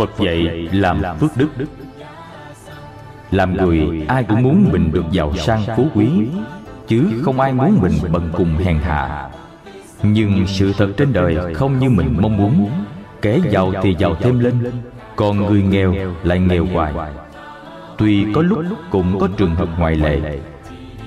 Phật 0.00 0.10
dạy 0.18 0.68
làm 0.72 1.02
phước 1.20 1.36
đức. 1.36 1.48
Làm 3.30 3.56
người 3.56 4.06
ai 4.08 4.24
cũng 4.24 4.42
muốn 4.42 4.68
mình 4.72 4.92
được 4.92 5.04
giàu 5.10 5.36
sang 5.36 5.62
phú 5.76 5.86
quý 5.94 6.08
Chứ 6.88 7.04
không 7.22 7.40
ai 7.40 7.52
muốn 7.52 7.78
mình 7.80 7.92
bần 8.12 8.30
cùng 8.36 8.56
hèn 8.56 8.78
hạ. 8.78 9.30
Nhưng 10.02 10.46
sự 10.46 10.72
thật 10.78 10.92
trên 10.96 11.12
đời 11.12 11.54
không 11.54 11.78
như 11.78 11.90
mình 11.90 12.16
mong 12.20 12.36
muốn. 12.36 12.70
Kẻ 13.22 13.38
giàu 13.50 13.72
thì 13.82 13.94
giàu 13.98 14.14
thêm 14.14 14.38
lên 14.38 14.54
Còn 15.16 15.46
người 15.46 15.62
nghèo 15.62 15.94
lại 16.22 16.38
nghèo 16.38 16.66
hoài. 16.66 16.92
Tuy 17.98 18.26
có 18.34 18.42
lúc 18.42 18.64
cũng 18.90 19.18
có 19.18 19.28
trường 19.36 19.54
hợp 19.54 19.68
ngoại 19.78 19.96
lệ. 19.96 20.38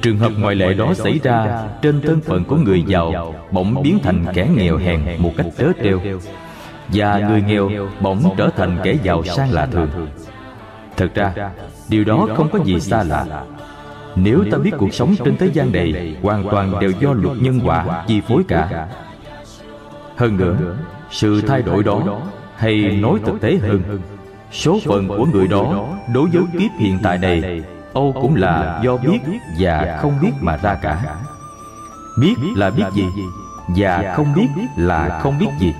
Trường 0.01 0.17
hợp 0.17 0.31
ngoại 0.39 0.55
lệ 0.55 0.73
đó 0.73 0.93
xảy 0.93 1.19
ra 1.23 1.63
trên 1.81 2.01
thân 2.01 2.21
phận 2.21 2.43
của 2.43 2.55
người 2.55 2.83
giàu 2.87 3.35
bỗng 3.51 3.83
biến 3.83 3.99
thành 4.03 4.25
kẻ 4.33 4.47
nghèo 4.55 4.77
hèn 4.77 5.01
một 5.19 5.31
cách 5.37 5.47
trớ 5.57 5.65
trêu 5.83 5.99
và 6.87 7.19
người 7.19 7.41
nghèo 7.41 7.69
bỗng 8.01 8.35
trở 8.37 8.49
thành 8.57 8.77
kẻ 8.83 8.95
giàu 9.03 9.23
sang 9.23 9.51
lạ 9.51 9.67
thường. 9.71 9.89
thật 10.97 11.09
ra 11.15 11.33
điều 11.89 12.03
đó 12.03 12.27
không 12.35 12.49
có 12.49 12.59
gì 12.65 12.79
xa 12.79 13.03
lạ. 13.03 13.43
nếu 14.15 14.43
ta 14.51 14.57
biết 14.57 14.71
cuộc 14.77 14.93
sống 14.93 15.15
trên 15.25 15.37
thế 15.37 15.49
gian 15.53 15.71
này 15.71 16.15
hoàn 16.23 16.43
toàn 16.51 16.79
đều 16.79 16.91
do 16.91 17.13
luật 17.13 17.37
nhân 17.41 17.59
quả 17.65 18.03
chi 18.07 18.21
phối 18.21 18.43
cả. 18.47 18.87
hơn 20.15 20.37
nữa 20.37 20.55
sự 21.11 21.41
thay 21.41 21.61
đổi 21.61 21.83
đó 21.83 22.21
hay 22.55 22.99
nói 23.01 23.19
thực 23.25 23.41
tế 23.41 23.57
hơn 23.57 23.81
số 24.51 24.79
phận 24.85 25.07
của 25.07 25.25
người 25.33 25.47
đó 25.47 25.87
đối 26.13 26.29
với 26.29 26.43
kiếp 26.53 26.71
hiện 26.79 26.97
tại 27.03 27.17
này 27.17 27.63
âu 27.93 28.13
cũng 28.21 28.35
là 28.35 28.79
do 28.83 28.97
biết 28.97 29.19
và 29.59 29.99
không 30.01 30.13
biết 30.21 30.31
mà 30.41 30.57
ra 30.57 30.75
cả. 30.81 31.15
biết 32.19 32.35
là 32.55 32.69
biết 32.69 32.85
gì 32.93 33.05
và 33.67 34.13
không 34.15 34.33
biết 34.35 34.47
là 34.77 35.19
không 35.23 35.39
biết 35.39 35.49
gì 35.59 35.73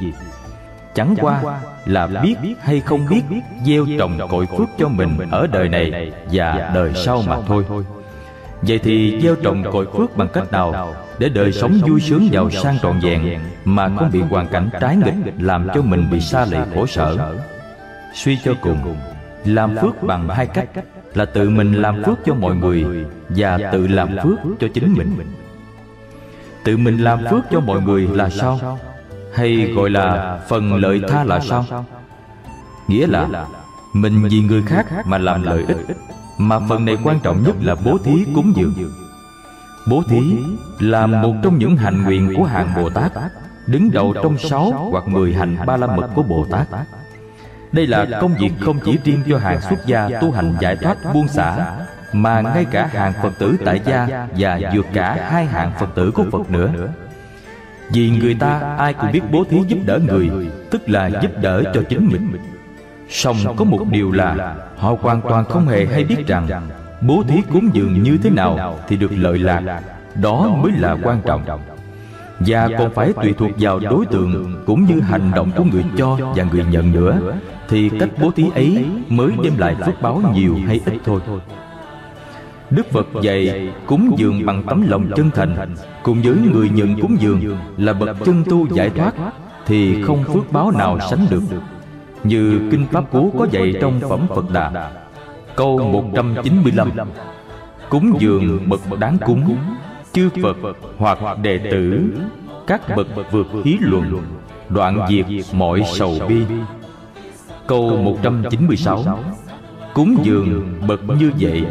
chẳng 0.96 1.16
qua 1.22 1.62
là 1.86 2.08
biết 2.08 2.36
hay 2.62 2.80
không 2.80 3.06
biết 3.10 3.22
gieo 3.66 3.86
trồng 4.00 4.20
cội 4.30 4.46
phước 4.46 4.70
cho 4.78 4.88
mình 4.88 5.18
ở 5.32 5.48
đời 5.52 5.70
này 5.70 6.12
và 6.32 6.72
đời 6.76 6.92
sau 6.96 7.24
mà 7.28 7.38
thôi. 7.48 7.66
vậy 8.62 8.80
thì 8.80 9.20
gieo 9.24 9.36
trồng 9.36 9.64
cội 9.72 9.88
phước 9.98 10.18
bằng 10.18 10.28
cách 10.34 10.52
nào? 10.52 10.96
để 11.20 11.30
đời 11.30 11.52
sống 11.52 11.80
vui 11.88 12.02
sướng 12.02 12.28
giàu 12.32 12.50
sang 12.50 12.80
trọn 12.80 13.00
vẹn 13.00 13.40
mà 13.66 13.90
không 13.98 14.10
bị 14.14 14.22
hoàn 14.22 14.48
cảnh 14.48 14.70
trái 14.82 14.96
nghịch 14.96 15.34
làm 15.40 15.68
cho 15.74 15.82
mình 15.82 16.08
bị 16.12 16.20
xa 16.20 16.46
lệ 16.46 16.60
khổ 16.76 16.86
sở. 16.86 17.36
suy 18.14 18.38
cho 18.44 18.54
cùng 18.62 18.96
làm 19.46 19.76
phước 19.82 20.04
bằng 20.04 20.30
hai 20.30 20.48
cách. 20.48 20.70
là 21.14 21.26
tự 21.26 21.50
mình 21.50 21.74
làm 21.74 22.04
phước 22.04 22.18
cho 22.26 22.34
mọi 22.34 22.56
người 22.56 22.86
và 23.30 23.60
tự 23.72 23.88
làm 23.88 24.16
phước 24.24 24.40
cho 24.60 24.68
chính 24.74 24.94
mình. 24.94 25.16
tự 26.64 26.78
mình 26.78 26.98
làm 26.98 27.20
phước 27.30 27.44
cho 27.52 27.60
mọi 27.60 27.82
người 27.82 28.08
là 28.14 28.30
sao 28.30 28.80
hay 29.34 29.72
gọi 29.76 29.90
là 29.90 30.40
phần 30.50 30.76
lợi 30.76 31.02
tha 31.08 31.24
là 31.24 31.40
sao? 31.40 31.86
nghĩa 32.88 33.08
là 33.08 33.46
mình 33.94 34.24
vì 34.24 34.42
người 34.42 34.64
khác 34.68 34.86
mà 35.06 35.18
làm 35.18 35.44
lợi 35.44 35.66
ích 35.68 35.78
mà 36.38 36.60
phần 36.70 36.86
này 36.86 36.98
quan 37.04 37.20
trọng 37.20 37.44
nhất 37.44 37.56
là 37.62 37.76
bố 37.86 37.98
thí 37.98 38.26
cúng 38.36 38.54
dường. 38.56 38.74
bố 39.88 40.04
thí 40.10 40.38
là 40.80 41.06
một 41.06 41.34
trong 41.44 41.58
những 41.58 41.78
hành 41.78 42.04
nguyện 42.04 42.34
của 42.38 42.44
hạng 42.44 42.74
bồ 42.76 42.90
tát 42.90 43.12
đứng 43.68 43.92
đầu 43.92 44.14
trong 44.24 44.38
sáu 44.38 44.90
hoặc 44.92 45.08
mười 45.08 45.34
hành 45.34 45.58
ba 45.66 45.78
la 45.78 45.88
mật 45.88 46.08
của 46.16 46.24
bồ 46.24 46.46
tát. 46.52 46.68
Đây 47.72 47.88
là 47.88 48.06
công 48.22 48.36
việc 48.40 48.52
không 48.60 48.80
chỉ 48.86 48.98
riêng 49.04 49.24
cho 49.30 49.38
hàng 49.38 49.62
xuất 49.62 49.86
gia 49.86 50.10
tu 50.22 50.32
hành 50.32 50.56
giải 50.60 50.76
thoát 50.76 50.98
buông 51.14 51.28
xả 51.28 51.78
mà 52.14 52.42
ngay 52.42 52.66
cả 52.66 52.90
hàng 52.94 53.14
phật 53.22 53.40
tử 53.40 53.58
tại 53.66 53.82
gia 53.86 54.28
và 54.38 54.60
vượt 54.74 54.86
cả 54.94 55.28
hai 55.32 55.46
hạng 55.46 55.72
phật 55.80 55.96
tử 55.96 56.12
của 56.12 56.26
phật 56.32 56.50
nữa 56.50 56.88
vì 57.90 58.10
người 58.10 58.36
ta 58.36 58.76
ai 58.78 58.94
cũng 58.94 59.12
biết 59.12 59.22
bố 59.32 59.44
thí 59.44 59.58
giúp 59.68 59.78
đỡ 59.86 60.00
người, 60.08 60.30
tức 60.72 60.90
là 60.90 61.08
giúp 61.08 61.32
đỡ 61.42 61.64
cho 61.74 61.82
chính 61.90 62.10
mình. 62.12 62.32
Song 63.10 63.38
có 63.56 63.66
một 63.66 63.86
điều 63.92 64.12
là, 64.12 64.56
họ 64.78 64.96
hoàn 65.02 65.22
toàn 65.22 65.46
không 65.46 65.68
hề 65.68 65.86
hay 65.86 66.04
biết 66.04 66.28
rằng, 66.28 66.48
bố 67.02 67.24
thí 67.28 67.42
cúng 67.54 67.70
dường 67.74 68.04
như 68.04 68.18
thế 68.24 68.30
nào 68.30 68.80
thì 68.88 68.98
được 68.98 69.12
lợi 69.16 69.40
lạc. 69.40 69.82
Đó 70.22 70.50
mới 70.62 70.72
là 70.72 70.98
quan 71.04 71.22
trọng. 71.26 71.42
Và 72.40 72.70
còn 72.78 72.94
phải 72.94 73.14
tùy 73.14 73.34
thuộc 73.38 73.52
vào 73.60 73.80
đối 73.80 74.06
tượng 74.06 74.64
cũng 74.66 74.86
như 74.86 75.00
hành 75.00 75.32
động 75.36 75.52
của 75.58 75.64
người 75.64 75.84
cho 75.98 76.18
và 76.36 76.44
người 76.44 76.66
nhận 76.72 76.92
nữa, 76.92 77.34
thì 77.70 77.90
cách 78.00 78.10
bố 78.22 78.32
thí 78.32 78.46
ấy 78.56 78.86
mới 79.10 79.32
đem 79.44 79.58
lại 79.58 79.76
phước 79.86 80.02
báo 80.02 80.22
nhiều 80.34 80.58
hay 80.68 80.82
ít 80.86 81.00
thôi. 81.06 81.22
Đức 82.76 82.92
Phật 82.92 83.08
dạy 83.22 83.70
cúng 83.86 84.16
dường 84.18 84.46
bằng 84.46 84.64
tấm 84.68 84.88
lòng 84.90 85.12
chân 85.16 85.30
thành. 85.36 85.76
Cùng 86.04 86.22
với 86.22 86.36
người 86.54 86.70
nhận 86.70 87.02
cúng 87.02 87.18
dường 87.20 87.58
là 87.78 87.94
bậc 87.94 88.18
chân 88.26 88.44
tu 88.50 88.68
giải 88.76 88.90
thoát 88.90 89.14
Thì 89.66 90.04
không 90.04 90.24
phước 90.24 90.52
báo 90.52 90.72
nào 90.72 91.00
sánh 91.10 91.26
được. 91.30 91.42
Như 92.24 92.70
Kinh 92.72 92.88
Pháp 92.92 93.12
Cú 93.12 93.34
có 93.40 93.48
dạy 93.52 93.74
trong 93.82 94.00
Phẩm 94.10 94.28
Phật 94.30 94.52
Đà. 94.54 94.92
Câu 95.56 95.78
195 95.78 96.92
Cúng 97.90 98.14
dường 98.20 98.70
bậc 98.70 99.00
đáng 99.00 99.18
cúng. 99.26 99.58
Chư 100.14 100.30
Phật 100.44 100.58
hoặc 100.98 101.38
đệ 101.42 101.58
tử 101.72 102.14
Các 102.68 102.82
bậc 102.96 103.08
vượt 103.32 103.48
hí 103.64 103.78
luận 103.80 104.24
Đoạn 104.70 105.08
diệt 105.10 105.26
mọi 105.54 105.84
sầu 105.86 106.16
bi. 106.28 106.42
Câu 107.68 107.98
196 107.98 109.04
Cúng 109.94 110.16
dường 110.24 110.74
bậc 110.88 111.00
như 111.20 111.32
vậy 111.40 111.66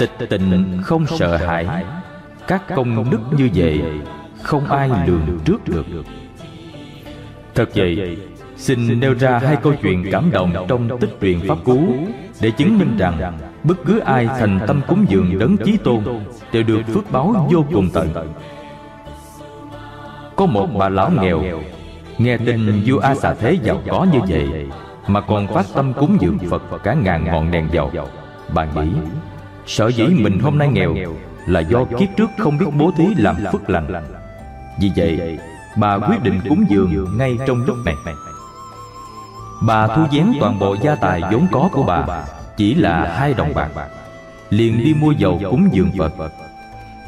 Tịch 0.00 0.28
tịnh 0.30 0.78
không 0.82 1.06
sợ 1.06 1.36
hãi. 1.36 1.84
Các 2.46 2.62
công 2.76 3.10
đức 3.10 3.18
như 3.36 3.50
vậy 3.54 3.82
Không 4.42 4.66
ai 4.66 4.90
lường 5.06 5.38
trước 5.44 5.68
được. 5.68 5.86
Thật 7.54 7.68
vậy, 7.74 8.16
Xin 8.56 9.00
nêu 9.00 9.14
ra 9.14 9.38
hai 9.38 9.56
câu 9.56 9.72
chuyện 9.82 10.06
cảm 10.12 10.30
động 10.30 10.66
trong 10.68 10.98
tích 11.00 11.16
truyện 11.20 11.40
Pháp 11.48 11.54
Cú 11.64 11.94
Để 12.40 12.50
chứng 12.50 12.78
minh 12.78 12.96
rằng 12.98 13.38
Bất 13.64 13.74
cứ 13.86 13.98
ai 13.98 14.26
thành 14.26 14.60
tâm 14.66 14.80
cúng 14.88 15.06
dường 15.08 15.38
đấng 15.38 15.56
chí 15.56 15.76
tôn 15.76 16.04
Đều 16.52 16.62
được 16.62 16.82
phước 16.94 17.10
báo 17.10 17.48
vô 17.52 17.64
cùng 17.72 17.90
tận. 17.92 18.32
Có 20.36 20.46
một 20.46 20.66
bà 20.78 20.88
lão 20.88 21.10
nghèo, 21.20 21.42
Nghe 22.18 22.36
tin 22.36 22.82
vua 22.86 22.98
A 22.98 23.14
xà 23.14 23.34
thế 23.34 23.58
giàu 23.62 23.82
có 23.90 24.06
như 24.12 24.18
vậy 24.28 24.68
Mà 25.06 25.20
còn 25.20 25.46
phát 25.46 25.66
tâm 25.74 25.92
cúng 25.92 26.16
dường 26.20 26.38
Phật 26.38 26.62
cả 26.82 26.94
ngàn 26.94 27.24
ngọn 27.24 27.50
đèn 27.50 27.68
dầu. 27.72 27.90
Bà 28.54 28.64
nghĩ 28.64 28.90
Sở 29.70 29.88
dĩ 29.88 30.04
mình 30.06 30.38
hôm 30.38 30.58
nay 30.58 30.68
nghèo 30.68 30.94
Là 31.46 31.60
do 31.60 31.84
kiếp 31.84 32.08
trước 32.16 32.30
không 32.38 32.58
biết 32.58 32.66
bố 32.78 32.90
thí 32.96 33.04
làm 33.16 33.36
phước 33.52 33.70
lành. 33.70 33.86
Vì 34.80 34.90
vậy 34.96 35.38
Bà 35.76 35.96
quyết 35.96 36.22
định 36.22 36.40
cúng 36.48 36.64
dường 36.68 37.18
ngay 37.18 37.38
trong 37.46 37.64
lúc 37.64 37.76
này 37.84 37.94
Bà 39.66 39.86
thu 39.86 40.02
vén 40.12 40.32
toàn 40.40 40.58
bộ 40.58 40.76
gia 40.82 40.94
tài 40.94 41.22
vốn 41.32 41.46
có 41.52 41.68
của 41.72 41.82
bà 41.82 42.24
Chỉ 42.56 42.74
là 42.74 43.14
hai 43.18 43.34
đồng 43.34 43.54
bạc. 43.54 43.70
Liền 44.50 44.84
đi 44.84 44.94
mua 44.94 45.10
dầu 45.10 45.40
cúng 45.50 45.68
dường 45.72 45.90
Phật. 45.98 46.32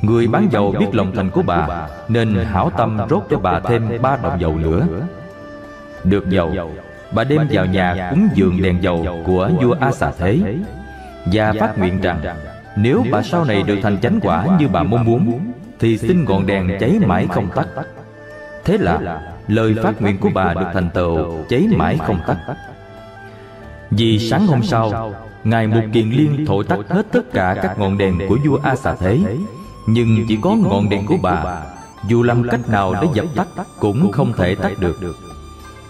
Người 0.03 0.27
bán 0.27 0.49
dầu 0.51 0.75
biết 0.79 0.89
lòng 0.93 1.13
thành 1.15 1.31
của 1.31 1.43
bà 1.43 1.89
Nên 2.09 2.35
hảo 2.35 2.71
tâm 2.77 2.99
rốt 3.11 3.23
cho 3.31 3.39
bà 3.39 3.61
thêm 3.61 4.03
ba 4.03 4.17
đồng 4.17 4.41
dầu 4.41 4.57
nữa. 4.57 4.87
Được 6.05 6.31
dầu 6.31 6.55
Bà 7.15 7.25
đem 7.25 7.49
vào 7.51 7.67
nhà 7.67 8.11
cúng 8.11 8.29
dường 8.35 8.63
đèn 8.63 8.83
dầu 8.83 9.23
của 9.27 9.51
vua 9.63 9.75
A 9.81 9.93
Xà 9.93 10.13
Thế 10.19 10.39
Và 11.33 11.53
phát 11.61 11.79
nguyện 11.79 12.01
rằng 12.01 12.21
Nếu 12.77 13.05
bà 13.11 13.23
sau 13.23 13.45
này 13.45 13.63
được 13.63 13.79
thành 13.83 14.01
chánh 14.01 14.21
quả 14.23 14.47
như 14.59 14.69
bà 14.69 14.83
mong 14.83 15.05
muốn 15.05 15.53
Thì 15.79 15.99
xin 15.99 16.25
ngọn 16.25 16.47
đèn 16.47 16.77
cháy 16.81 16.99
mãi 17.07 17.27
không 17.31 17.49
tắt. 17.55 17.67
Thế 18.65 18.79
là 18.79 19.23
lời 19.49 19.75
phát 19.83 20.03
nguyện 20.03 20.19
của 20.19 20.31
bà 20.35 20.55
được 20.55 20.67
thành 20.73 20.91
tựu 20.91 21.45
cháy 21.49 21.69
mãi 21.77 21.99
không 22.07 22.19
tắt. 22.27 22.37
vì 23.91 24.19
sáng 24.19 24.47
hôm 24.47 24.63
sau 24.63 25.13
ngài 25.45 25.67
mục 25.67 25.85
kiền 25.93 26.11
liên 26.11 26.47
thổi 26.47 26.65
tắt 26.65 26.79
hết 26.89 27.07
tất 27.13 27.33
cả 27.33 27.57
các 27.63 27.79
ngọn 27.79 27.99
đèn 27.99 28.19
của 28.29 28.39
vua 28.47 28.59
a 28.63 28.77
xà 28.77 28.95
thế. 28.95 29.19
Nhưng 29.87 30.25
chỉ 30.29 30.39
có 30.43 30.55
ngọn 30.55 30.89
đèn 30.89 31.07
của 31.07 31.17
bà. 31.23 31.63
dù 32.09 32.23
làm 32.23 32.49
cách 32.49 32.69
nào 32.69 32.95
để 33.03 33.09
dập 33.15 33.27
tắt 33.37 33.47
cũng 33.81 34.13
không 34.13 34.33
thể 34.33 34.55
tắt 34.55 34.73
được. 34.81 35.01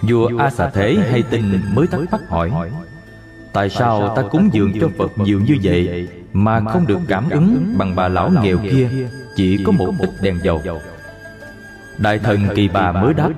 vua 0.03 0.31
a 0.39 0.51
xà 0.51 0.71
thế 0.71 0.97
hay 1.11 1.23
tin 1.23 1.61
mới 1.75 1.87
thắc 1.87 2.01
mắc 2.13 2.21
hỏi 2.29 2.51
tại 3.53 3.71
sao 3.71 4.13
ta 4.17 4.23
cúng 4.23 4.49
dường 4.53 4.73
cho 4.81 4.89
phật 4.99 5.19
nhiều 5.19 5.41
như 5.41 5.57
vậy 5.63 6.09
mà 6.33 6.61
không 6.61 6.87
được 6.87 7.01
cảm 7.09 7.31
ứng 7.31 7.75
bằng 7.79 7.97
bà 7.97 8.09
lão 8.09 8.31
nghèo 8.43 8.59
kia 8.59 8.89
chỉ 9.37 9.65
có 9.65 9.73
một 9.73 9.93
ít 9.99 10.11
đèn 10.23 10.39
dầu. 10.43 10.63
Đại 11.99 12.19
thần 12.19 12.41
kỳ 12.55 12.69
bà 12.69 12.93
mới 12.93 13.15
đáp 13.15 13.31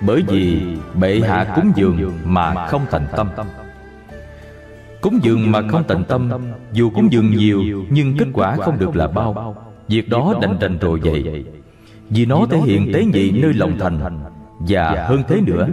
Bởi 0.00 0.22
vì 0.28 0.62
bệ 0.94 1.20
hạ 1.28 1.52
cúng 1.56 1.72
dường 1.76 2.12
mà 2.24 2.66
không 2.66 2.86
thành 2.90 3.06
tâm. 3.16 3.28
Cúng 5.00 5.18
dường 5.22 5.52
mà 5.52 5.60
không 5.68 5.84
tận 5.88 6.04
tâm 6.04 6.30
Dù 6.72 6.90
cúng 6.90 7.12
dường 7.12 7.36
nhiều 7.36 7.62
Nhưng 7.90 8.16
kết 8.16 8.26
quả 8.32 8.56
không 8.56 8.78
được 8.78 8.96
là 8.96 9.06
bao. 9.06 9.56
Việc 9.88 10.08
đó 10.08 10.34
đành 10.42 10.56
đành 10.60 10.78
rồi 10.78 11.00
vậy 11.02 11.44
Vì 12.10 12.26
nó 12.26 12.46
thể 12.50 12.58
hiện 12.58 12.90
tế 12.94 13.04
nhị 13.04 13.30
nơi 13.30 13.52
lòng 13.52 13.78
thành 13.78 14.24
Và 14.68 15.06
hơn 15.08 15.22
thế 15.28 15.40
nữa 15.40 15.66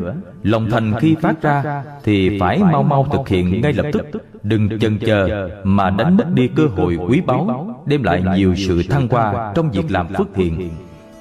Lòng 0.44 0.70
thành 0.70 0.94
khi 1.00 1.16
phát 1.22 1.42
ra 1.42 1.84
Thì 2.04 2.40
phải 2.40 2.60
mau 2.60 2.84
mau 2.84 3.08
thực 3.12 3.28
hiện 3.28 3.62
ngay 3.62 3.74
lập 3.74 3.86
tức. 3.94 4.06
Đừng 4.44 4.80
chần 4.80 5.00
chờ 5.00 5.50
Mà 5.64 5.90
đánh 5.90 6.18
mất 6.18 6.26
đi 6.34 6.48
cơ 6.48 6.68
hội 6.68 6.98
quý 7.10 7.22
báu 7.22 7.76
Đem 7.86 8.04
lại 8.04 8.24
nhiều 8.36 8.56
sự 8.56 8.84
thăng 8.90 9.08
hoa 9.08 9.52
Trong 9.56 9.72
việc 9.72 9.92
làm 9.92 10.08
phước 10.08 10.28
thiện 10.34 10.70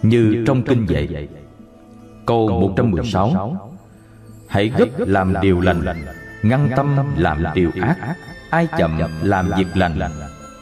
như 0.03 0.45
trong 0.47 0.63
kinh 0.63 0.87
dạy 0.89 1.29
Câu 2.27 2.49
116 2.49 3.57
Hãy 4.49 4.73
gấp 4.77 4.87
làm 4.99 5.35
điều 5.43 5.61
lành 5.61 5.83
Ngăn 6.43 6.69
tâm 6.77 6.97
làm 7.17 7.45
điều 7.55 7.71
ác. 7.81 7.97
Ai 8.51 8.69
chậm 8.79 8.99
làm 9.23 9.51
việc 9.57 9.67
lành 9.75 9.99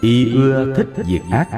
Y 0.00 0.34
ưa 0.34 0.74
thích 0.74 0.88
việc 1.06 1.20
ác 1.30 1.48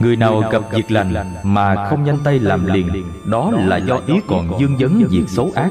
Người 0.00 0.16
nào 0.16 0.42
gặp 0.50 0.62
việc 0.70 0.90
lành 0.90 1.14
Mà 1.42 1.86
không 1.88 2.04
nhanh 2.04 2.18
tay 2.24 2.38
làm 2.38 2.66
liền 2.66 2.88
Đó 3.30 3.50
là 3.64 3.76
do 3.76 4.00
ý 4.06 4.14
còn 4.28 4.60
dương 4.60 4.76
vấn 4.78 5.04
việc 5.10 5.24
xấu 5.28 5.50
ác. 5.54 5.70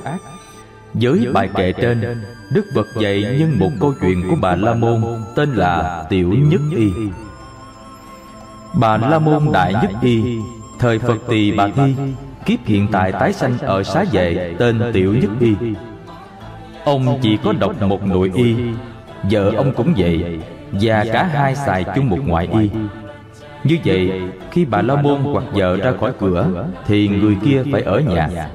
Với 0.94 1.28
bài 1.34 1.50
kệ 1.56 1.72
trên 1.72 2.24
Đức 2.54 2.66
Phật 2.76 2.88
dạy 3.00 3.36
nhân 3.40 3.60
một 3.60 3.70
câu 3.80 3.94
chuyện 4.02 4.30
của 4.30 4.36
bà 4.42 4.56
La 4.56 4.74
Môn 4.74 5.04
Tên 5.36 5.54
là 5.54 6.06
Tiểu 6.10 6.30
Nhất 6.30 6.62
Y. 6.76 6.92
Bà 8.74 8.98
La 8.98 9.20
Môn 9.20 9.52
Đại 9.54 9.74
Nhất 9.74 9.92
Y 10.02 10.40
Thời 10.80 11.00
Phật 11.00 11.18
Tỳ 11.28 11.52
Bà 11.52 11.68
Thi 11.76 11.96
Kiếp 12.46 12.60
hiện 12.66 12.88
tại 12.92 13.12
tái 13.12 13.34
sanh 13.34 13.58
ở 13.60 13.84
xá 13.84 14.06
vệ 14.12 14.56
Tên 14.60 14.82
Tiểu 14.94 15.14
Nhất 15.14 15.32
Y. 15.40 15.56
Ông 16.86 17.20
chỉ 17.22 17.38
có 17.44 17.54
độc 17.60 17.82
một 17.82 18.04
nội 18.04 18.32
y 18.36 18.56
Vợ 19.32 19.52
ông 19.58 19.74
cũng 19.74 19.94
vậy 19.98 20.40
Và 20.72 21.06
cả 21.14 21.24
hai 21.24 21.56
xài 21.56 21.86
chung 21.96 22.10
một 22.10 22.20
ngoại 22.26 22.48
y 22.52 22.70
như 23.64 23.78
vậy, 23.86 24.22
Khi 24.52 24.66
bà 24.66 24.82
La 24.82 24.96
Môn 24.96 25.22
hoặc 25.22 25.44
vợ 25.54 25.78
ra 25.78 25.94
khỏi 26.00 26.12
cửa, 26.20 26.66
Thì 26.86 27.08
người 27.08 27.38
kia 27.44 27.64
phải 27.72 27.82
ở 27.82 28.00
nhà. 28.00 28.50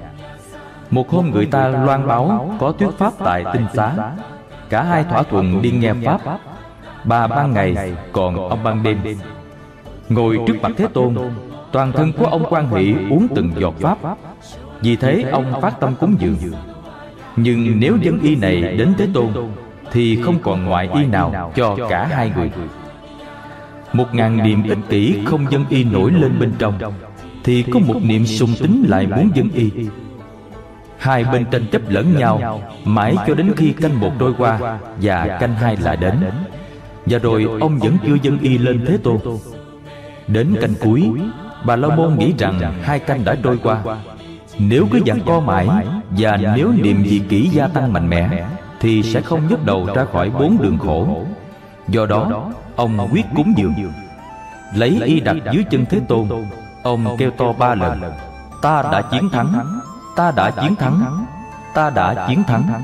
Một 0.91 1.11
hôm 1.11 1.31
người 1.31 1.47
ta 1.47 1.69
loan 1.69 2.07
báo 2.07 2.57
Có 2.59 2.73
thuyết 2.73 2.91
pháp 2.99 3.13
tại 3.19 3.45
tinh 3.53 3.67
xá. 3.75 3.95
Cả 4.69 4.83
hai 4.83 5.05
thỏa 5.05 5.23
thuận 5.23 5.63
đi 5.63 5.71
nghe 5.71 5.93
pháp. 6.05 6.21
Bà 7.05 7.27
ban 7.27 7.53
ngày 7.53 7.93
Còn 8.13 8.49
ông 8.49 8.65
ban 8.65 8.83
đêm. 8.83 8.99
Ngồi 10.09 10.39
trước 10.47 10.55
mặt 10.63 10.73
Thế 10.77 10.87
Tôn, 10.95 11.15
Toàn 11.73 11.93
thân 11.93 12.13
của 12.13 12.27
ông 12.27 12.45
quan 12.51 12.71
hỷ 12.71 12.95
uống 13.11 13.29
từng 13.35 13.53
giọt 13.59 13.75
pháp. 13.79 13.99
Vì 14.81 14.97
thế 14.97 15.25
ông 15.33 15.61
phát 15.63 15.81
tâm 15.81 15.95
cúng 16.01 16.17
dường. 16.19 16.37
Nhưng 17.37 17.81
nếu 17.81 17.97
dân 18.03 18.21
y 18.21 18.37
này 18.37 18.61
đến 18.61 18.95
Thế 18.99 19.09
Tôn, 19.15 19.27
Thì 19.93 20.23
không 20.23 20.39
còn 20.43 20.65
ngoại 20.65 20.89
y 20.95 21.07
nào 21.07 21.53
cho 21.55 21.77
cả 21.91 22.07
hai 22.07 22.33
người. 22.37 22.51
Một 23.99 24.15
ngàn 24.15 24.43
niệm 24.43 24.63
ích 24.63 24.79
kỷ 24.89 25.25
không 25.25 25.53
dân 25.53 25.65
y 25.69 25.85
nổi 25.85 26.11
lên 26.11 26.39
bên 26.39 26.53
trong 26.59 26.79
Thì 27.45 27.63
có 27.63 27.81
một 27.81 27.95
niệm 28.03 28.27
sung 28.27 28.55
tính 28.61 28.85
lại 28.89 29.07
muốn 29.07 29.31
dân 29.35 29.49
y. 29.55 29.71
Hai 30.99 31.25
bên 31.25 31.45
tranh 31.51 31.67
chấp 31.73 31.83
lẫn 31.89 32.17
nhau 32.17 32.61
Mãi 32.85 33.17
cho 33.27 33.35
đến 33.35 33.53
khi 33.57 33.73
canh 33.73 34.01
một 34.01 34.13
trôi 34.19 34.35
qua 34.39 34.79
Và 35.03 35.39
canh 35.41 35.55
hai 35.55 35.77
lại 35.77 35.97
đến. 35.97 36.15
Và 37.07 37.19
rồi 37.19 37.49
ông 37.61 37.79
vẫn 37.79 37.97
chưa 38.07 38.17
dân 38.23 38.39
y 38.41 38.59
lên 38.59 38.85
Thế 38.87 38.99
Tôn. 39.03 39.19
Đến 40.29 40.57
canh 40.61 40.75
cuối 40.81 41.11
Bà 41.65 41.77
La 41.77 41.97
Môn 41.97 42.19
nghĩ 42.19 42.35
rằng 42.39 42.61
hai 42.83 42.99
canh 42.99 43.25
đã 43.25 43.37
trôi 43.43 43.59
qua. 43.63 43.83
Nếu 44.59 44.87
cứ 44.93 45.01
dặn 45.05 45.21
co 45.27 45.41
mãi 45.41 45.69
Và 46.11 46.37
nếu 46.57 46.73
niệm 46.83 47.05
dị 47.05 47.19
kỷ 47.19 47.49
gia 47.49 47.67
tăng 47.67 47.93
mạnh 47.93 48.09
mẽ 48.09 48.47
Thì 48.81 49.03
sẽ 49.03 49.21
không 49.21 49.49
nhấc 49.49 49.65
đầu 49.65 49.89
ra 49.95 50.05
khỏi 50.05 50.31
bốn 50.31 50.59
đường 50.63 50.79
khổ. 50.79 51.25
Do 51.89 52.07
đó 52.07 52.51
Ông 52.79 53.09
quyết 53.13 53.25
cúng 53.37 53.55
dường. 53.57 53.75
Lấy 54.75 55.01
y 55.05 55.21
đặt 55.21 55.37
dưới 55.53 55.65
chân 55.71 55.85
Thế 55.91 56.01
Tôn. 56.09 56.29
Ông 56.83 57.17
kêu 57.19 57.31
to 57.31 57.53
ba 57.53 57.75
lần. 57.75 58.01
Ta 58.63 58.83
đã 58.83 59.03
chiến 59.11 59.29
thắng. 59.31 59.81
Ta 60.17 60.33
đã 60.37 60.51
chiến 60.51 60.77
thắng. 60.77 61.27
Ta 61.75 61.91
đã 61.91 62.27
chiến 62.29 62.45
thắng. 62.45 62.83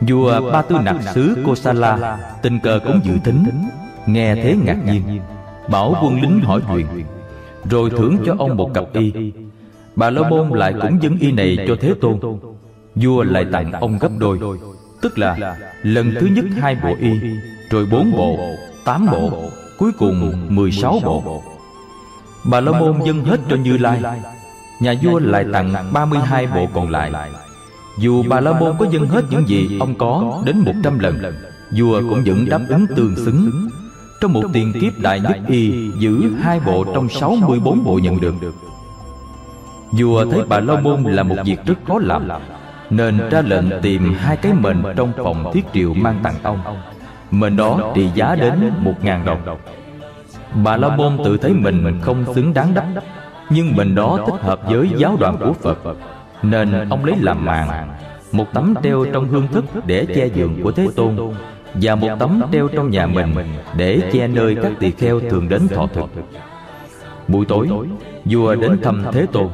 Vua 0.00 0.50
Ba 0.52 0.62
Tư 0.62 0.76
Nặc 0.84 0.96
xứ 1.14 1.36
Kosala 1.46 2.18
Tình 2.42 2.60
cờ 2.60 2.80
cũng 2.84 3.00
dự 3.04 3.12
tính. 3.24 3.44
Nghe 4.06 4.34
thế 4.34 4.56
ngạc 4.64 4.84
nhiên, 4.84 5.20
Bảo 5.68 5.94
quân 6.02 6.20
lính 6.20 6.40
hỏi 6.40 6.60
chuyện. 6.68 6.86
Rồi 7.70 7.90
thưởng 7.90 8.16
cho 8.26 8.34
ông 8.38 8.56
một 8.56 8.70
cặp 8.74 8.84
y. 8.92 9.32
Bà 9.96 10.10
La 10.10 10.28
Môn 10.28 10.48
lại 10.48 10.74
cũng 10.82 11.02
dâng 11.02 11.16
y 11.20 11.32
này 11.32 11.58
cho 11.68 11.76
Thế 11.80 11.94
Tôn. 12.00 12.20
Vua 12.94 13.22
lại 13.22 13.46
tặng 13.52 13.72
ông 13.72 13.98
gấp 13.98 14.10
đôi. 14.18 14.38
Tức 15.02 15.18
là 15.18 15.56
lần 15.82 16.14
thứ 16.20 16.26
nhất 16.26 16.44
hai 16.60 16.76
bộ 16.82 16.94
y. 17.00 17.10
Rồi 17.70 17.86
bốn 17.86 18.12
bộ, 18.12 18.38
tám 18.84 19.06
bộ 19.10 19.50
Cuối 19.78 19.92
cùng 19.98 20.46
mười 20.48 20.72
sáu 20.72 21.00
bộ. 21.04 21.42
Bà 22.44 22.60
La 22.60 22.80
Môn 22.80 23.04
dâng 23.04 23.24
hết 23.24 23.40
cho 23.50 23.56
Như 23.56 23.76
Lai. 23.76 24.02
Nhà 24.80 24.94
vua 25.02 25.18
lại 25.18 25.44
tặng 25.52 25.92
32 25.92 26.46
bộ 26.46 26.66
còn 26.74 26.90
lại. 26.90 27.12
Dù 27.98 28.24
Bà 28.28 28.40
La 28.40 28.60
Môn 28.60 28.76
có 28.78 28.86
dâng 28.90 29.08
hết 29.08 29.24
những 29.30 29.48
gì 29.48 29.78
ông 29.80 29.94
có 29.94 30.42
đến 30.44 30.58
100 30.58 30.98
lần 30.98 31.20
Vua 31.76 32.00
cũng 32.00 32.22
vẫn 32.26 32.48
đáp 32.48 32.60
ứng 32.68 32.86
tương 32.96 33.16
xứng. 33.16 33.68
Trong 34.20 34.32
một 34.32 34.42
tiền 34.52 34.72
kiếp 34.80 34.98
đại 34.98 35.20
nhất 35.20 35.36
y 35.48 35.90
Giữ 35.98 36.32
hai 36.40 36.60
bộ 36.60 36.84
trong 36.94 37.08
64 37.08 37.84
bộ 37.84 37.98
nhận 38.02 38.20
được. 38.20 38.34
Vua 39.92 40.24
thấy 40.30 40.42
Bà 40.48 40.60
La 40.60 40.80
Môn 40.80 41.02
là 41.02 41.22
một 41.22 41.36
việc 41.44 41.58
rất 41.66 41.78
khó 41.86 41.98
làm 41.98 42.28
Nên 42.90 43.28
ra 43.30 43.42
lệnh 43.46 43.64
tìm 43.82 44.14
hai 44.18 44.36
cái 44.36 44.52
mền 44.52 44.82
trong 44.96 45.12
phòng 45.24 45.50
thiết 45.54 45.64
triệu 45.74 45.94
mang 45.94 46.20
tặng 46.22 46.34
ông 46.42 46.58
Mền 47.30 47.56
đó 47.56 47.92
trị 47.94 48.10
giá 48.14 48.34
đến 48.34 48.72
một 48.80 48.94
ngàn 49.02 49.24
đồng. 49.24 49.58
Bà 50.64 50.76
La 50.76 50.96
Môn 50.96 51.18
tự 51.24 51.36
thấy 51.36 51.52
mình 51.52 52.00
không 52.02 52.24
xứng 52.34 52.54
đáng 52.54 52.74
đắp. 52.74 52.84
nhưng 53.50 53.76
mình 53.76 53.94
đó 53.94 54.18
thích 54.26 54.40
hợp 54.40 54.60
với 54.64 54.90
giáo 54.96 55.16
đoàn 55.20 55.36
của 55.40 55.52
Phật. 55.52 55.78
Nên 56.42 56.88
ông 56.88 57.04
lấy 57.04 57.16
làm 57.20 57.44
màn 57.44 57.88
Một 58.32 58.46
tấm 58.52 58.74
treo 58.82 59.04
trong 59.12 59.28
hương 59.28 59.48
thức 59.48 59.64
để 59.86 60.06
che 60.14 60.26
giường 60.26 60.60
của 60.62 60.72
Thế 60.72 60.88
Tôn 60.96 61.16
Và 61.74 61.94
một 61.94 62.08
tấm 62.18 62.42
treo 62.52 62.68
trong 62.68 62.90
nhà 62.90 63.06
mình 63.06 63.34
Để 63.76 64.00
che 64.12 64.28
nơi 64.28 64.56
các 64.62 64.72
tỳ 64.78 64.90
kheo 64.90 65.20
thường 65.20 65.48
đến 65.48 65.68
thọ 65.68 65.86
thực. 65.86 66.10
Buổi 67.28 67.46
tối 67.46 67.68
Vua 68.24 68.54
đến 68.54 68.82
thăm 68.82 69.04
Thế 69.12 69.26
Tôn 69.32 69.48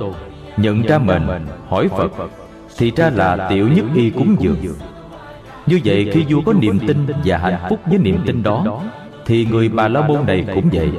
Nhận 0.56 0.82
ra 0.82 0.98
mình 0.98 1.22
hỏi 1.68 1.88
Phật. 1.88 2.12
Thì 2.78 2.92
ra 2.96 3.10
là 3.10 3.48
tiểu 3.50 3.68
nhất 3.68 3.84
y 3.94 4.10
cúng 4.10 4.36
dường 4.40 4.56
Như 5.67 5.81
vậy 5.85 6.11
khi 6.12 6.25
vua 6.29 6.41
có 6.47 6.53
niềm 6.53 6.79
tin 6.87 7.06
Và 7.25 7.38
hạnh 7.38 7.61
phúc 7.69 7.81
với 7.87 7.99
niềm 7.99 8.19
tin 8.26 8.43
đó 8.43 8.82
Thì 9.26 9.47
người 9.50 9.69
Bà 9.69 9.88
La 9.88 10.06
Môn 10.06 10.26
này 10.26 10.44
cũng 10.55 10.69
vậy 10.73 10.91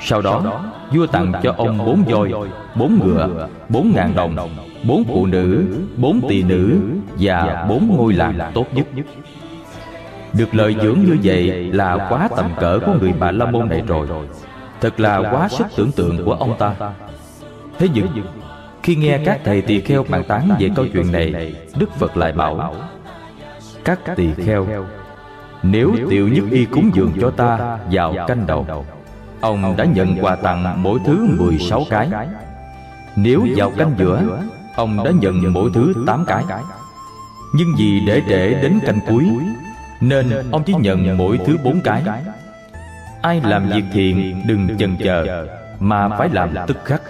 Sau 0.00 0.22
đó 0.22 0.62
Vua 0.92 1.06
tặng 1.06 1.32
cho 1.42 1.54
ông 1.56 1.78
bốn 1.78 2.02
voi, 2.04 2.32
bốn 2.74 2.98
ngựa, 3.04 3.48
bốn 3.68 3.92
ngàn 3.94 4.14
đồng, 4.14 4.36
bốn 4.84 5.04
phụ 5.04 5.26
nữ, 5.26 5.64
bốn 5.96 6.20
tỳ 6.28 6.42
nữ 6.42 6.80
và 7.18 7.66
bốn 7.68 7.96
ngôi 7.96 8.12
làng 8.12 8.50
tốt 8.54 8.66
nhất. 8.74 8.86
Được 10.32 10.54
lợi 10.54 10.76
dưỡng 10.82 10.98
như 11.00 11.18
vậy 11.22 11.72
là 11.72 12.06
quá 12.10 12.28
tầm 12.36 12.50
cỡ 12.60 12.78
của 12.86 12.94
người 13.00 13.12
Bà 13.18 13.30
La 13.30 13.50
Môn 13.50 13.68
này 13.68 13.82
rồi. 13.86 14.06
Thật 14.80 15.00
là 15.00 15.18
quá 15.18 15.48
sức 15.48 15.66
tưởng 15.76 15.92
tượng 15.92 16.24
của 16.24 16.32
ông 16.32 16.58
ta. 16.58 16.74
Thế 17.78 17.88
nhưng, 17.94 18.06
khi 18.82 18.96
nghe 18.96 19.18
các 19.24 19.40
thầy 19.44 19.62
tỳ 19.62 19.80
kheo 19.80 20.04
bàn 20.08 20.24
tán 20.28 20.50
về 20.58 20.70
câu 20.76 20.86
chuyện 20.92 21.12
này, 21.12 21.54
Đức 21.78 21.90
Phật 21.98 22.16
lại 22.16 22.32
bảo 22.32 22.74
Các 23.84 23.98
tỳ 24.16 24.34
kheo, 24.34 24.66
nếu 25.62 25.94
tiểu 26.10 26.28
nhất 26.28 26.44
y 26.50 26.64
cúng 26.64 26.90
dường 26.94 27.12
cho 27.20 27.30
ta 27.30 27.78
vào 27.90 28.14
canh 28.28 28.46
đầu. 28.46 28.86
Ông 29.40 29.74
đã 29.76 29.84
nhận 29.84 30.16
quà 30.20 30.36
tặng 30.36 30.82
mỗi 30.82 30.98
thứ 31.06 31.28
16 31.38 31.84
cái. 31.90 32.08
Nếu 33.16 33.46
vào 33.56 33.70
canh 33.70 33.94
giữa 33.98 34.42
Ông 34.76 35.04
đã 35.04 35.10
nhận 35.20 35.52
mỗi 35.52 35.70
thứ 35.74 35.94
8 36.06 36.24
cái. 36.26 36.44
Nhưng 37.54 37.68
vì 37.78 38.00
để 38.06 38.22
để 38.28 38.58
đến 38.62 38.80
canh 38.86 39.00
cuối 39.08 39.26
Nên 40.00 40.50
ông 40.50 40.62
chỉ 40.64 40.74
nhận 40.80 41.18
mỗi 41.18 41.38
thứ 41.46 41.56
4 41.64 41.80
cái. 41.80 42.02
Ai 43.22 43.40
làm 43.44 43.68
việc 43.70 43.84
thiện 43.92 44.42
đừng 44.46 44.78
chần 44.78 44.96
chờ 44.96 45.46
Mà 45.80 46.08
phải 46.08 46.28
làm 46.32 46.50
tức 46.66 46.76
khắc. 46.84 47.02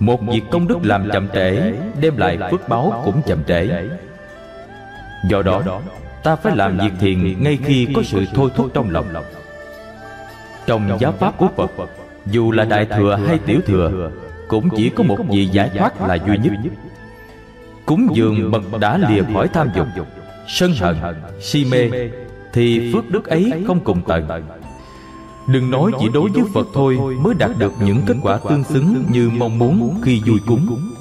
Một 0.00 0.20
việc 0.22 0.42
công 0.50 0.68
đức 0.68 0.78
làm 0.82 1.10
chậm 1.12 1.28
trễ 1.34 1.72
Đem 2.00 2.16
lại 2.16 2.38
phước 2.50 2.68
báo 2.68 3.02
cũng 3.04 3.22
chậm 3.26 3.44
trễ 3.44 3.88
Do 5.28 5.42
đó 5.42 5.62
Ta 6.22 6.36
phải 6.36 6.56
làm 6.56 6.78
việc 6.78 6.92
thiện 7.00 7.42
ngay 7.42 7.58
khi 7.64 7.88
có 7.94 8.02
sự 8.02 8.24
thôi 8.34 8.50
thúc 8.54 8.70
trong 8.74 8.90
lòng. 8.90 9.06
trong 10.66 10.96
giáo 11.00 11.12
pháp 11.12 11.38
của 11.38 11.48
Phật 11.56 11.70
Dù 12.26 12.52
là 12.52 12.64
Đại 12.64 12.86
Thừa 12.86 13.18
hay 13.26 13.38
Tiểu 13.38 13.60
Thừa 13.66 14.10
Cũng 14.48 14.68
chỉ 14.76 14.88
có 14.88 15.04
một 15.04 15.18
vị 15.28 15.46
giải 15.46 15.70
thoát 15.78 16.02
là 16.02 16.14
duy 16.14 16.38
nhất. 16.38 16.52
Cúng 17.86 18.08
dường 18.14 18.50
bậc 18.50 18.80
đã 18.80 18.98
lìa 18.98 19.22
khỏi 19.34 19.48
tham 19.48 19.68
dục. 19.76 19.86
Sân 20.48 20.72
hận, 20.74 20.96
si 21.40 21.64
mê 21.64 21.90
Thì 22.52 22.92
phước 22.92 23.10
đức 23.10 23.26
ấy 23.26 23.52
không 23.66 23.80
cùng 23.80 24.02
tận. 24.06 24.28
Đừng 25.48 25.70
nói 25.70 25.92
chỉ 26.00 26.06
đối 26.14 26.30
với 26.30 26.42
Phật 26.54 26.66
thôi 26.74 26.98
Mới 27.20 27.34
đạt 27.34 27.50
được 27.58 27.72
những 27.80 28.02
kết 28.06 28.16
quả 28.22 28.38
tương 28.48 28.64
xứng 28.64 29.04
Như 29.10 29.30
mong 29.38 29.58
muốn 29.58 30.00
khi 30.02 30.20
vui 30.26 30.38
cúng 30.46 30.91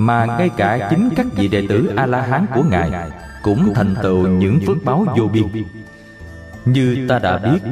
Mà 0.00 0.26
ngay 0.26 0.50
cả 0.56 0.88
chính 0.90 1.08
các 1.16 1.26
vị 1.36 1.48
đệ 1.48 1.66
tử 1.68 1.92
A-la-hán 1.96 2.46
của 2.54 2.62
Ngài 2.70 2.90
Cũng 3.42 3.74
thành 3.74 3.94
tựu 4.02 4.28
những 4.28 4.60
phước 4.66 4.76
báo 4.84 5.06
vô 5.16 5.28
biên. 5.32 5.44
Như 6.64 7.06
ta 7.08 7.18
đã 7.18 7.38
biết 7.38 7.70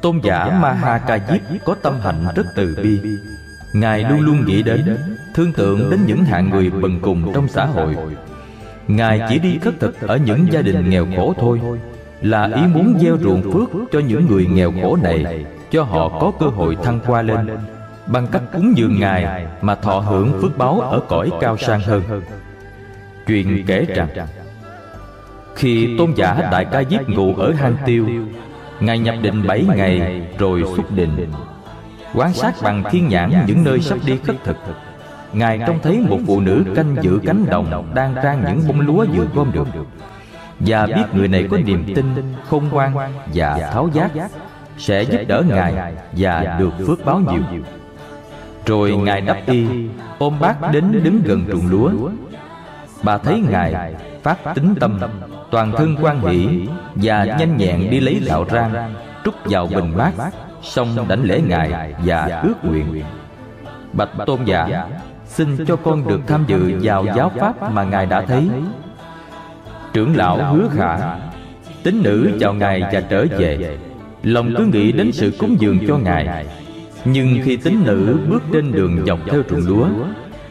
Tôn 0.00 0.20
giả 0.22 0.60
Mahakajip 0.62 1.38
có 1.64 1.74
tâm 1.82 2.00
hạnh 2.02 2.26
rất 2.36 2.46
từ 2.56 2.76
bi. 2.82 3.00
Ngài 3.72 4.04
luôn 4.04 4.20
luôn 4.20 4.44
nghĩ 4.46 4.62
đến 4.62 4.98
Thương 5.34 5.52
tượng 5.52 5.90
đến 5.90 6.00
những 6.06 6.24
hạng 6.24 6.50
người 6.50 6.70
bần 6.70 7.00
cùng 7.00 7.32
trong 7.34 7.48
xã 7.48 7.64
hội. 7.66 7.96
Ngài 8.88 9.20
chỉ 9.28 9.38
đi 9.38 9.58
khất 9.58 9.80
thực 9.80 10.00
ở 10.00 10.16
những 10.16 10.46
gia 10.52 10.62
đình 10.62 10.90
nghèo 10.90 11.06
khổ 11.16 11.34
thôi 11.38 11.60
Là 12.22 12.50
ý 12.56 12.62
muốn 12.74 12.98
gieo 13.00 13.18
ruộng 13.18 13.52
phước 13.52 13.68
cho 13.92 13.98
những 13.98 14.26
người 14.26 14.46
nghèo 14.46 14.72
khổ 14.82 14.96
này 15.02 15.44
Cho 15.70 15.82
họ 15.82 16.08
có 16.08 16.32
cơ 16.40 16.46
hội 16.46 16.76
thăng 16.84 17.00
qua 17.06 17.22
lên 17.22 17.48
Bằng 18.06 18.26
cách 18.26 18.42
cúng 18.52 18.72
dường 18.76 19.00
Ngài 19.00 19.46
Mà 19.60 19.74
thọ 19.74 19.98
hưởng 19.98 20.40
phước 20.40 20.58
báo 20.58 20.80
ở 20.80 21.00
cõi 21.08 21.30
cao 21.40 21.56
sang 21.56 21.80
hơn. 21.80 22.02
Chuyện 23.26 23.64
kể 23.66 23.86
rằng 23.94 24.08
Khi 25.54 25.96
tôn 25.98 26.12
giả 26.16 26.48
Đại 26.52 26.64
Ca 26.64 26.82
Diếp 26.90 27.08
ngủ 27.08 27.34
ở 27.36 27.52
hang 27.52 27.76
tiêu 27.84 28.08
Ngài 28.80 28.98
nhập 28.98 29.14
định 29.22 29.46
bảy 29.46 29.64
ngày 29.76 30.22
rồi 30.38 30.64
xuất 30.76 30.90
định. 30.90 31.32
Quan 32.14 32.32
sát 32.32 32.54
bằng 32.62 32.84
thiên 32.90 33.08
nhãn 33.08 33.32
những 33.46 33.64
nơi 33.64 33.80
sắp 33.80 33.98
đi 34.06 34.18
khất 34.24 34.36
thực. 34.44 34.56
Ngài 35.32 35.60
trông 35.66 35.78
thấy 35.82 35.98
một 36.08 36.18
phụ 36.26 36.40
nữ 36.40 36.64
canh 36.76 36.96
giữ 37.02 37.20
cánh 37.26 37.46
đồng 37.46 37.92
Đang 37.94 38.14
trang 38.22 38.44
những 38.48 38.68
bông 38.68 38.80
lúa 38.80 39.06
vừa 39.14 39.26
gom 39.34 39.52
được. 39.52 39.66
Và 40.60 40.86
biết 40.86 41.04
người 41.12 41.28
này 41.28 41.46
có 41.50 41.58
niềm 41.64 41.84
tin, 41.94 42.04
khôn 42.48 42.68
ngoan 42.68 42.94
và 43.34 43.70
tháo 43.72 43.88
giác 43.94 44.10
Sẽ 44.78 45.02
giúp 45.02 45.18
đỡ 45.28 45.42
Ngài 45.48 45.94
và 46.12 46.56
được 46.58 46.86
phước 46.86 47.04
báo 47.04 47.20
nhiều 47.32 47.62
Rồi 48.66 48.96
Ngài 48.96 49.20
đắp 49.20 49.36
y 49.46 49.66
Ôm 50.18 50.34
bát 50.40 50.56
đến 50.72 51.02
đứng 51.04 51.22
gần 51.24 51.44
ruộng 51.52 51.70
lúa. 51.70 51.90
Bà 53.02 53.18
thấy 53.18 53.42
Ngài 53.50 53.94
phát 54.22 54.54
tính 54.54 54.74
tâm 54.80 55.00
Toàn 55.50 55.72
thân 55.72 55.96
quan 56.02 56.20
hỷ 56.20 56.66
Và 56.94 57.24
nhanh 57.24 57.56
nhẹn 57.56 57.90
đi 57.90 58.00
lấy 58.00 58.20
gạo 58.26 58.46
rang 58.50 58.94
Trút 59.24 59.34
vào 59.44 59.66
bình 59.66 59.96
bát 59.96 60.12
Xong 60.62 60.88
đảnh 61.08 61.24
lễ 61.24 61.40
Ngài 61.48 61.94
và 62.04 62.40
ước 62.44 62.64
nguyện 62.64 63.02
Bạch 63.92 64.10
tôn 64.26 64.44
giả 64.44 64.86
Xin 65.26 65.66
cho 65.66 65.76
con 65.76 66.08
được 66.08 66.20
tham 66.26 66.44
dự 66.46 66.78
vào 66.82 67.06
giáo 67.16 67.32
pháp 67.40 67.72
mà 67.72 67.84
Ngài 67.84 68.06
đã 68.06 68.22
thấy. 68.22 68.48
Trưởng 69.92 70.16
lão 70.16 70.54
hứa 70.54 70.68
khả 70.76 71.16
Tính 71.82 72.02
nữ 72.02 72.30
chào 72.40 72.54
Ngài 72.54 72.82
và 72.92 73.00
trở 73.00 73.26
về. 73.38 73.78
Lòng 74.22 74.54
cứ 74.58 74.64
nghĩ 74.64 74.92
đến 74.92 75.12
sự 75.12 75.32
cúng 75.38 75.56
dường 75.60 75.78
cho 75.88 75.96
Ngài 75.96 76.46
nhưng 77.04 77.40
khi 77.44 77.56
tín 77.56 77.84
nữ 77.84 78.18
bước 78.28 78.42
trên 78.52 78.72
đường 78.72 79.04
dọc 79.06 79.18
theo 79.30 79.42
ruộng 79.48 79.66
lúa, 79.66 79.86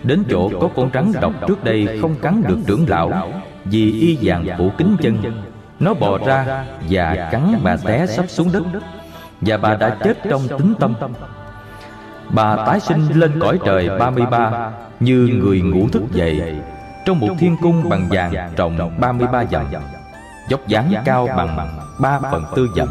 Đến 0.03 0.23
chỗ 0.29 0.49
có 0.61 0.69
con 0.75 0.89
rắn 0.93 1.11
độc 1.21 1.33
trước 1.47 1.63
đây 1.63 1.99
không 2.01 2.15
cắn 2.15 2.43
được 2.47 2.57
trưởng 2.67 2.85
lão, 2.89 3.31
Vì 3.65 3.91
y 3.91 4.17
vàng 4.21 4.45
phủ 4.57 4.69
kính 4.77 4.95
chân, 5.01 5.17
Nó 5.79 5.93
bò 5.93 6.17
ra 6.17 6.65
và 6.89 7.29
cắn 7.31 7.59
bà 7.63 7.77
té 7.77 8.07
sắp 8.07 8.25
xuống 8.27 8.49
đất, 8.53 8.63
Và 9.41 9.57
bà 9.57 9.75
đã 9.75 9.97
chết 10.03 10.17
trong 10.29 10.47
tính 10.47 10.73
tâm. 10.79 10.93
Bà 12.29 12.55
tái 12.55 12.79
sinh 12.79 13.07
lên 13.13 13.39
cõi 13.39 13.59
trời 13.65 13.89
33 13.99 14.71
Như 14.99 15.29
người 15.33 15.61
ngủ 15.61 15.87
thức 15.89 16.03
dậy, 16.11 16.55
Trong 17.05 17.19
một 17.19 17.29
thiên 17.39 17.57
cung 17.61 17.89
bằng 17.89 18.07
vàng 18.09 18.33
rộng 18.57 18.99
33 18.99 19.45
dặm 19.51 19.65
Dốc 20.49 20.67
dáng 20.67 20.93
cao 21.05 21.27
bằng 21.37 21.77
3 21.99 22.19
phần 22.19 22.43
tư 22.55 22.67
dặm 22.75 22.87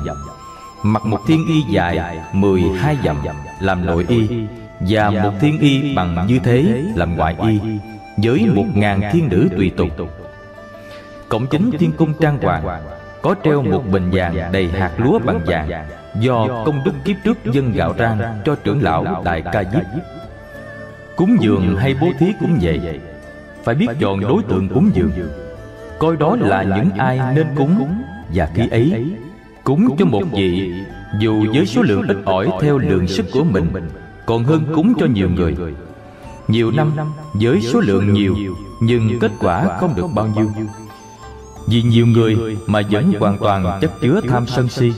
Mặc 0.82 1.06
một 1.06 1.20
thiên 1.26 1.46
y 1.46 1.62
dài 1.62 2.18
12 2.32 2.96
dặm, 3.04 3.16
Làm 3.60 3.86
nội 3.86 4.06
y, 4.08 4.28
Và 4.80 5.10
một 5.10 5.32
thiên 5.40 5.58
y 5.58 5.94
bằng 5.94 6.26
như 6.28 6.38
thế, 6.38 6.82
Làm 6.96 7.16
ngoại 7.16 7.36
y, 7.48 7.58
Với 8.16 8.46
một 8.54 8.64
ngàn 8.74 9.00
thiên 9.12 9.28
nữ 9.28 9.48
tùy 9.56 9.70
tục. 9.76 9.88
Cổng 11.28 11.46
chính 11.46 11.70
thiên 11.70 11.92
cung 11.92 12.14
trang 12.20 12.38
hoàng 12.42 12.82
Có 13.22 13.34
treo 13.44 13.62
một 13.62 13.82
bình 13.92 14.10
vàng 14.12 14.52
đầy 14.52 14.68
hạt 14.68 14.90
lúa 14.96 15.18
bằng 15.18 15.40
vàng 15.46 15.70
Do 16.20 16.62
công 16.64 16.84
đức 16.84 16.92
kiếp 17.04 17.16
trước 17.24 17.38
dân 17.52 17.72
gạo 17.72 17.94
rang 17.98 18.40
Cho 18.44 18.54
trưởng 18.64 18.82
lão 18.82 19.22
Đại 19.24 19.42
Ca 19.52 19.64
Diếp. 19.64 19.82
Cúng 21.16 21.36
dường 21.40 21.76
hay 21.76 21.94
bố 22.00 22.06
thí 22.18 22.32
cũng 22.40 22.58
vậy. 22.62 23.00
Phải 23.64 23.74
biết 23.74 23.86
chọn 24.00 24.20
đối 24.20 24.42
tượng 24.42 24.68
cúng 24.68 24.90
dường. 24.94 25.10
Coi 25.98 26.16
đó 26.16 26.36
là 26.40 26.62
những 26.62 26.90
ai 26.98 27.20
nên 27.34 27.46
cúng 27.56 28.02
Và 28.34 28.48
khi 28.54 28.68
ấy 28.68 29.04
Cúng 29.64 29.96
cho 29.98 30.04
một 30.04 30.22
vị 30.32 30.72
Dù 31.20 31.44
với 31.54 31.66
số 31.66 31.82
lượng 31.82 32.02
ít 32.08 32.16
ỏi 32.24 32.48
theo 32.60 32.78
lượng 32.78 33.08
sức 33.08 33.26
của 33.32 33.44
mình 33.44 33.72
Còn 34.26 34.44
hơn 34.44 34.64
cúng 34.74 34.92
cho 34.98 35.06
nhiều 35.06 35.28
người. 35.30 35.56
Nhiều 36.48 36.70
năm 36.70 36.92
với 37.32 37.60
số 37.60 37.80
lượng 37.80 38.12
nhiều 38.12 38.36
Nhưng 38.80 39.18
kết 39.20 39.32
quả 39.38 39.78
không 39.80 39.94
được 39.96 40.06
bao 40.14 40.26
nhiêu. 40.26 40.50
Vì 41.68 41.82
nhiều 41.82 42.06
người 42.06 42.56
mà 42.66 42.80
vẫn 42.90 43.12
hoàn 43.20 43.38
toàn 43.38 43.78
chất 43.80 43.90
chứa 44.00 44.20
tham 44.28 44.46
sân 44.46 44.68
si. 44.68 44.92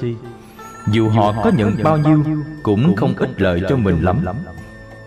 Dù 0.92 1.08
họ 1.08 1.34
có 1.44 1.50
nhận 1.56 1.76
bao 1.82 1.98
nhiêu 1.98 2.24
Cũng 2.62 2.96
không 2.96 3.14
ích 3.16 3.40
lợi 3.40 3.62
cho 3.68 3.76
mình 3.76 4.02
lắm. 4.02 4.24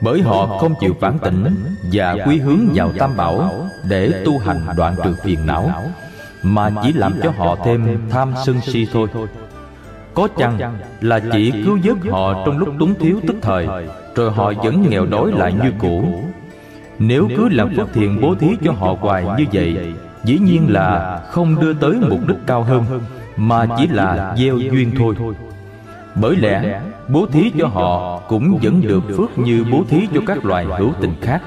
Bởi 0.02 0.22
họ 0.22 0.58
không 0.60 0.74
chịu 0.80 0.96
phản 1.00 1.20
tỉnh 1.20 1.56
Và 1.92 2.16
quy 2.26 2.38
hướng 2.40 2.68
vào 2.74 2.92
tam 3.00 3.18
bảo 3.18 3.68
Để 3.90 4.22
tu 4.26 4.38
hành 4.38 4.68
đoạn 4.78 4.96
trừ 5.04 5.16
phiền 5.24 5.46
não 5.46 5.72
Mà 6.44 6.72
chỉ 6.84 6.94
làm 6.94 7.14
cho 7.24 7.32
họ 7.38 7.58
thêm 7.66 8.10
tham 8.10 8.34
sân 8.46 8.62
si 8.62 8.88
thôi 8.94 9.08
có 10.18 10.28
chăng 10.38 10.60
là 11.02 11.20
chỉ 11.32 11.52
cứu 11.66 11.80
vớt 11.84 11.98
họ 12.12 12.44
trong 12.46 12.58
lúc 12.58 12.70
túng 12.80 12.96
thiếu 13.00 13.20
tức 13.28 13.36
thời 13.42 13.68
Rồi 14.16 14.32
họ 14.32 14.54
vẫn 14.64 14.90
nghèo 14.90 15.06
đói 15.06 15.32
lại 15.32 15.54
như 15.64 15.72
cũ. 15.80 16.24
Nếu 17.00 17.28
cứ 17.38 17.50
làm 17.50 17.76
phước 17.76 17.94
thiện 17.94 18.22
bố 18.22 18.36
thí 18.36 18.48
cho 18.64 18.72
họ 18.72 18.96
hoài 19.00 19.26
như 19.38 19.46
vậy 19.54 19.94
Dĩ 20.24 20.40
nhiên 20.40 20.66
là 20.70 21.20
không 21.30 21.62
đưa 21.62 21.74
tới 21.74 21.96
mục 22.10 22.20
đích 22.28 22.38
cao 22.46 22.64
hơn 22.64 22.84
Mà 23.38 23.68
chỉ 23.78 23.88
là 23.88 24.36
gieo 24.38 24.58
duyên 24.58 24.92
thôi. 24.98 25.16
Bởi 26.16 26.36
lẽ 26.36 26.82
bố 27.08 27.26
thí 27.26 27.52
cho 27.60 27.68
họ 27.68 28.20
cũng 28.20 28.60
vẫn 28.62 28.82
được 28.82 29.04
phước 29.18 29.38
như 29.38 29.66
bố 29.72 29.84
thí 29.90 30.08
cho 30.14 30.22
các 30.28 30.46
loài 30.46 30.66
hữu 30.66 30.94
tình 31.02 31.14
khác 31.22 31.42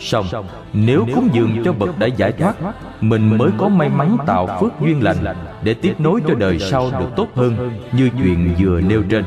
Xong, 0.00 0.26
Nếu 0.72 1.06
cúng 1.14 1.28
dường 1.32 1.62
cho 1.64 1.72
bậc 1.72 1.98
đã 1.98 2.06
giải 2.06 2.32
thoát, 2.32 2.54
Mình 3.00 3.38
mới 3.38 3.50
có 3.58 3.68
may 3.68 3.88
mắn 3.88 4.16
tạo 4.26 4.58
phước 4.60 4.72
duyên 4.80 5.02
lành 5.02 5.16
Để 5.62 5.74
tiếp 5.74 5.94
nối 5.98 6.20
cho 6.28 6.34
đời 6.34 6.58
sau 6.58 6.90
được 6.98 7.08
tốt 7.16 7.26
hơn 7.34 7.72
Như 7.92 8.10
chuyện 8.18 8.54
vừa 8.60 8.80
nêu 8.80 9.02
trên. 9.10 9.24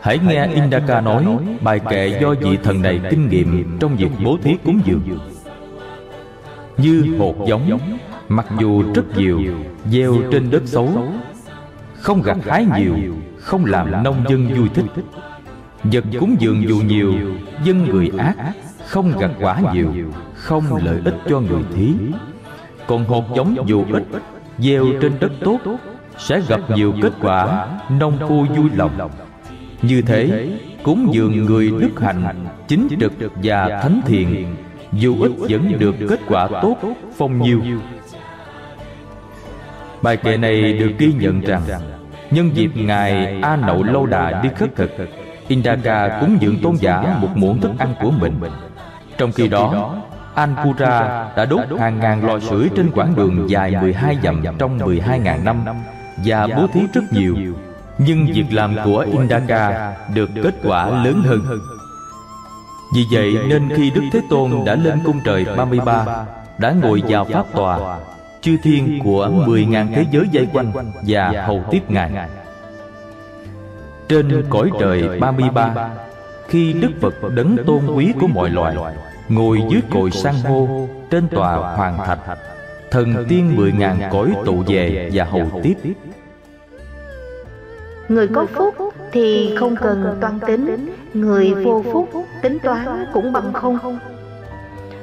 Hãy 0.00 0.18
nghe 0.28 0.46
Indaka 0.46 1.00
nói 1.00 1.24
Bài 1.60 1.80
kệ 1.90 2.18
do 2.20 2.34
vị 2.40 2.58
thần 2.62 2.82
này 2.82 3.00
kinh 3.10 3.28
nghiệm 3.28 3.78
Trong 3.80 3.96
việc 3.96 4.10
bố 4.24 4.38
thí 4.42 4.56
cúng 4.64 4.80
dường. 4.84 5.18
Như 6.76 7.16
hột 7.18 7.36
giống, 7.46 7.98
Mặc 8.28 8.46
dù 8.60 8.82
rất 8.94 9.04
nhiều, 9.16 9.40
Gieo 9.90 10.14
trên 10.32 10.50
đất 10.50 10.62
xấu, 10.66 10.88
Không 11.94 12.22
gặt 12.22 12.36
hái 12.46 12.66
nhiều, 12.78 12.94
Không 13.38 13.64
làm 13.64 14.02
nông 14.02 14.24
dân 14.28 14.48
vui 14.56 14.68
thích. 14.74 14.84
Vật 15.84 16.04
cúng 16.20 16.36
dường 16.38 16.68
dù 16.68 16.76
nhiều, 16.76 17.14
Dân 17.64 17.84
người 17.84 18.10
ác 18.18 18.36
không 18.86 19.18
gặt 19.18 19.30
quả 19.40 19.60
nhiều 19.72 19.92
không 20.34 20.64
lợi 20.84 21.00
ích 21.04 21.14
cho 21.28 21.40
người 21.40 21.62
thí. 21.74 21.94
còn 22.86 23.04
hột 23.04 23.24
giống 23.36 23.56
dù 23.66 23.84
ít 23.92 24.02
gieo 24.58 24.86
trên 25.00 25.12
đất 25.20 25.32
tốt 25.40 25.58
sẽ 26.18 26.40
gặp 26.48 26.60
nhiều 26.74 26.94
kết 27.02 27.12
quả 27.20 27.66
nông 28.00 28.18
phu 28.28 28.46
vui 28.56 28.70
lòng. 28.76 29.10
như 29.82 30.02
thế 30.02 30.48
cúng 30.82 31.08
dường 31.12 31.44
người 31.44 31.70
đức 31.80 32.00
hạnh 32.00 32.46
chính 32.68 32.88
trực 33.00 33.12
và 33.42 33.80
thánh 33.82 34.00
thiện. 34.06 34.56
dù 34.92 35.16
ít 35.22 35.32
vẫn 35.48 35.78
được 35.78 35.94
kết 36.08 36.20
quả 36.28 36.48
tốt 36.62 36.76
phong 37.16 37.42
nhiêu 37.42 37.60
bài 40.02 40.16
kệ 40.16 40.36
này 40.36 40.72
được 40.72 40.92
ghi 40.98 41.12
nhận 41.18 41.40
rằng 41.40 41.62
nhân 42.30 42.50
dịp 42.54 42.70
ngài 42.74 43.40
a 43.42 43.56
nậu 43.56 43.82
lâu 43.82 44.06
đà 44.06 44.42
đi 44.42 44.48
khất 44.56 44.76
thực 44.76 44.90
indaka 45.48 46.18
cúng 46.20 46.36
dường 46.40 46.58
tôn 46.62 46.76
giả 46.76 47.16
một 47.20 47.28
muỗng 47.34 47.60
thức 47.60 47.72
ăn 47.78 47.94
của 48.00 48.10
mình 48.10 48.32
trong 49.18 49.32
khi 49.32 49.48
đó 49.48 49.94
Anpura 50.34 51.28
đã 51.36 51.44
đốt 51.44 51.60
hàng 51.78 51.98
ngàn 51.98 52.26
lò 52.26 52.38
sưởi 52.38 52.68
trên 52.76 52.90
quãng 52.94 53.16
đường 53.16 53.50
dài 53.50 53.70
12 53.80 54.18
dặm 54.22 54.42
trong 54.58 54.78
12.000 54.78 55.44
năm 55.44 55.64
và 56.24 56.46
bố 56.56 56.66
thí 56.72 56.80
rất 56.94 57.04
nhiều. 57.10 57.36
Nhưng 57.98 58.26
việc 58.26 58.46
làm 58.50 58.76
của 58.84 59.06
Indaka 59.12 59.96
được 60.14 60.30
kết 60.42 60.54
quả 60.64 61.04
lớn 61.04 61.22
hơn. 61.26 61.40
Vì 62.94 63.06
vậy 63.12 63.36
nên 63.48 63.68
khi 63.76 63.90
Đức 63.90 64.02
Thế 64.12 64.20
Tôn 64.30 64.50
đã 64.66 64.74
lên 64.74 64.98
cung 65.04 65.20
trời 65.24 65.46
33 65.56 66.04
đã 66.58 66.70
ngồi 66.70 67.02
vào 67.08 67.24
pháp 67.24 67.44
tòa 67.52 67.98
chư 68.40 68.56
thiên 68.62 69.00
của 69.04 69.28
10.000 69.28 69.94
thế 69.94 70.04
giới 70.10 70.28
dây 70.32 70.48
quanh 70.52 70.72
và 71.06 71.44
hầu 71.46 71.64
tiếp 71.70 71.90
Ngài. 71.90 72.10
Trên 74.08 74.44
cõi 74.50 74.70
trời 74.80 75.20
33 75.20 75.74
khi 76.48 76.72
Đức 76.72 76.90
Phật 77.00 77.14
đấng 77.34 77.56
tôn 77.66 77.86
quý 77.96 78.12
của 78.20 78.26
mọi 78.26 78.50
loài 78.50 78.76
Ngồi 79.28 79.62
dưới 79.70 79.82
cội 79.90 80.10
san 80.10 80.34
hô 80.34 80.88
Trên 81.10 81.28
tòa 81.28 81.56
hoàng 81.56 81.98
thạch 82.06 82.38
Thần 82.90 83.24
tiên 83.28 83.52
mười 83.56 83.72
ngàn 83.72 83.98
cõi 84.12 84.32
tụ 84.46 84.62
về 84.66 85.10
và 85.12 85.24
hầu 85.24 85.60
tiếp. 85.62 85.74
Người 88.08 88.28
có 88.28 88.46
phúc 88.46 88.74
thì 89.12 89.54
không 89.56 89.76
cần 89.76 90.18
toan 90.20 90.40
tính 90.40 90.94
Người 91.14 91.54
vô 91.54 91.84
phúc 91.92 92.08
tính 92.42 92.58
toán 92.58 93.06
cũng 93.12 93.32
bằng 93.32 93.52
không. 93.52 93.98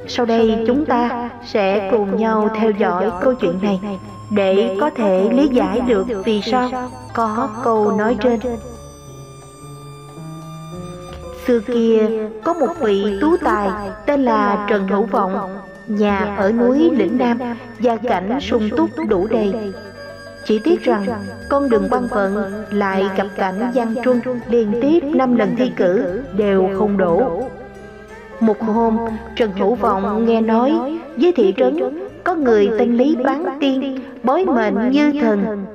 Sau 0.08 0.26
đây 0.26 0.64
chúng 0.68 0.86
ta 0.86 1.30
sẽ 1.46 1.90
cùng 1.92 2.18
nhau 2.18 2.50
theo 2.56 2.72
dõi 2.72 3.12
câu 3.22 3.34
chuyện 3.34 3.60
này 3.62 3.80
Để 4.30 4.78
có 4.80 4.90
thể 4.90 5.30
lý 5.34 5.48
giải 5.48 5.82
được 5.82 6.08
vì 6.26 6.42
sao 6.42 6.90
có 7.14 7.50
câu 7.64 7.98
nói 7.98 8.18
trên 8.22 8.40
Xưa 11.48 11.60
kia 11.60 12.10
có 12.44 12.54
một 12.54 12.74
vị 12.80 13.18
tú 13.22 13.38
tài 13.38 13.70
tên 14.06 14.24
là 14.24 14.66
Trần 14.70 14.88
Hữu 14.88 15.04
Vọng 15.04 15.58
Nhà 15.88 16.36
ở 16.38 16.52
núi 16.52 16.90
Lĩnh 16.94 17.18
Nam 17.18 17.40
Gia 17.80 17.96
cảnh 17.96 18.40
sung 18.42 18.70
túc 18.78 18.90
đủ 19.10 19.28
đầy. 19.28 19.54
Chỉ 20.46 20.60
tiếc 20.60 20.84
rằng 20.84 21.06
con 21.50 21.70
đường 21.70 21.88
quan 21.92 22.08
vận 22.08 22.54
lại 22.72 23.06
gặp 23.18 23.28
cảnh 23.38 23.72
gian 23.74 23.96
truân 24.04 24.22
Liên 24.50 24.74
tiếp 24.82 25.00
năm 25.04 25.36
lần 25.36 25.56
thi 25.56 25.72
cử 25.76 26.22
đều 26.38 26.70
không 26.78 26.98
đổ. 26.98 27.44
Một 28.40 28.62
hôm 28.62 28.98
Trần 29.36 29.52
Hữu 29.52 29.76
Vọng 29.76 30.26
nghe 30.26 30.42
nói 30.42 31.00
Với 31.18 31.32
thị 31.32 31.54
trấn 31.58 31.78
có 32.24 32.36
người 32.36 32.70
tên 32.80 32.98
Lý 32.98 33.16
Bán 33.16 33.46
Tiên, 33.60 34.00
bói 34.24 34.46
mệnh 34.46 34.92
như 34.92 35.14
thần. 35.22 35.66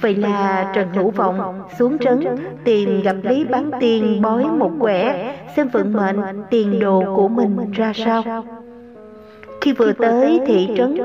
Vậy 0.00 0.14
là 0.14 0.70
Trần 0.74 0.88
Hữu 0.94 1.10
Vọng 1.10 1.62
xuống 1.78 1.98
trấn 1.98 2.24
tìm 2.64 3.02
gặp 3.02 3.16
Lý 3.22 3.44
Bán 3.44 3.70
Tiên 3.80 4.22
bói 4.22 4.44
một 4.44 4.70
quẻ, 4.80 5.34
xem 5.56 5.68
vận 5.68 5.92
mệnh 5.92 6.16
tiền 6.50 6.80
đồ 6.80 7.02
của 7.16 7.28
mình 7.28 7.72
ra 7.72 7.92
sao. 7.92 8.44
Khi 9.60 9.72
vừa 9.72 9.92
tới 9.92 10.40
thị 10.46 10.68
trấn, 10.76 10.98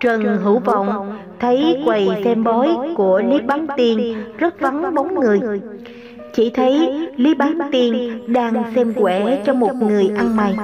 Trần 0.00 0.38
Hữu 0.44 0.58
Vọng 0.58 1.18
thấy 1.40 1.82
quầy 1.84 2.08
xem 2.24 2.44
bói 2.44 2.68
của 2.96 3.22
Lý 3.22 3.40
Bán 3.40 3.66
Tiên 3.76 4.16
rất 4.38 4.60
vắng 4.60 4.94
bóng 4.94 5.14
người. 5.14 5.40
Chỉ 6.32 6.50
thấy 6.50 7.08
Lý 7.16 7.34
Bán 7.34 7.58
Tiên 7.72 8.18
đang 8.26 8.72
xem 8.74 8.94
quẻ 8.94 9.42
cho 9.46 9.54
một 9.54 9.74
người 9.74 10.10
ăn 10.16 10.36
mày. 10.36 10.56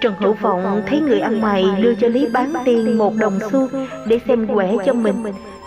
Trần 0.00 0.14
Hữu 0.18 0.32
Vọng 0.32 0.82
thấy 0.86 1.00
người 1.00 1.20
ăn 1.20 1.40
mày 1.40 1.64
đưa 1.82 1.94
cho 1.94 2.08
Lý 2.08 2.26
Bán 2.32 2.52
Tiên 2.64 2.98
một 2.98 3.12
đồng 3.20 3.38
xu 3.52 3.68
để 4.06 4.20
xem 4.28 4.46
quẻ 4.46 4.76
cho 4.86 4.92
mình, 4.92 5.14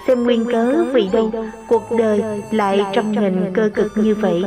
xem 0.08 0.24
nguyên 0.24 0.46
cớ 0.52 0.84
vì 0.94 1.10
đâu 1.14 1.32
cuộc 1.68 1.84
đời 1.98 2.24
lại 2.52 2.86
trăm 2.94 3.12
nghìn 3.12 3.54
cơ 3.54 3.70
cực 3.74 3.92
như 3.96 4.16
vậy. 4.16 4.44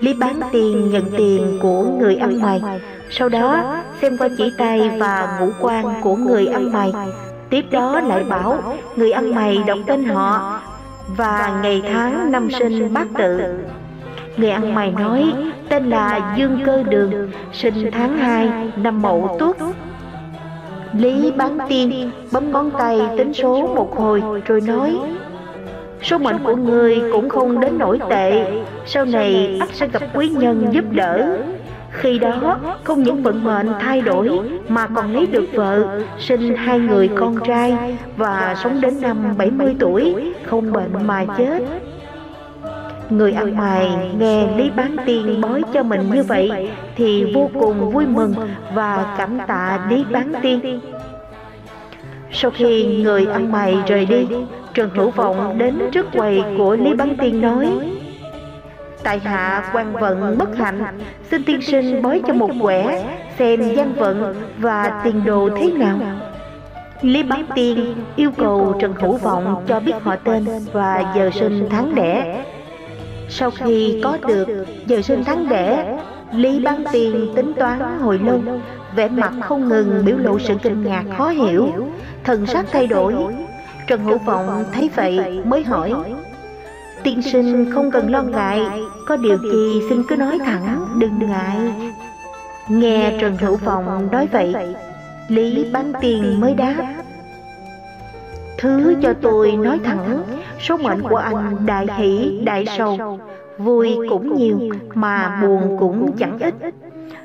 Lý 0.00 0.14
Bán 0.14 0.40
Tiên 0.52 0.90
nhận 0.90 1.04
tiền 1.16 1.58
của 1.62 1.84
người 1.98 2.16
ăn 2.16 2.42
mày, 2.42 2.62
sau 3.10 3.28
đó 3.28 3.76
xem 4.02 4.18
qua 4.18 4.28
chỉ 4.38 4.52
tay 4.58 4.90
và 4.98 5.38
ngũ 5.40 5.50
quan 5.60 6.00
của 6.02 6.16
người 6.16 6.46
ăn 6.46 6.72
mày. 6.72 6.92
Tiếp 7.50 7.64
đó 7.70 8.00
lại 8.00 8.24
bảo 8.24 8.78
người 8.96 9.12
ăn 9.12 9.34
mày 9.34 9.58
đọc 9.66 9.78
tên 9.86 10.04
họ 10.04 10.60
và 11.16 11.60
ngày 11.62 11.82
tháng 11.88 12.32
năm 12.32 12.48
sinh 12.58 12.94
bát 12.94 13.06
tự. 13.18 13.40
Người 14.36 14.50
ăn 14.50 14.74
mày 14.74 14.90
nói 14.90 15.32
tên 15.68 15.90
là 15.90 16.34
Dương 16.38 16.60
Cơ 16.66 16.82
Đường, 16.82 17.30
sinh 17.52 17.90
tháng 17.92 18.18
2 18.18 18.70
năm 18.76 19.02
Mậu 19.02 19.36
Tuất. 19.38 19.56
Lý 20.98 21.32
Bán 21.36 21.58
Tiên 21.68 22.10
bấm 22.32 22.52
ngón 22.52 22.70
tay 22.78 23.00
tính 23.16 23.32
số 23.32 23.66
một 23.74 23.96
hồi 23.96 24.22
rồi 24.46 24.60
nói, 24.60 24.96
Số 26.02 26.18
mệnh 26.18 26.38
của 26.44 26.56
người 26.56 27.02
cũng 27.12 27.28
không 27.28 27.60
đến 27.60 27.78
nổi 27.78 27.98
tệ, 28.10 28.62
Sau 28.86 29.04
này 29.04 29.56
ắt 29.60 29.68
sẽ 29.72 29.86
gặp 29.86 30.02
quý 30.14 30.28
nhân 30.28 30.66
giúp 30.70 30.84
đỡ. 30.90 31.38
Khi 31.90 32.18
đó, 32.18 32.58
không 32.84 33.02
những 33.02 33.22
vận 33.22 33.44
mệnh 33.44 33.68
thay 33.80 34.00
đổi 34.00 34.40
Mà 34.68 34.86
còn 34.86 35.14
lấy 35.14 35.26
được 35.26 35.46
vợ, 35.54 36.00
Sinh 36.18 36.56
hai 36.56 36.78
người 36.78 37.08
con 37.08 37.36
trai 37.46 37.96
Và 38.16 38.56
sống 38.62 38.80
đến 38.80 39.00
năm 39.00 39.16
70 39.38 39.76
tuổi, 39.78 40.32
Không 40.46 40.72
bệnh 40.72 41.06
mà 41.06 41.24
chết. 41.38 41.62
Người 43.10 43.32
ăn 43.32 43.56
mày, 43.56 43.90
nghe 44.18 44.56
Lý 44.56 44.70
Bán 44.76 44.96
Tiên 45.06 45.40
bói 45.40 45.62
cho 45.74 45.82
mình 45.82 46.10
như 46.14 46.22
vậy 46.22 46.70
Thì 46.96 47.32
vô 47.34 47.50
cùng 47.60 47.90
vui 47.90 48.06
mừng 48.06 48.34
và 48.74 49.14
cảm 49.18 49.38
tạ 49.46 49.86
Lý 49.90 50.04
Bán 50.10 50.32
Tiên. 50.42 50.80
Sau 52.32 52.50
khi 52.50 53.02
người 53.02 53.26
ăn 53.26 53.52
mày 53.52 53.76
rời 53.86 54.06
đi, 54.06 54.26
Trần 54.74 54.90
Hữu 54.94 55.10
Vọng 55.10 55.58
đến 55.58 55.78
trước 55.92 56.06
quầy 56.12 56.42
của 56.58 56.76
Lý 56.76 56.94
Bán 56.94 57.16
Tiên 57.16 57.40
nói, 57.40 57.68
Tại 59.02 59.18
hạ 59.18 59.70
quan 59.72 59.92
vận 59.92 60.38
bất 60.38 60.56
hạnh, 60.56 60.98
Xin 61.30 61.44
tiên 61.44 61.62
sinh 61.62 62.02
bói 62.02 62.22
cho 62.26 62.34
một 62.34 62.50
quẻ, 62.60 63.04
Xem 63.38 63.74
gian 63.74 63.92
vận 63.92 64.34
và 64.58 65.00
tiền 65.04 65.24
đồ 65.24 65.48
thế 65.56 65.72
nào. 65.72 65.98
Lý 67.02 67.22
Bán 67.22 67.44
Tiên 67.54 67.94
yêu 68.16 68.30
cầu 68.36 68.76
Trần 68.80 68.94
Hữu 69.00 69.16
Vọng 69.16 69.64
cho 69.68 69.80
biết 69.80 69.94
họ 70.02 70.16
tên 70.16 70.44
và 70.72 71.12
giờ 71.16 71.30
sinh 71.34 71.68
tháng 71.70 71.94
đẻ 71.94 72.44
sau 73.30 73.50
khi 73.50 74.00
có 74.04 74.18
được 74.28 74.48
giờ 74.86 75.02
sinh 75.02 75.24
tháng 75.24 75.48
đẻ, 75.48 75.98
Lý 76.32 76.60
Bán 76.60 76.84
Tiên 76.92 77.32
tính 77.36 77.52
toán 77.58 77.98
hồi 78.00 78.18
lâu, 78.18 78.40
vẻ 78.94 79.08
mặt 79.08 79.32
không 79.40 79.68
ngừng 79.68 80.02
biểu 80.04 80.16
lộ 80.16 80.38
sự 80.38 80.54
kinh 80.62 80.84
ngạc 80.84 81.04
khó 81.18 81.28
hiểu, 81.28 81.68
thần 82.24 82.46
sắc 82.46 82.66
thay 82.72 82.86
đổi. 82.86 83.14
Trần 83.86 84.04
Hữu 84.04 84.18
Vọng 84.18 84.64
thấy 84.72 84.90
vậy 84.96 85.40
mới 85.44 85.64
hỏi, 85.64 85.94
Tiên 87.02 87.22
sinh 87.22 87.70
không 87.74 87.90
cần 87.90 88.10
lo 88.10 88.22
ngại, 88.22 88.60
có 89.06 89.16
điều 89.16 89.38
gì 89.38 89.82
xin 89.88 90.02
cứ 90.08 90.16
nói 90.16 90.38
thẳng, 90.44 90.86
đừng 90.98 91.18
ngại. 91.18 91.58
Nghe 92.68 93.18
Trần 93.20 93.36
Hữu 93.36 93.56
Vọng 93.56 94.08
nói 94.12 94.28
vậy, 94.32 94.54
Lý 95.28 95.66
Bán 95.72 95.92
Tiên 96.00 96.40
mới 96.40 96.54
đáp, 96.54 96.84
Thứ 98.58 98.94
cho 99.02 99.12
tôi 99.22 99.52
nói 99.52 99.80
thẳng, 99.84 100.22
số 100.60 100.76
mệnh 100.76 101.02
của 101.02 101.16
anh 101.16 101.66
đại 101.66 101.86
hỷ, 101.96 102.40
đại 102.44 102.64
sầu, 102.78 103.18
vui 103.58 103.96
cũng 104.10 104.36
nhiều 104.36 104.58
mà 104.94 105.40
buồn 105.42 105.76
cũng 105.80 106.16
chẳng 106.18 106.38
ít. 106.38 106.54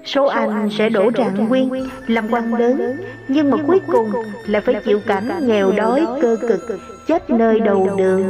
Số 0.05 0.25
anh 0.25 0.69
sẽ 0.71 0.89
đổ 0.89 1.11
trạng 1.11 1.47
nguyên, 1.47 1.87
làm 2.07 2.27
quan 2.31 2.55
lớn, 2.55 2.97
nhưng 3.27 3.51
mà 3.51 3.57
cuối 3.67 3.81
cùng 3.91 4.11
lại 4.47 4.61
phải 4.61 4.75
chịu 4.85 4.99
cảnh 5.07 5.47
nghèo 5.47 5.71
đói 5.71 6.05
cơ 6.21 6.37
cực, 6.41 6.79
chết 7.07 7.29
nơi 7.29 7.59
đầu 7.59 7.89
đường. 7.97 8.23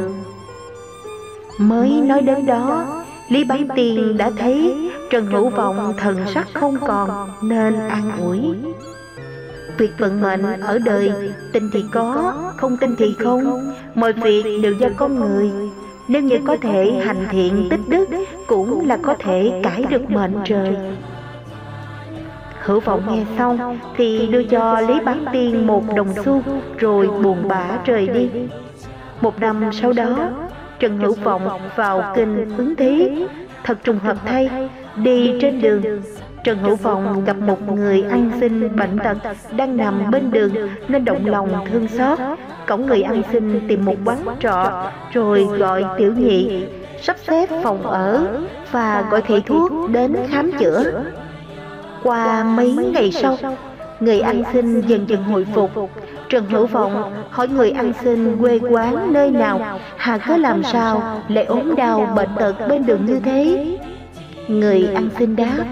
Mới 1.58 1.90
nói 1.90 2.22
đến 2.22 2.46
đó, 2.46 2.86
Lý 3.28 3.44
Bán 3.44 3.68
Tiên 3.74 4.16
đã 4.16 4.30
thấy 4.38 4.74
Trần 5.10 5.26
Hữu 5.26 5.48
Vọng 5.48 5.94
thần 5.98 6.16
sắc 6.34 6.48
không 6.54 6.76
còn 6.86 7.28
nên 7.42 7.74
an 7.88 8.10
ủi. 8.20 8.40
Việc 9.78 9.90
vận 9.98 10.20
mệnh 10.20 10.60
ở 10.60 10.78
đời 10.78 11.12
Tin 11.52 11.70
thì 11.72 11.84
có, 11.92 12.34
không 12.56 12.76
tin 12.76 12.96
thì 12.98 13.14
không. 13.18 13.72
Mọi 13.94 14.12
việc 14.12 14.60
đều 14.62 14.72
do 14.72 14.88
con 14.96 15.20
người. 15.20 15.50
Nếu 16.08 16.22
như 16.22 16.38
có 16.46 16.56
thể 16.56 17.00
hành 17.04 17.26
thiện 17.30 17.66
tích 17.70 17.80
đức 17.88 18.06
Cũng 18.46 18.86
là 18.88 18.98
có 19.02 19.14
thể 19.18 19.60
cải 19.62 19.84
được 19.90 20.10
mệnh 20.10 20.34
trời. 20.44 20.76
Hữu 22.60 22.80
vọng 22.80 23.02
nghe 23.08 23.24
xong 23.38 23.78
Thì 23.96 24.26
đưa 24.26 24.42
cho 24.42 24.80
Lý 24.80 24.94
Bán 25.04 25.24
Tiên 25.32 25.66
một 25.66 25.82
đồng 25.96 26.14
xu 26.24 26.42
Rồi 26.78 27.08
buồn 27.22 27.48
bã 27.48 27.78
rời 27.84 28.08
đi. 28.08 28.30
Một 29.20 29.40
năm 29.40 29.70
sau 29.72 29.92
đó 29.92 30.30
Trần 30.78 30.98
Hữu 30.98 31.14
Vọng 31.14 31.60
vào 31.76 32.12
kinh 32.16 32.56
ứng 32.56 32.76
thí 32.76 33.08
Thật 33.64 33.78
trùng 33.84 33.98
hợp 33.98 34.16
thay 34.26 34.70
Đi 34.96 35.38
trên 35.40 35.60
đường. 35.60 35.82
Trần 36.46 36.58
Hữu 36.58 36.76
Vọng 36.76 37.24
gặp 37.24 37.36
một 37.36 37.72
người 37.72 38.02
ăn 38.10 38.30
xin 38.40 38.76
bệnh 38.76 38.98
tật 39.04 39.16
đang 39.56 39.76
nằm 39.76 40.10
bên 40.10 40.30
đường 40.30 40.52
nên 40.88 41.04
động 41.04 41.26
lòng 41.26 41.66
thương 41.70 41.88
xót. 41.88 42.18
Cổng 42.66 42.86
người 42.86 43.02
ăn 43.02 43.22
xin 43.32 43.68
tìm 43.68 43.84
một 43.84 43.94
quán 44.04 44.18
trọ 44.40 44.90
rồi 45.12 45.44
gọi 45.44 45.84
tiểu 45.98 46.12
nhị 46.14 46.64
sắp 47.02 47.16
xếp 47.26 47.48
phòng 47.62 47.82
ở 47.82 48.26
và 48.70 49.04
gọi 49.10 49.22
thầy 49.22 49.40
thuốc 49.40 49.90
đến 49.90 50.16
khám 50.28 50.52
chữa. 50.58 51.02
Qua 52.02 52.44
mấy 52.44 52.72
ngày 52.72 53.12
sau, 53.12 53.36
người 54.00 54.20
ăn 54.20 54.42
xin 54.52 54.80
dần 54.80 55.08
dần 55.08 55.22
hồi 55.22 55.46
phục. 55.54 55.70
Trần 56.28 56.44
Hữu 56.50 56.66
Vọng 56.66 57.12
hỏi 57.30 57.48
người 57.48 57.70
ăn 57.70 57.92
xin 58.02 58.36
quê 58.40 58.58
quán 58.70 59.12
nơi 59.12 59.30
nào, 59.30 59.78
hà 59.96 60.18
cớ 60.18 60.36
làm 60.36 60.62
sao 60.62 61.22
lại 61.28 61.44
ốm 61.44 61.74
đau 61.76 62.12
bệnh 62.16 62.30
tật 62.38 62.54
bên 62.68 62.86
đường 62.86 63.06
như 63.06 63.20
thế. 63.20 63.66
Người 64.48 64.88
ăn 64.94 65.08
xin 65.18 65.36
đáp 65.36 65.64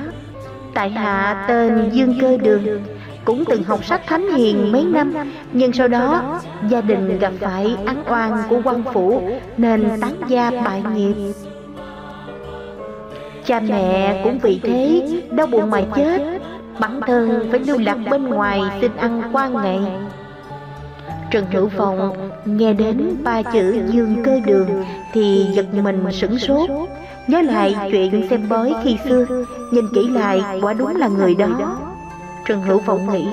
Tại 0.74 0.90
hạ 0.90 1.44
tên 1.48 1.90
Dương 1.92 2.18
Cơ 2.20 2.37
Đường. 2.37 2.84
Cũng 3.24 3.44
từng 3.44 3.62
học 3.62 3.84
sách 3.84 4.00
thánh 4.06 4.28
hiền 4.37 4.72
mấy 4.72 4.84
năm, 4.84 5.14
Nhưng 5.52 5.72
sau 5.72 5.88
đó 5.88 6.40
gia 6.68 6.80
đình 6.80 7.18
gặp 7.18 7.32
phải 7.40 7.76
án 7.87 8.02
oan 8.08 8.32
của 8.48 8.60
quan 8.64 8.82
phủ 8.92 9.30
Nên 9.56 9.88
tán 10.00 10.12
gia 10.28 10.50
bại 10.50 10.82
nghiệp. 10.94 11.14
Cha 13.44 13.60
mẹ 13.60 14.20
cũng 14.24 14.38
vì 14.38 14.60
thế 14.62 15.08
đau 15.30 15.46
buồn 15.46 15.70
mà 15.70 15.82
chết, 15.96 16.40
Bản 16.78 17.00
thân 17.06 17.48
phải 17.50 17.60
lưu 17.60 17.78
lạc 17.78 17.98
bên 18.10 18.24
ngoài 18.24 18.60
xin 18.80 18.96
ăn 18.96 19.22
qua 19.32 19.48
ngày. 19.48 19.80
Trần 21.30 21.44
Hữu 21.52 21.68
Phòng 21.68 22.30
nghe 22.44 22.72
đến 22.72 23.16
ba 23.24 23.42
chữ 23.42 23.82
dương 23.90 24.22
cơ 24.24 24.40
đường 24.46 24.84
thì 25.12 25.46
giật 25.52 25.66
mình 25.74 26.04
sửng 26.12 26.38
sốt. 26.38 26.70
Nhớ 27.26 27.42
lại 27.42 27.76
chuyện 27.90 28.28
xem 28.30 28.48
bói 28.48 28.74
khi 28.84 28.98
xưa 29.04 29.26
Nhìn 29.72 29.84
kỹ 29.94 30.08
lại 30.08 30.42
quả 30.62 30.72
đúng 30.72 30.96
là 30.96 31.08
người 31.08 31.34
đó. 31.34 31.78
Trần 32.46 32.62
Hữu 32.62 32.78
Vọng 32.78 33.12
nghĩ 33.12 33.26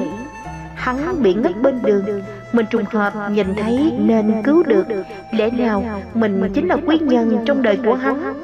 Hắn 0.76 1.24
bị 1.24 1.34
ngất 1.34 1.62
bên 1.62 1.80
đường. 1.84 2.22
Mình 2.54 2.66
trùng 2.70 2.86
hợp 2.92 3.14
nhìn 3.32 3.56
thấy 3.56 3.94
nên 4.00 4.34
cứu 4.44 4.64
được. 4.64 4.86
Lẽ 5.32 5.50
nào 5.50 5.84
mình 6.14 6.52
chính 6.54 6.68
là 6.68 6.78
quý 6.86 7.00
nhân 7.00 7.38
trong 7.46 7.62
đời 7.62 7.80
của 7.86 7.94
hắn? 7.94 8.44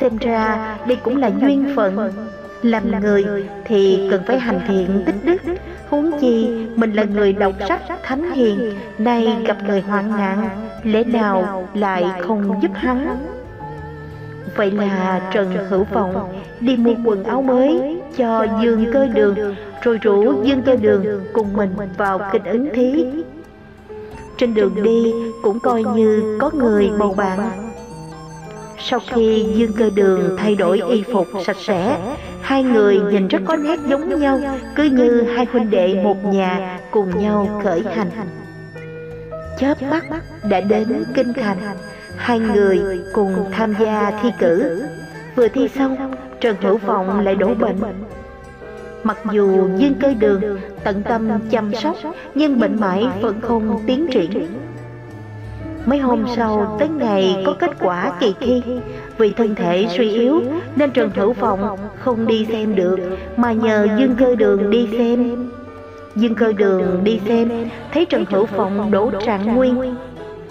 Xem 0.00 0.18
ra 0.18 0.76
đây 0.86 0.96
cũng 0.96 1.16
là 1.16 1.30
duyên 1.40 1.72
phận. 1.76 2.12
Làm 2.62 3.00
người 3.00 3.24
thì 3.64 4.08
cần 4.10 4.22
phải 4.26 4.38
hành 4.38 4.60
thiện 4.68 5.02
tích 5.06 5.14
đức. 5.24 5.42
Huống 5.88 6.20
chi 6.20 6.66
mình 6.76 6.92
là 6.92 7.04
người 7.04 7.32
đọc 7.32 7.52
sách 7.68 7.82
thánh 8.02 8.30
hiền 8.30 8.72
Nay 8.98 9.36
gặp 9.46 9.56
người 9.66 9.80
hoạn 9.80 10.10
nạn 10.16 10.68
Lẽ 10.82 11.04
nào 11.04 11.68
lại 11.74 12.04
không 12.20 12.62
giúp 12.62 12.70
hắn 12.74 13.16
Vậy 14.56 14.70
là 14.70 15.30
Trần 15.32 15.52
Hữu 15.68 15.84
Vọng 15.84 16.42
đi 16.60 16.76
mua 16.76 16.94
quần 17.04 17.24
áo 17.24 17.42
mới 17.42 18.00
cho 18.16 18.46
Dương 18.62 18.86
Cơ 18.92 19.06
Đường, 19.06 19.54
rồi 19.82 19.98
rủ 19.98 20.42
Dương 20.42 20.62
Cơ 20.62 20.76
Đường 20.76 21.04
cùng 21.32 21.52
mình 21.52 21.70
vào 21.96 22.20
kinh 22.32 22.44
ứng 22.44 22.68
thí. 22.74 23.04
Trên 24.36 24.54
đường 24.54 24.82
đi 24.82 25.12
cũng 25.42 25.60
coi 25.60 25.84
như 25.84 26.38
có 26.40 26.50
người 26.54 26.90
bầu 26.98 27.14
bạn. 27.14 27.38
Sau 28.78 29.00
khi 29.14 29.46
Dương 29.54 29.72
Cơ 29.78 29.90
Đường 29.94 30.36
thay 30.38 30.54
đổi 30.54 30.82
y 30.90 31.02
phục 31.12 31.26
sạch 31.44 31.56
sẽ, 31.60 31.98
hai 32.40 32.62
người 32.62 32.98
nhìn 33.10 33.28
rất 33.28 33.38
có 33.44 33.56
nét 33.56 33.78
giống 33.86 34.20
nhau, 34.20 34.40
cứ 34.76 34.84
như 34.84 35.22
hai 35.22 35.46
huynh 35.52 35.70
đệ 35.70 35.94
một 36.04 36.24
nhà 36.24 36.78
cùng 36.90 37.22
nhau 37.22 37.60
khởi 37.64 37.82
hành. 37.94 38.10
chớp 39.58 39.82
mắt 39.82 40.04
đã 40.50 40.60
đến 40.60 41.04
kinh 41.14 41.32
thành 41.32 41.58
hai 42.22 42.38
người 42.38 42.80
cùng 43.12 43.34
tham 43.50 43.74
gia 43.80 44.10
thi 44.22 44.30
cử. 44.38 44.82
vừa 45.36 45.48
thi 45.48 45.68
xong 45.68 45.96
trần 46.40 46.56
hữu 46.60 46.76
vọng 46.76 47.20
lại 47.20 47.34
đổ 47.34 47.54
bệnh. 47.54 47.76
mặc 49.02 49.18
dù 49.32 49.68
dương 49.76 49.94
cơ 50.00 50.14
đường 50.14 50.60
tận 50.84 51.02
tâm 51.02 51.28
chăm 51.50 51.74
sóc 51.74 51.96
nhưng 52.34 52.60
bệnh 52.60 52.80
mãi 52.80 53.06
vẫn 53.20 53.40
không 53.40 53.80
tiến 53.86 54.06
triển. 54.12 54.46
mấy 55.86 55.98
hôm 55.98 56.24
sau 56.36 56.76
tới 56.78 56.88
ngày 56.88 57.42
có 57.46 57.56
kết 57.58 57.70
quả 57.80 58.12
kỳ 58.20 58.34
thi. 58.40 58.62
vì 59.18 59.32
thân 59.32 59.54
thể 59.54 59.86
suy 59.96 60.10
yếu 60.10 60.42
nên 60.76 60.90
trần 60.90 61.10
hữu 61.14 61.32
vọng 61.32 61.78
không 61.98 62.26
đi 62.26 62.46
xem 62.52 62.74
được 62.74 62.98
mà 63.36 63.52
nhờ 63.52 63.86
dương 63.98 64.16
cơ 64.18 64.34
đường 64.34 64.70
đi 64.70 64.88
xem. 64.98 65.48
dương 66.16 66.34
cơ 66.34 66.52
đường 66.52 67.00
đi 67.04 67.20
xem 67.26 67.50
thấy 67.92 68.04
trần 68.04 68.24
hữu 68.30 68.46
vọng 68.46 68.90
đổ 68.90 69.10
trạng 69.26 69.54
nguyên 69.54 69.94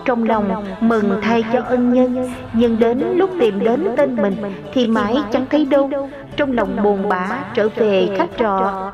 trong 0.06 0.24
lòng 0.24 0.66
mừng 0.80 1.20
thay 1.22 1.44
cho 1.54 1.62
ân 1.66 1.94
nhân, 1.94 2.30
nhưng 2.54 2.80
đến 2.80 3.04
lúc 3.16 3.30
tìm 3.40 3.60
đến 3.60 3.88
tên 3.98 4.16
mình 4.16 4.36
thì 4.74 4.88
mãi 4.88 5.18
chẳng 5.32 5.46
thấy 5.50 5.66
đâu. 5.66 5.90
Trong 6.36 6.52
lòng 6.52 6.84
buồn 6.84 7.10
bã 7.10 7.28
trở 7.54 7.70
về 7.76 8.10
khách 8.18 8.30
trọ. 8.38 8.92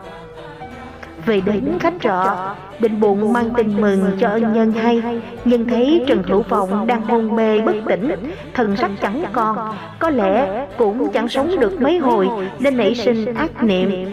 Về 1.26 1.42
đến 1.42 1.78
khách 1.80 1.94
trọ, 2.02 2.36
định 2.80 3.00
bụng 3.00 3.34
mang 3.34 3.50
tin 3.58 3.82
mừng 3.82 4.06
cho 4.20 4.30
ân 4.30 4.54
nhân 4.54 4.72
hay, 4.72 5.22
nhưng 5.46 5.66
thấy 5.66 6.04
trần 6.08 6.24
hữu 6.24 6.42
vọng 6.42 6.88
đang 6.88 7.02
hôn 7.02 7.36
mê 7.36 7.62
bất 7.62 7.76
tỉnh, 7.86 8.32
thần 8.54 8.76
sắc 8.76 8.92
chẳng 9.02 9.24
còn. 9.34 9.58
Có 10.00 10.10
lẽ 10.10 10.66
cũng 10.78 11.12
chẳng 11.14 11.30
sống 11.30 11.60
được 11.60 11.82
mấy 11.82 11.98
hồi 11.98 12.30
nên 12.60 12.78
nảy 12.78 12.96
sinh 12.96 13.36
ác 13.36 13.64
niệm. 13.64 14.06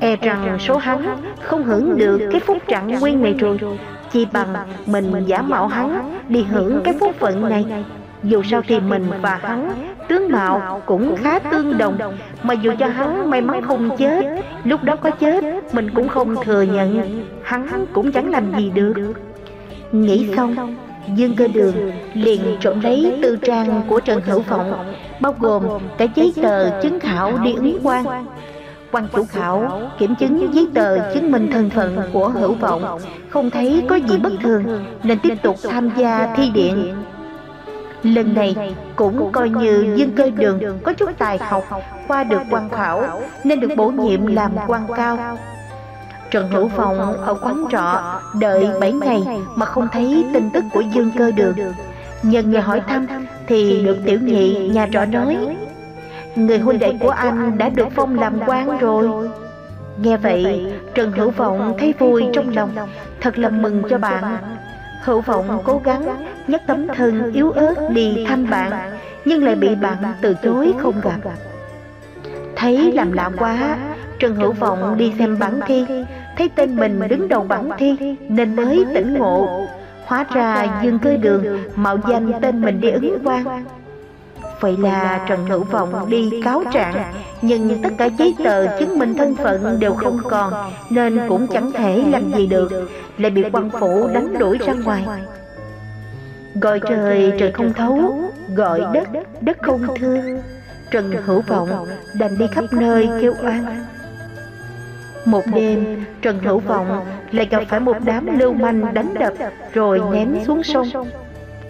E 0.00 0.16
rằng 0.16 0.58
số 0.60 0.76
hắn 0.76 1.16
không 1.42 1.64
hưởng 1.64 1.96
được 1.96 2.28
cái 2.32 2.40
phúc 2.40 2.58
trạng 2.66 3.00
nguyên 3.00 3.22
này 3.22 3.34
rồi 3.38 3.58
chi 4.12 4.26
bằng 4.32 4.54
mình 4.86 5.24
giả 5.26 5.42
mạo 5.42 5.66
hắn, 5.66 6.18
đi 6.28 6.42
hưởng 6.42 6.80
cái 6.84 6.94
phúc 7.00 7.14
phận 7.18 7.48
này. 7.48 7.64
Dù 8.22 8.42
sao 8.42 8.62
thì 8.66 8.80
mình 8.80 9.04
và 9.22 9.38
hắn, 9.42 9.70
tướng 10.08 10.32
mạo 10.32 10.82
cũng 10.86 11.16
khá 11.16 11.38
tương 11.38 11.78
đồng. 11.78 11.98
Mà 12.42 12.54
dù 12.54 12.72
cho 12.78 12.86
hắn 12.86 13.30
may 13.30 13.40
mắn 13.40 13.62
không 13.62 13.96
chết, 13.96 14.24
lúc 14.64 14.82
đó 14.82 14.96
có 14.96 15.10
chết, 15.10 15.44
mình 15.74 15.90
cũng 15.94 16.08
không 16.08 16.34
thừa 16.44 16.62
nhận 16.62 17.24
hắn 17.42 17.86
cũng 17.92 18.12
chẳng 18.12 18.30
làm 18.30 18.52
gì 18.58 18.70
được. 18.70 18.94
Nghĩ 19.92 20.28
xong, 20.36 20.76
Dương 21.14 21.36
cơ 21.36 21.48
đường 21.48 21.92
liền 22.14 22.40
trộm 22.60 22.80
lấy 22.80 23.18
tư 23.22 23.36
trang 23.42 23.82
của 23.88 24.00
Trần 24.00 24.20
Hữu 24.20 24.42
Phộng 24.42 24.94
Bao 25.20 25.34
gồm 25.38 25.62
cả 25.98 26.06
giấy 26.14 26.32
tờ 26.42 26.80
chứng 26.82 27.00
khảo 27.00 27.38
đi 27.38 27.52
ứng 27.52 27.78
quan 27.82 28.04
quan 28.92 29.08
chủ 29.12 29.24
khảo 29.24 29.82
kiểm 29.98 30.14
chứng 30.14 30.54
giấy 30.54 30.68
tờ 30.74 31.14
chứng 31.14 31.32
minh 31.32 31.50
thân 31.52 31.70
phận 31.70 32.02
của 32.12 32.28
hữu 32.28 32.54
vọng. 32.54 32.98
không 33.30 33.50
thấy 33.50 33.84
có 33.88 33.96
gì 33.96 34.18
bất 34.18 34.32
thường 34.42 34.84
nên 35.02 35.18
tiếp 35.18 35.34
tục 35.42 35.56
tham 35.70 35.90
gia 35.96 36.34
thi 36.36 36.50
điện 36.50 36.94
lần 38.02 38.34
này 38.34 38.74
cũng 38.96 39.32
coi 39.32 39.50
như 39.50 39.94
dương 39.96 40.12
cơ 40.16 40.30
đường 40.30 40.78
có 40.84 40.92
chút 40.92 41.10
tài 41.18 41.38
học 41.38 41.64
qua 42.08 42.24
được 42.24 42.42
quan 42.50 42.68
khảo 42.70 43.22
nên 43.44 43.60
được 43.60 43.70
bổ 43.76 43.88
nhiệm 43.88 44.26
làm 44.26 44.52
quan 44.66 44.86
cao. 44.96 45.38
Trần 46.30 46.50
Hữu 46.50 46.68
Phong 46.76 47.16
ở 47.16 47.34
quán 47.34 47.64
trọ 47.70 48.20
đợi 48.40 48.68
7 48.80 48.92
ngày 48.92 49.22
mà 49.54 49.66
không 49.66 49.88
thấy 49.92 50.24
tin 50.32 50.50
tức 50.50 50.64
của 50.72 50.80
Dương 50.80 51.10
Cơ 51.18 51.30
Đường. 51.30 51.56
Nhân 52.22 52.50
nghe 52.50 52.60
hỏi 52.60 52.80
thăm 52.88 53.06
thì 53.46 53.84
được 53.84 53.96
tiểu 54.04 54.20
nhị 54.20 54.68
nhà 54.68 54.88
trọ 54.92 55.04
nói 55.04 55.56
Người 56.36 56.58
huynh 56.58 56.78
đệ 56.78 56.92
của 57.00 57.10
anh 57.10 57.58
đã 57.58 57.68
được 57.68 57.88
phong 57.94 58.18
làm 58.18 58.40
quan 58.46 58.78
rồi. 58.78 59.28
Nghe 60.00 60.16
vậy 60.16 60.66
Trần 60.94 61.12
Hữu 61.12 61.30
Vọng 61.30 61.76
thấy 61.78 61.94
vui 61.98 62.24
trong 62.32 62.48
lòng 62.48 62.70
Thật 63.20 63.38
là 63.38 63.48
mừng 63.48 63.82
cho 63.90 63.98
bạn. 63.98 64.36
Hữu 65.04 65.20
Vọng 65.20 65.62
cố 65.64 65.80
gắng 65.84 66.26
nhấc 66.46 66.62
tấm 66.66 66.86
thân 66.88 67.32
yếu 67.32 67.50
ớt 67.50 67.74
đi 67.90 68.24
thăm 68.28 68.50
bạn 68.50 68.72
Nhưng 69.24 69.44
lại 69.44 69.54
bị 69.54 69.74
bạn 69.74 69.96
từ 70.20 70.34
chối 70.42 70.74
không 70.78 71.00
gặp. 71.00 71.30
Thấy 72.56 72.92
làm 72.92 73.12
lạ 73.12 73.30
quá 73.38 73.78
Trần 74.18 74.34
Hữu 74.34 74.52
Vọng 74.52 74.98
đi 74.98 75.12
xem 75.18 75.38
bản 75.38 75.60
thi. 75.66 75.86
Thấy 76.36 76.48
tên 76.48 76.76
mình 76.76 77.00
đứng 77.08 77.28
đầu 77.28 77.44
bản 77.48 77.70
thi 77.78 78.16
Nên 78.28 78.56
mới 78.56 78.84
tỉnh 78.94 79.14
ngộ. 79.18 79.66
Hóa 80.06 80.24
ra 80.34 80.80
Dương 80.82 80.98
Cơ 80.98 81.16
Đường 81.16 81.58
Mạo 81.76 81.98
danh 82.08 82.32
tên 82.40 82.60
mình 82.60 82.80
đi 82.80 82.90
ứng 82.90 83.18
quan 83.24 83.64
Vậy 84.66 84.76
là 84.76 85.24
Trần 85.28 85.46
Hữu 85.46 85.64
Vọng 85.64 86.10
đi 86.10 86.30
cáo 86.44 86.62
trạng. 86.72 87.14
Nhưng 87.42 87.82
tất 87.82 87.88
cả 87.98 88.04
giấy 88.04 88.34
tờ 88.44 88.78
chứng 88.78 88.98
minh 88.98 89.14
thân 89.14 89.36
phận 89.36 89.80
đều 89.80 89.94
không 89.94 90.18
còn 90.30 90.52
Nên 90.90 91.20
cũng 91.28 91.46
chẳng 91.46 91.72
thể 91.72 92.04
làm 92.10 92.32
gì 92.32 92.46
được 92.46 92.90
Lại 93.18 93.30
bị 93.30 93.44
quan 93.52 93.70
phủ 93.70 94.08
đánh 94.14 94.38
đuổi 94.38 94.58
ra 94.66 94.72
ngoài. 94.72 95.04
Gọi 96.54 96.80
trời 96.88 97.32
trời 97.38 97.52
không 97.52 97.72
thấu 97.72 98.14
Gọi 98.54 98.80
đất 98.94 99.08
đất 99.40 99.56
không 99.62 99.86
thương. 99.98 100.42
Trần 100.90 101.12
Hữu 101.24 101.40
Vọng 101.40 101.68
đành 102.14 102.38
đi 102.38 102.46
khắp 102.52 102.64
nơi 102.72 103.08
kêu 103.20 103.34
oan. 103.44 103.84
Một 105.24 105.42
đêm, 105.54 106.04
Trần 106.22 106.38
Hữu 106.38 106.58
Vọng 106.58 107.06
lại 107.32 107.46
gặp 107.50 107.62
phải 107.68 107.80
một 107.80 107.96
đám 108.04 108.38
lưu 108.38 108.52
manh 108.52 108.94
đánh 108.94 109.14
đập 109.14 109.32
rồi 109.72 110.00
ném 110.12 110.36
xuống 110.46 110.62
sông. 110.62 110.86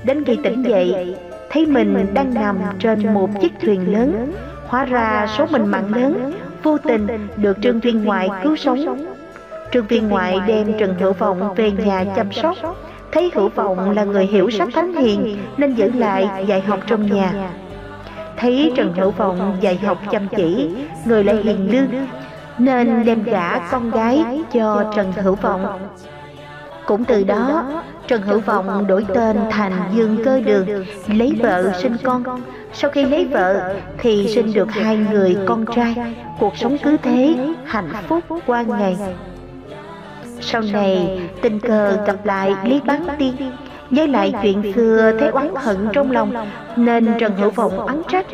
Đến 0.05 0.25
khi 0.25 0.39
tỉnh 0.45 0.63
dậy, 0.63 1.17
thấy 1.51 1.67
mình 1.67 2.07
đang 2.15 2.35
nằm 2.35 2.59
trên 2.79 3.15
một 3.15 3.31
chiếc 3.41 3.53
thuyền 3.61 3.93
lớn. 3.93 4.33
hóa 4.67 4.85
ra 4.85 5.27
số 5.39 5.47
mình 5.51 5.67
mạng 5.67 5.95
lớn 5.95 6.33
vô 6.63 6.79
tình 6.79 7.07
được 7.37 7.57
trương 7.63 7.81
viên 7.81 8.05
ngoại 8.05 8.29
cứu 8.43 8.57
sống. 8.57 9.07
trương 9.73 9.87
viên 9.87 10.09
ngoại 10.09 10.41
đem 10.47 10.73
trần 10.79 10.95
hữu 10.99 11.13
vọng 11.13 11.55
về 11.55 11.71
nhà 11.71 12.05
chăm 12.17 12.33
sóc. 12.33 12.57
thấy 13.13 13.31
hữu 13.35 13.49
vọng 13.49 13.91
là 13.91 14.05
người 14.05 14.27
hiểu 14.27 14.51
sắc 14.51 14.69
thánh 14.75 14.95
hiền 14.95 15.39
nên 15.57 15.75
giữ 15.75 15.91
lại 15.93 16.45
dạy 16.47 16.61
học 16.61 16.81
trong 16.87 17.07
nhà. 17.07 17.33
thấy 18.37 18.73
trần 18.77 18.95
hữu 18.95 19.11
vọng 19.11 19.57
dạy 19.61 19.77
học 19.77 19.99
chăm 20.11 20.29
chỉ 20.37 20.71
người 21.05 21.25
lại 21.25 21.37
hiền 21.37 21.71
lương 21.73 22.07
nên 22.59 23.05
đem 23.05 23.23
gả 23.23 23.59
con 23.59 23.91
gái 23.91 24.43
cho 24.53 24.93
trần 24.97 25.13
hữu 25.13 25.35
vọng. 25.35 25.89
Cũng 26.87 27.05
từ 27.05 27.25
đó 27.25 27.65
Trần 28.09 28.23
Hữu 28.23 28.41
Vọng 28.41 28.87
đổi 28.87 29.07
tên 29.15 29.37
thành 29.51 29.73
Dương 29.95 30.17
Cơ 30.25 30.41
Đường, 30.41 30.67
lấy 31.07 31.33
vợ 31.43 31.73
sinh 31.83 31.97
con. 32.03 32.23
Sau 32.73 32.91
khi 32.91 33.05
lấy 33.05 33.25
vợ 33.25 33.75
thì 33.99 34.29
sinh 34.29 34.53
được 34.53 34.71
hai 34.71 34.97
người 34.97 35.37
con 35.47 35.65
trai, 35.77 35.95
cuộc 36.39 36.57
sống 36.57 36.77
cứ 36.83 36.97
thế, 37.03 37.35
hạnh 37.65 37.89
phúc 38.09 38.25
qua 38.47 38.63
ngày. 38.63 38.97
Sau 40.41 40.63
này, 40.73 41.21
tình 41.43 41.61
cờ 41.61 42.05
gặp 42.07 42.27
lại 42.27 42.55
Lý 42.65 42.81
Bán 42.85 43.07
Tiên, 43.19 43.35
nhớ 43.91 44.07
lại 44.07 44.33
chuyện 44.43 44.73
xưa 44.75 45.13
thấy 45.21 45.29
oán 45.29 45.49
hận 45.55 45.77
trong 45.93 46.11
lòng, 46.11 46.33
nên 46.77 47.07
Trần 47.19 47.33
Hữu 47.37 47.51
Vọng 47.51 47.79
oán 47.79 48.03
trách. 48.09 48.27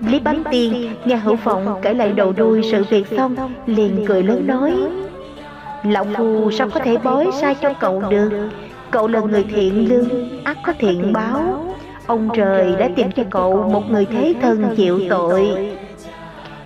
Lý 0.00 0.20
Bán 0.20 0.42
Tiên 0.50 0.94
nghe 1.04 1.16
Hữu 1.16 1.36
Vọng 1.36 1.78
kể 1.82 1.94
lại 1.94 2.12
đầu 2.12 2.32
đuôi 2.32 2.62
sự 2.72 2.84
việc 2.90 3.06
xong, 3.16 3.36
liền 3.66 4.04
cười 4.08 4.22
lớn 4.22 4.46
nói, 4.46 4.74
Lão 5.84 6.06
Phu 6.16 6.50
sao 6.50 6.68
có 6.70 6.80
thể 6.80 6.96
bói 6.96 7.26
sai 7.40 7.54
cho 7.54 7.72
cậu 7.80 8.02
được 8.10 8.30
Cậu 8.90 9.08
là 9.08 9.20
người 9.20 9.44
thiện 9.44 9.88
lương, 9.88 10.42
ắt 10.44 10.56
có 10.62 10.72
thiện 10.78 11.12
báo. 11.12 11.66
Ông 12.06 12.28
trời 12.36 12.74
đã 12.78 12.88
tìm 12.96 13.12
cho 13.12 13.22
cậu 13.30 13.68
một 13.68 13.90
người 13.90 14.06
thế 14.06 14.34
thân 14.42 14.74
chịu 14.76 15.00
tội. 15.10 15.70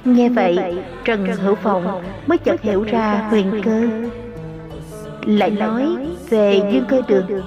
Nghe 0.05 0.29
vậy, 0.29 0.59
Trần 1.05 1.27
Hữu 1.27 1.55
Phong 1.55 2.03
mới 2.27 2.39
chợt 2.39 2.63
hiểu 2.63 2.83
ra 2.83 3.27
huyền 3.31 3.63
cơ. 3.65 3.83
Lại 5.25 5.51
nói 5.51 5.87
về 6.29 6.63
Dương 6.73 6.85
Cơ 6.89 7.03
Đường. 7.09 7.43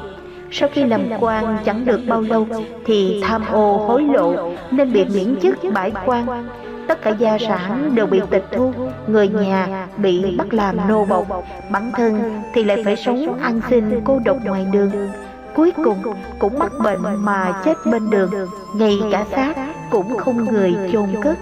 Sau 0.52 0.70
khi 0.74 0.86
làm 0.86 1.02
quan 1.20 1.58
chẳng 1.66 1.86
được 1.86 2.00
bao 2.08 2.22
lâu 2.22 2.48
Thì 2.86 3.22
tham 3.24 3.44
ô 3.52 3.78
hối 3.78 4.02
lộ 4.02 4.52
nên 4.72 4.94
bị 4.94 5.06
miễn 5.06 5.36
chức 5.42 5.56
bãi 5.74 5.92
quan 6.06 6.48
tất 6.88 7.02
cả 7.02 7.10
gia 7.10 7.38
sản 7.38 7.96
đều 7.96 8.06
bị 8.06 8.22
tịch 8.30 8.46
thu, 8.52 8.74
người 9.08 9.28
nhà 9.28 9.88
bị 9.98 10.36
bắt 10.38 10.54
làm 10.54 10.78
nô 10.88 11.06
bộc. 11.06 11.28
Bản 11.72 11.92
thân 11.92 12.42
thì 12.54 12.64
lại 12.64 12.82
phải 12.86 12.96
sống 12.96 13.40
ăn 13.40 13.62
xin 13.70 14.02
cô 14.04 14.20
độc 14.26 14.38
ngoài 14.44 14.68
đường. 14.72 14.92
Cuối 15.56 15.72
cùng 15.84 15.98
cũng 16.40 16.60
mắc 16.60 16.72
bệnh 16.84 17.02
mà 17.18 17.62
chết 17.66 17.78
bên 17.92 18.10
đường. 18.10 18.32
Ngay 18.76 19.00
cả 19.12 19.26
xác 19.32 19.54
cũng 19.90 20.18
không 20.18 20.46
người 20.46 20.76
chôn 20.92 21.10
cất. 21.22 21.38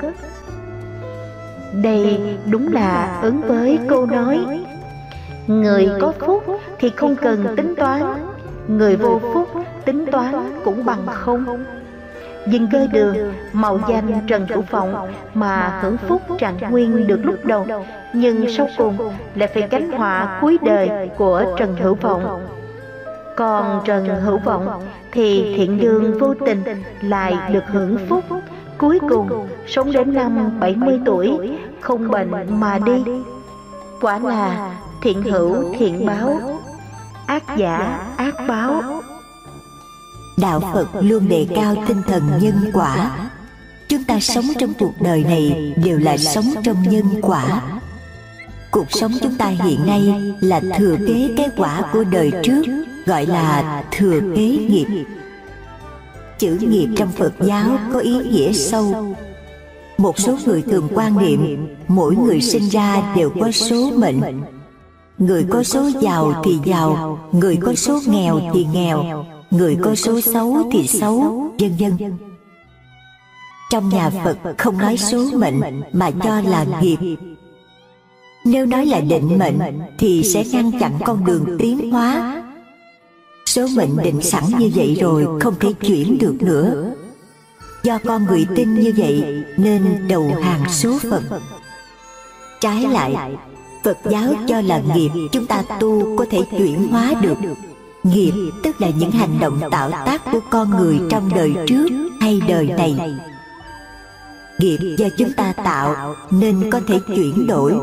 Đây 1.74 2.22
đúng 2.52 2.74
là 2.74 3.20
ứng 3.22 3.42
với 3.42 3.80
câu 3.90 4.06
nói, 4.06 4.40
người 5.48 5.90
có 6.02 6.14
phúc 6.20 6.44
thì 6.80 6.90
không 6.96 7.16
cần 7.16 7.56
tính 7.58 7.76
toán. 7.76 8.02
Người 8.68 8.96
vô 8.96 9.22
phúc 9.34 9.50
tính 9.86 10.06
toán 10.12 10.34
cũng 10.64 10.86
bằng 10.86 11.06
không 11.08 11.46
dừng 12.48 12.68
cơ 12.72 12.88
đường 12.92 13.34
mạo 13.54 13.80
danh 13.90 14.22
trần 14.28 14.48
thủ 14.48 14.62
phộng 14.62 15.14
mà 15.34 15.80
hưởng 15.82 15.98
phúc 15.98 16.22
trạng 16.40 16.58
nguyên 16.72 17.08
được 17.08 17.20
lúc 17.24 17.46
đầu. 17.46 17.66
nhưng 18.14 18.52
sau 18.52 18.68
cùng 18.78 18.98
lại 19.36 19.50
phải 19.54 19.68
gánh 19.72 19.92
họa 19.92 20.38
cuối 20.42 20.58
đời 20.62 21.10
của 21.18 21.56
trần 21.58 21.76
hữu 21.76 21.96
vọng 21.96 22.48
còn 23.36 23.82
trần 23.86 24.22
hữu 24.22 24.38
vọng 24.38 24.82
thì 25.12 25.54
thiện 25.58 25.80
đường 25.80 26.20
vô 26.20 26.34
tình 26.46 26.64
lại 27.02 27.54
được 27.54 27.64
hưởng 27.68 27.98
phúc. 28.10 28.24
cuối 28.78 29.00
cùng 29.10 29.48
sống 29.68 29.92
đến 29.92 30.14
năm 30.14 30.60
70 30.60 31.00
tuổi 31.06 31.58
không 31.80 32.12
bệnh 32.12 32.32
mà 32.60 32.80
đi. 32.86 33.04
quả 34.02 34.20
là 34.20 34.72
thiện 35.02 35.22
hữu 35.22 35.74
thiện 35.78 36.06
báo 36.06 36.40
ác 37.26 37.44
giả 37.58 38.00
ác 38.18 38.36
báo 38.48 39.01
đạo 40.42 40.60
phật 40.74 40.88
luôn 41.02 41.28
đề 41.30 41.48
cao 41.56 41.76
tinh 41.88 42.02
thần 42.08 42.24
nhân 42.42 42.72
quả. 42.74 43.12
Chúng 43.88 44.04
ta 44.04 44.20
sống 44.20 44.46
trong 44.60 44.74
cuộc 44.80 44.94
đời 45.02 45.24
này 45.24 45.74
đều 45.84 46.00
là 46.00 46.18
sống 46.18 46.46
trong 46.64 46.84
nhân 46.90 47.06
quả. 47.22 47.62
Cuộc 48.72 48.92
sống 48.92 49.12
chúng 49.22 49.38
ta 49.38 49.48
hiện 49.48 49.86
nay 49.86 50.34
là 50.42 50.62
thừa 50.78 50.98
kế 51.08 51.30
cái 51.38 51.50
quả 51.58 51.82
của 51.94 52.04
đời 52.04 52.32
trước, 52.44 52.64
gọi 53.06 53.26
là 53.26 53.84
thừa 53.92 54.20
kế 54.36 54.48
nghiệp. 54.48 55.06
Chữ 56.40 56.58
nghiệp 56.62 56.88
trong 56.98 57.12
phật 57.12 57.34
giáo 57.42 57.78
có 57.94 58.00
ý 58.00 58.18
nghĩa 58.18 58.52
sâu. 58.54 59.16
Một 59.98 60.20
số 60.20 60.38
người 60.46 60.62
thường 60.62 60.88
quan 60.94 61.18
niệm, 61.18 61.68
mỗi 61.88 62.16
người 62.16 62.42
sinh 62.42 62.70
ra 62.70 63.14
đều 63.16 63.30
có 63.42 63.52
số 63.52 63.92
mệnh. 63.96 64.22
Người 65.18 65.46
có 65.50 65.64
số 65.64 65.90
giàu 66.02 66.42
thì 66.44 66.60
giàu, 66.66 67.20
người 67.32 67.58
có 67.62 67.74
số 67.76 68.00
nghèo 68.08 68.40
thì 68.54 68.68
nghèo 68.74 69.26
người 69.52 69.78
có 69.84 69.96
số 69.96 70.22
xấu 70.22 70.70
thì 70.72 70.88
xấu. 70.88 71.52
vân 71.60 71.76
vân 71.80 72.18
trong 73.72 73.90
nhà 73.90 74.10
phật 74.24 74.38
không 74.58 74.78
nói 74.78 74.98
số 74.98 75.26
mệnh 75.34 75.62
mà 75.94 76.12
cho 76.24 76.42
là 76.42 76.66
nghiệp. 76.82 77.18
nếu 78.46 78.66
nói 78.66 78.86
là 78.86 79.00
định 79.00 79.40
mệnh 79.40 79.60
thì 79.98 80.24
sẽ 80.24 80.44
ngăn 80.52 80.72
chặn 80.80 81.00
con 81.06 81.26
đường 81.26 81.58
tiến 81.60 81.92
hóa. 81.92 82.44
số 83.46 83.68
mệnh 83.76 83.98
định 84.04 84.22
sẵn 84.22 84.44
như 84.60 84.72
vậy 84.76 84.98
rồi 85.02 85.28
không 85.42 85.56
thể 85.60 85.74
chuyển 85.74 86.18
được 86.18 86.36
nữa. 86.42 86.94
do 87.84 88.00
con 88.06 88.26
người 88.26 88.46
tin 88.56 88.80
như 88.80 88.94
vậy 88.98 89.44
nên 89.58 90.08
đầu 90.08 90.32
hàng 90.42 90.70
số 90.70 90.98
phận 91.10 91.24
trái 92.62 92.88
lại 92.88 93.36
phật 93.84 93.98
giáo 94.10 94.34
cho 94.48 94.62
là 94.62 94.82
nghiệp 94.96 95.10
chúng 95.32 95.46
ta 95.46 95.64
tu 95.80 96.18
có 96.18 96.26
thể 96.32 96.40
chuyển 96.58 96.88
hóa 96.88 97.14
được 97.22 97.38
nghiệp 98.04 98.34
tức 98.64 98.82
là 98.82 98.90
những 98.90 99.12
hành 99.12 99.40
động 99.40 99.62
tạo 99.72 99.92
tác 100.06 100.22
của 100.32 100.40
con 100.50 100.70
người 100.70 101.00
trong 101.10 101.30
đời 101.36 101.56
trước 101.68 101.88
hay 102.22 102.42
đời 102.48 102.68
này. 102.68 102.96
Nghiệp 104.60 104.78
do 104.98 105.08
chúng 105.18 105.34
ta 105.34 105.54
tạo 105.64 106.16
nên 106.32 106.70
có 106.72 106.80
thể 106.88 107.00
chuyển 107.16 107.48
đổi. 107.48 107.74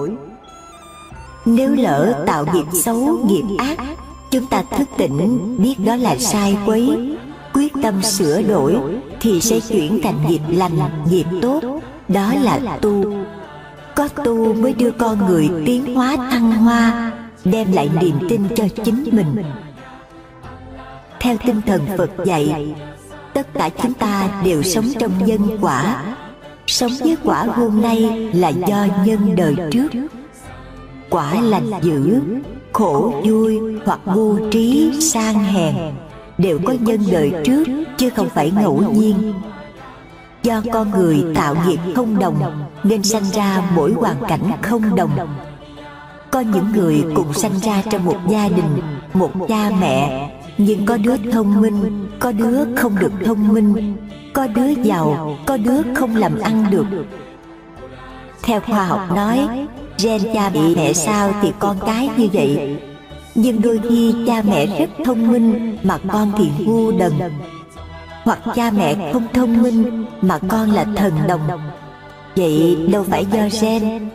Nếu 1.44 1.70
lỡ 1.70 2.24
tạo 2.26 2.46
nghiệp 2.54 2.66
xấu, 2.72 3.18
nghiệp 3.26 3.56
ác, 3.58 3.78
chúng 4.30 4.46
ta 4.46 4.62
thức 4.62 4.88
tỉnh, 4.96 5.56
biết 5.58 5.74
đó 5.86 5.96
là 5.96 6.16
sai 6.18 6.56
quấy, 6.66 7.16
quyết 7.54 7.72
tâm 7.82 8.02
sửa 8.02 8.42
đổi 8.42 8.76
thì 9.20 9.40
sẽ 9.40 9.60
chuyển 9.60 10.00
thành 10.02 10.26
nghiệp 10.28 10.40
lành, 10.48 10.78
nghiệp 11.10 11.26
tốt, 11.42 11.60
đó 12.08 12.34
là 12.42 12.78
tu. 12.80 13.04
Có 13.96 14.08
tu 14.08 14.54
mới 14.54 14.72
đưa 14.72 14.90
con 14.90 15.26
người 15.26 15.50
tiến 15.66 15.94
hóa 15.94 16.16
thăng 16.16 16.52
hoa, 16.52 17.12
đem 17.44 17.72
lại 17.72 17.90
niềm 18.00 18.14
tin 18.28 18.48
cho 18.56 18.64
chính 18.84 19.04
mình 19.12 19.36
theo 21.20 21.36
tinh 21.46 21.60
thần 21.66 21.86
phật 21.98 22.10
dạy, 22.24 22.74
tất 23.34 23.54
cả 23.54 23.70
chúng 23.82 23.94
ta 23.94 24.28
đều 24.44 24.62
sống 24.62 24.84
trong 24.98 25.12
nhân 25.26 25.58
quả. 25.60 26.02
Sống 26.66 26.92
với 27.00 27.16
quả 27.24 27.44
hôm 27.44 27.82
nay 27.82 28.30
là 28.34 28.48
do 28.48 28.86
nhân 29.04 29.36
đời 29.36 29.56
trước. 29.70 29.88
Quả 31.10 31.40
lành 31.40 31.70
dữ, 31.82 32.20
khổ 32.72 33.22
vui 33.24 33.58
hoặc 33.84 34.00
ngu 34.04 34.50
trí, 34.50 34.92
sang 35.00 35.38
hèn 35.44 35.74
đều 36.38 36.58
có 36.64 36.74
nhân 36.80 37.00
đời 37.10 37.32
trước 37.44 37.64
chứ 37.96 38.10
không 38.10 38.28
phải 38.28 38.50
ngẫu 38.50 38.82
nhiên. 38.92 39.34
Do 40.42 40.62
con 40.72 40.90
người 40.90 41.24
tạo 41.34 41.54
nghiệp 41.66 41.78
không 41.96 42.18
đồng 42.18 42.66
nên 42.84 43.02
sanh 43.02 43.24
ra 43.32 43.70
mỗi 43.74 43.92
hoàn 43.92 44.16
cảnh 44.28 44.52
không 44.62 44.96
đồng. 44.96 45.18
Có 46.30 46.40
những 46.40 46.72
người 46.72 47.04
cùng 47.14 47.32
sanh 47.32 47.58
ra 47.58 47.82
trong 47.90 48.04
một 48.04 48.16
gia 48.28 48.48
đình, 48.48 48.82
một 49.14 49.30
cha 49.48 49.70
mẹ 49.80 50.30
nhưng 50.58 50.86
có 50.86 50.96
đứa 50.96 51.16
thông 51.32 51.60
minh, 51.60 52.08
có 52.18 52.32
đứa 52.32 52.74
không 52.76 52.98
được 52.98 53.12
thông 53.24 53.48
minh, 53.48 53.96
có 54.32 54.46
đứa 54.46 54.68
giàu, 54.82 55.38
có 55.46 55.56
đứa 55.56 55.82
không 55.94 56.16
làm 56.16 56.40
ăn 56.40 56.64
được. 56.70 56.86
Theo 58.42 58.60
khoa 58.60 58.84
học 58.84 59.00
nói, 59.16 59.66
gen 60.02 60.20
cha 60.34 60.50
bị 60.50 60.76
mẹ 60.76 60.92
sao 60.92 61.32
thì 61.42 61.52
con 61.58 61.76
cái 61.86 62.08
như 62.16 62.28
vậy. 62.32 62.76
Nhưng 63.34 63.62
đôi 63.62 63.80
khi 63.88 64.14
cha 64.26 64.42
mẹ 64.42 64.66
rất 64.66 64.90
thông 65.04 65.32
minh 65.32 65.76
mà 65.82 65.98
con 66.12 66.32
thì 66.38 66.50
ngu 66.64 66.92
đần. 66.92 67.12
Hoặc 68.24 68.38
cha 68.54 68.70
mẹ 68.70 69.12
không 69.12 69.26
thông 69.34 69.62
minh 69.62 70.04
mà 70.20 70.38
con 70.48 70.70
là 70.70 70.84
thần 70.96 71.12
đồng. 71.28 71.40
Vậy 72.36 72.78
đâu 72.92 73.04
phải 73.10 73.26
do 73.32 73.42
gen 73.60 74.08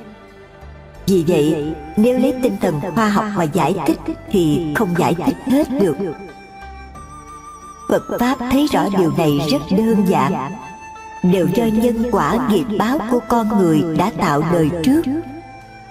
vì 1.07 1.23
vậy 1.27 1.73
nếu 1.97 2.19
lấy 2.19 2.33
tinh 2.43 2.57
thần 2.61 2.79
khoa 2.95 3.09
học 3.09 3.25
mà 3.35 3.43
giải 3.43 3.75
thích 3.87 3.99
thì 4.31 4.73
không 4.75 4.89
giải 4.97 5.15
thích 5.25 5.37
hết 5.45 5.67
được. 5.81 5.95
Phật 7.89 8.03
pháp 8.19 8.37
thấy 8.51 8.67
rõ 8.73 8.85
điều 8.97 9.11
này 9.17 9.31
rất 9.51 9.77
đơn 9.77 10.05
giản. 10.07 10.51
Đều 11.23 11.47
do 11.55 11.65
nhân 11.65 12.05
quả 12.11 12.47
nghiệp 12.49 12.77
báo 12.77 12.99
của 13.11 13.19
con 13.27 13.59
người 13.59 13.83
đã 13.97 14.11
tạo 14.17 14.43
đời 14.53 14.69
trước. 14.83 15.01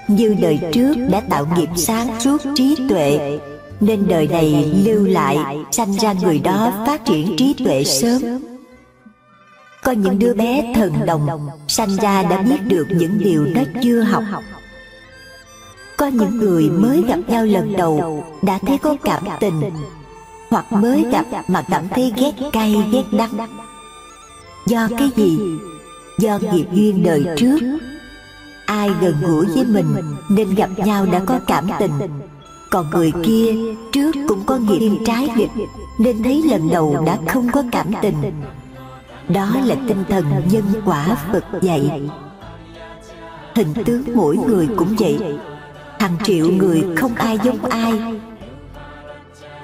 Như 0.09 0.37
đời 0.41 0.59
trước 0.73 0.95
đã 1.11 1.21
tạo 1.31 1.47
nghiệp 1.57 1.69
sáng 1.77 2.21
suốt 2.21 2.43
trí 2.55 2.77
tuệ, 2.89 3.39
nên 3.81 4.09
đời 4.09 4.29
này 4.29 4.73
lưu 4.85 5.07
lại, 5.07 5.59
sanh 5.71 5.93
ra 5.93 6.13
người 6.13 6.39
đó 6.39 6.85
phát 6.87 7.05
triển 7.05 7.37
trí 7.37 7.55
tuệ 7.65 7.85
sớm. 7.85 8.23
Có 9.83 9.93
những 9.93 10.19
đứa 10.19 10.35
bé 10.35 10.73
thần 10.75 11.07
đồng, 11.07 11.49
sanh 11.69 11.97
ra 11.97 12.23
đã 12.23 12.43
biết 12.43 12.59
được 12.67 12.87
những 12.91 13.19
điều 13.19 13.45
nó 13.45 13.61
chưa 13.83 14.01
học 14.01 14.23
có 16.03 16.09
những 16.09 16.39
người 16.39 16.71
mới 16.71 17.03
gặp 17.09 17.19
nhau 17.29 17.45
lần 17.45 17.77
đầu 17.77 18.25
đã 18.43 18.59
thấy 18.67 18.79
có 18.79 18.97
cảm 19.05 19.23
tình 19.41 19.61
hoặc 20.51 20.73
mới 20.73 21.05
gặp 21.13 21.25
mà 21.49 21.63
cảm 21.71 21.89
thấy 21.89 22.13
ghét 22.17 22.33
cay 22.53 22.77
ghét 22.93 23.05
đắng. 23.13 23.49
do 24.67 24.89
cái 24.99 25.11
gì? 25.17 25.39
do 26.19 26.39
nghiệp 26.39 26.67
duyên 26.73 27.03
đời 27.03 27.27
trước. 27.37 27.59
ai 28.67 28.91
gần 29.01 29.15
gũi 29.23 29.47
với 29.47 29.65
mình 29.65 29.87
nên 30.29 30.55
gặp 30.55 30.71
nhau 30.77 31.07
đã 31.13 31.21
có 31.27 31.41
cảm 31.47 31.69
tình. 31.79 31.93
còn 32.71 32.91
người 32.91 33.13
kia 33.25 33.55
trước 33.93 34.13
cũng 34.29 34.45
có 34.47 34.57
nghiệp 34.57 34.91
trái 35.07 35.29
nghịch 35.37 35.51
nên 35.99 36.23
thấy 36.23 36.43
lần 36.51 36.69
đầu 36.71 37.03
đã 37.07 37.19
không 37.29 37.51
có 37.53 37.63
cảm 37.73 37.87
tình. 38.03 38.17
đó 39.29 39.51
là 39.65 39.75
tinh 39.89 40.05
thần 40.09 40.25
nhân 40.51 40.65
quả 40.85 41.17
phật 41.33 41.45
dạy. 41.63 42.01
hình 43.55 43.75
tướng 43.85 44.03
mỗi 44.15 44.37
người 44.37 44.69
cũng 44.77 44.97
vậy 44.99 45.19
hàng 46.03 46.17
triệu 46.25 46.51
người 46.51 46.85
không 46.97 47.15
ai 47.15 47.39
giống 47.45 47.65
ai. 47.65 47.93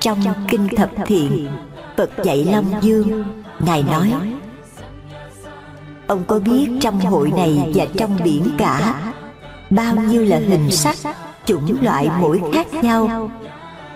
trong 0.00 0.18
kinh 0.48 0.68
thập 0.76 0.90
thiện 1.06 1.48
phật 1.96 2.10
dạy 2.24 2.44
long 2.44 2.72
dương 2.80 3.24
ngài 3.60 3.82
nói 3.82 4.12
ông 6.06 6.24
có 6.26 6.38
biết 6.38 6.68
trong 6.80 7.00
hội 7.00 7.32
này 7.36 7.72
và 7.74 7.86
trong 7.96 8.18
biển 8.24 8.48
cả 8.58 8.94
bao 9.70 9.96
nhiêu 9.96 10.24
là 10.24 10.38
hình 10.38 10.70
sắc 10.70 10.96
chủng 11.44 11.82
loại 11.82 12.10
mỗi 12.20 12.42
khác 12.52 12.74
nhau? 12.74 13.30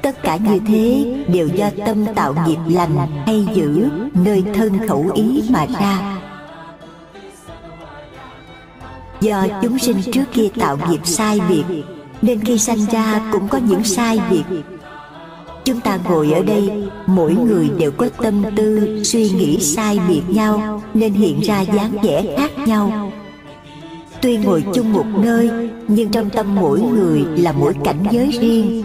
tất 0.03 0.23
cả 0.23 0.37
như 0.37 0.61
thế 0.67 1.15
đều 1.29 1.49
do 1.49 1.71
tâm 1.87 2.07
tạo 2.15 2.35
nghiệp 2.47 2.59
lành 2.67 2.97
hay 3.27 3.47
dữ 3.55 3.89
nơi 4.15 4.45
thân 4.55 4.89
khẩu 4.89 5.11
ý 5.15 5.43
mà 5.51 5.67
ra. 5.81 6.19
do 9.21 9.47
chúng 9.63 9.79
sinh 9.79 10.03
trước 10.13 10.25
kia 10.33 10.49
tạo 10.61 10.79
nghiệp 10.89 11.01
sai 11.05 11.41
biệt 11.49 11.65
nên 12.23 12.45
khi 12.45 12.59
sanh 12.59 12.87
ra 12.93 13.31
cũng 13.33 13.49
có 13.49 13.59
những 13.59 13.85
sai 13.85 14.21
biệt. 14.31 14.45
Chúng 15.65 15.81
ta 15.81 15.99
ngồi 16.09 16.33
ở 16.33 16.43
đây, 16.43 16.71
mỗi 17.07 17.35
người 17.35 17.71
đều 17.79 17.91
có 17.91 18.09
tâm 18.23 18.43
tư, 18.57 19.01
suy 19.05 19.31
nghĩ 19.31 19.59
sai 19.61 19.99
biệt 20.09 20.23
nhau, 20.29 20.83
nên 20.95 21.13
hiện 21.13 21.41
ra 21.41 21.61
dáng 21.61 21.93
vẻ 22.03 22.37
khác 22.37 22.51
nhau. 22.67 23.13
Tuy 24.23 24.37
ngồi 24.37 24.65
chung 24.75 24.93
một 24.93 25.07
nơi, 25.23 25.51
nhưng 25.89 26.11
trong 26.11 26.31
tâm 26.31 26.55
mỗi 26.55 26.81
người 26.81 27.25
là 27.37 27.53
mỗi 27.53 27.75
cảnh 27.85 28.05
giới 28.11 28.31
riêng. 28.41 28.85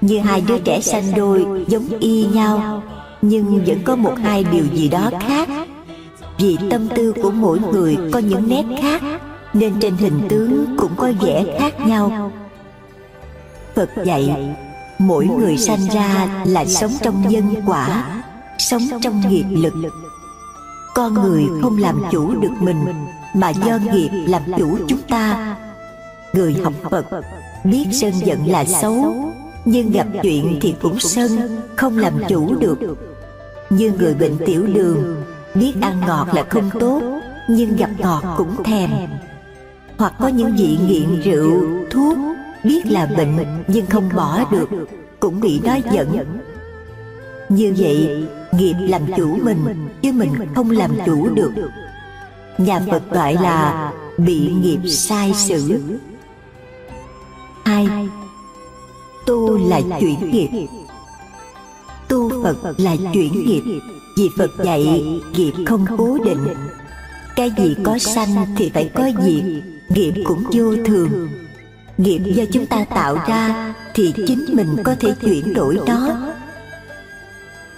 Như 0.00 0.18
hai 0.18 0.42
đứa 0.48 0.58
trẻ 0.58 0.80
sanh 0.80 1.04
đôi, 1.16 1.46
giống 1.68 1.88
y 2.00 2.24
nhau, 2.24 2.82
nhưng 3.22 3.64
vẫn 3.64 3.78
có 3.84 3.96
một 3.96 4.14
hai 4.22 4.44
điều 4.52 4.64
gì 4.74 4.88
đó 4.88 5.10
khác. 5.28 5.48
Vì 6.38 6.56
tâm 6.70 6.88
tư 6.96 7.12
của 7.22 7.30
mỗi 7.30 7.58
người 7.72 7.96
có 8.12 8.18
những 8.18 8.48
nét 8.48 8.64
khác 8.82 9.02
nên 9.54 9.80
trên 9.80 9.96
hình 9.96 10.20
tướng 10.28 10.76
cũng 10.78 10.92
có 10.96 11.12
vẻ 11.20 11.44
khác 11.60 11.80
nhau. 11.86 12.32
Phật 13.74 13.90
dạy, 14.04 14.54
mỗi 14.98 15.26
người 15.26 15.56
sanh 15.56 15.88
ra 15.94 16.28
là 16.44 16.64
sống 16.64 16.92
trong 17.02 17.28
nhân 17.28 17.54
quả, 17.66 18.04
sống 18.58 18.82
trong 19.02 19.22
nghiệp 19.28 19.44
lực. 19.50 19.74
Con 20.94 21.14
người 21.14 21.44
không 21.62 21.78
làm 21.78 22.02
chủ 22.10 22.34
được 22.40 22.52
mình, 22.60 22.84
mà 23.34 23.50
do 23.50 23.78
nghiệp 23.92 24.10
làm 24.26 24.42
chủ 24.58 24.78
chúng 24.88 25.02
ta. 25.08 25.56
Người 26.32 26.56
học 26.64 26.72
phật 26.90 27.06
biết 27.64 27.86
sân 27.92 28.12
giận 28.24 28.46
là 28.46 28.64
xấu, 28.64 29.14
nhưng 29.64 29.90
gặp 29.90 30.06
chuyện 30.22 30.58
thì 30.60 30.74
cũng 30.82 31.00
sân, 31.00 31.60
không 31.76 31.98
làm 31.98 32.14
chủ 32.28 32.54
được. 32.54 32.78
Như 33.70 33.92
người 33.98 34.14
bệnh 34.14 34.38
tiểu 34.46 34.66
đường, 34.66 35.24
biết 35.54 35.72
ăn 35.80 36.00
ngọt 36.00 36.28
là 36.32 36.44
không 36.48 36.70
tốt, 36.80 37.02
nhưng 37.48 37.76
gặp 37.76 37.90
ngọt 37.98 38.22
cũng 38.36 38.64
thèm 38.64 38.90
hoặc 40.00 40.14
có 40.20 40.28
những 40.28 40.56
vị 40.56 40.78
nghiện 40.86 41.20
rượu, 41.20 41.64
thuốc, 41.90 42.18
biết 42.64 42.86
là 42.86 43.06
bệnh 43.16 43.36
nhưng 43.68 43.86
không 43.86 44.08
bỏ 44.16 44.44
được, 44.50 44.68
cũng 45.20 45.40
bị 45.40 45.60
nó 45.64 45.76
dẫn 45.92 46.26
như 47.48 47.74
vậy, 47.78 48.26
nghiệp 48.52 48.74
làm 48.80 49.02
chủ 49.16 49.38
mình, 49.42 49.88
chứ 50.02 50.12
mình 50.12 50.30
không 50.54 50.70
làm 50.70 50.90
chủ 51.06 51.28
được. 51.34 51.52
Nhà 52.58 52.80
phật 52.90 53.10
gọi 53.10 53.34
là 53.34 53.92
bị 54.18 54.52
nghiệp 54.62 54.88
sai 54.88 55.32
sử 55.34 55.80
hai 57.64 57.88
tu 59.26 59.68
là 59.68 59.80
chuyển 60.00 60.30
nghiệp. 60.30 60.68
Tu 62.08 62.42
phật 62.42 62.56
là 62.76 62.96
chuyển 63.12 63.46
nghiệp. 63.46 63.62
Vì 64.16 64.28
phật 64.38 64.50
dạy, 64.64 65.04
nghiệp 65.36 65.52
không 65.66 65.86
cố 65.98 66.18
định. 66.24 66.46
Cái 67.36 67.52
gì 67.58 67.74
có 67.84 67.98
sanh 67.98 68.54
thì 68.56 68.70
phải 68.74 68.90
có 68.94 69.10
diệt 69.22 69.44
nghiệp 69.90 70.12
cũng 70.24 70.44
vô 70.52 70.74
thường. 70.84 71.28
nghiệp 71.98 72.20
do 72.24 72.44
chúng 72.52 72.66
ta 72.66 72.84
tạo 72.84 73.16
ra 73.28 73.74
thì 73.94 74.14
chính 74.26 74.44
mình 74.52 74.76
có 74.84 74.94
thể 75.00 75.14
chuyển 75.20 75.54
đổi 75.54 75.78
nó. 75.86 76.16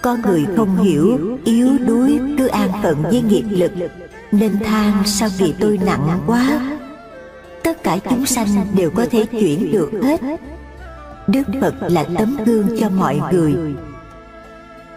Con 0.01 0.21
người 0.21 0.45
không 0.55 0.77
hiểu 0.77 1.37
yếu 1.45 1.77
đuối 1.77 2.19
cứ 2.37 2.47
an 2.47 2.69
phận 2.83 3.03
với 3.03 3.21
nghiệp 3.21 3.45
lực. 3.49 3.71
nên 4.31 4.59
than 4.59 5.03
sao 5.05 5.29
nghiệp 5.39 5.53
tôi 5.59 5.79
nặng 5.85 6.19
quá? 6.27 6.77
tất 7.63 7.83
cả 7.83 7.97
chúng 8.09 8.25
sanh 8.25 8.47
đều 8.75 8.89
có 8.89 9.05
thể 9.11 9.25
chuyển 9.25 9.71
được 9.71 9.91
hết. 10.03 10.21
đức 11.27 11.43
phật 11.61 11.73
là 11.81 12.03
tấm 12.17 12.37
gương 12.45 12.79
cho 12.79 12.89
mọi 12.89 13.19
người. 13.31 13.53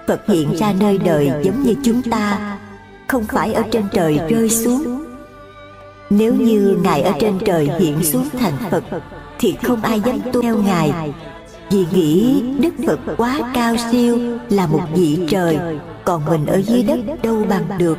phật 0.07 0.27
hiện 0.27 0.57
ra 0.57 0.73
nơi 0.81 0.99
đời 0.99 1.31
giống 1.43 1.63
như 1.63 1.75
chúng 1.83 2.03
ta. 2.03 2.59
không 3.07 3.25
phải 3.25 3.55
ở 3.55 3.63
trên 3.73 3.85
trời 3.93 4.21
rơi 4.29 4.51
xuống 4.51 5.06
nếu 6.11 6.35
như 6.35 6.79
ngài 6.83 7.03
ở 7.03 7.13
trên 7.21 7.39
trời 7.45 7.71
hiện 7.81 8.03
xuống 8.03 8.29
thành 8.39 8.53
phật 8.71 8.85
thì 9.39 9.57
không 9.63 9.83
ai 9.83 10.01
dám 10.01 10.19
tu 10.33 10.43
theo 10.43 10.57
ngài. 10.59 11.13
Vì 11.71 11.87
nghĩ 11.93 12.43
đức 12.61 12.75
phật 12.87 12.99
quá 13.17 13.53
cao 13.55 13.77
siêu 13.93 14.19
là 14.51 14.67
một 14.67 14.83
vị 14.95 15.19
trời 15.29 15.59
còn 16.05 16.25
mình 16.25 16.47
ở 16.47 16.63
dưới 16.63 16.83
đất 16.83 16.99
đâu 17.23 17.45
bằng 17.49 17.65
được. 17.79 17.99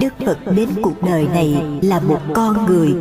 đức 0.00 0.14
phật 0.26 0.38
đến 0.56 0.68
cuộc 0.82 1.02
đời 1.02 1.26
này 1.34 1.62
là 1.82 2.00
một 2.00 2.20
con 2.34 2.66
người. 2.66 2.94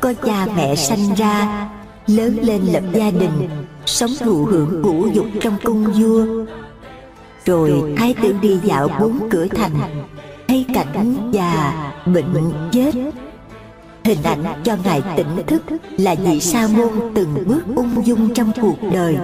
có 0.00 0.12
cha 0.24 0.46
mẹ 0.56 0.74
sanh 0.74 1.14
ra 1.16 1.68
lớn 2.06 2.38
lên 2.42 2.62
lập 2.72 2.82
gia 2.92 3.10
đình 3.10 3.48
sống 3.86 4.10
thụ 4.20 4.44
hưởng 4.44 4.82
củ 4.82 5.06
dục 5.12 5.26
trong 5.40 5.56
cung 5.64 5.84
vua. 5.84 6.44
rồi 7.46 7.94
thái 7.96 8.14
tử 8.22 8.34
đi 8.42 8.58
dạo 8.64 8.88
bốn 9.00 9.28
cửa 9.30 9.46
thành. 9.46 9.74
thấy 10.48 10.66
cảnh 10.74 11.30
già 11.32 11.89
bệnh 12.06 12.52
chết. 12.72 12.92
Hình 14.04 14.22
ảnh 14.22 14.44
cho 14.64 14.76
ngài 14.84 15.02
tỉnh 15.16 15.46
thức 15.46 15.62
là 15.98 16.14
vị 16.14 16.40
sa 16.40 16.68
môn 16.76 16.90
từng 17.14 17.44
bước 17.46 17.62
ung 17.76 18.06
dung 18.06 18.34
trong 18.34 18.52
cuộc 18.62 18.76
đời. 18.92 19.16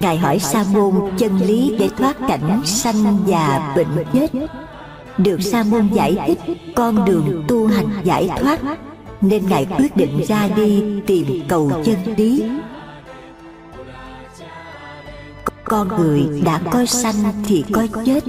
Ngài 0.00 0.16
hỏi 0.16 0.38
sa 0.38 0.64
môn 0.72 0.94
chân 1.18 1.38
lý 1.38 1.76
để 1.78 1.88
thoát 1.98 2.16
cảnh 2.28 2.60
sanh 2.64 3.18
già 3.26 3.74
bệnh 3.76 4.04
chết. 4.12 4.28
Được 5.18 5.42
sa 5.42 5.62
môn 5.62 5.88
giải 5.92 6.16
thích, 6.26 6.58
con 6.74 7.04
đường 7.04 7.44
tu 7.48 7.66
hành 7.66 7.86
giải 8.04 8.30
thoát, 8.40 8.60
nên 9.20 9.48
ngài 9.48 9.66
quyết 9.78 9.96
định 9.96 10.22
ra 10.28 10.48
đi 10.56 10.82
tìm 11.06 11.26
cầu 11.48 11.72
chân 11.84 11.96
lý. 12.16 12.44
Con 15.64 15.88
người 15.88 16.42
đã 16.44 16.60
có 16.70 16.84
sanh 16.86 17.14
thì 17.46 17.64
có 17.72 17.86
chết 18.06 18.24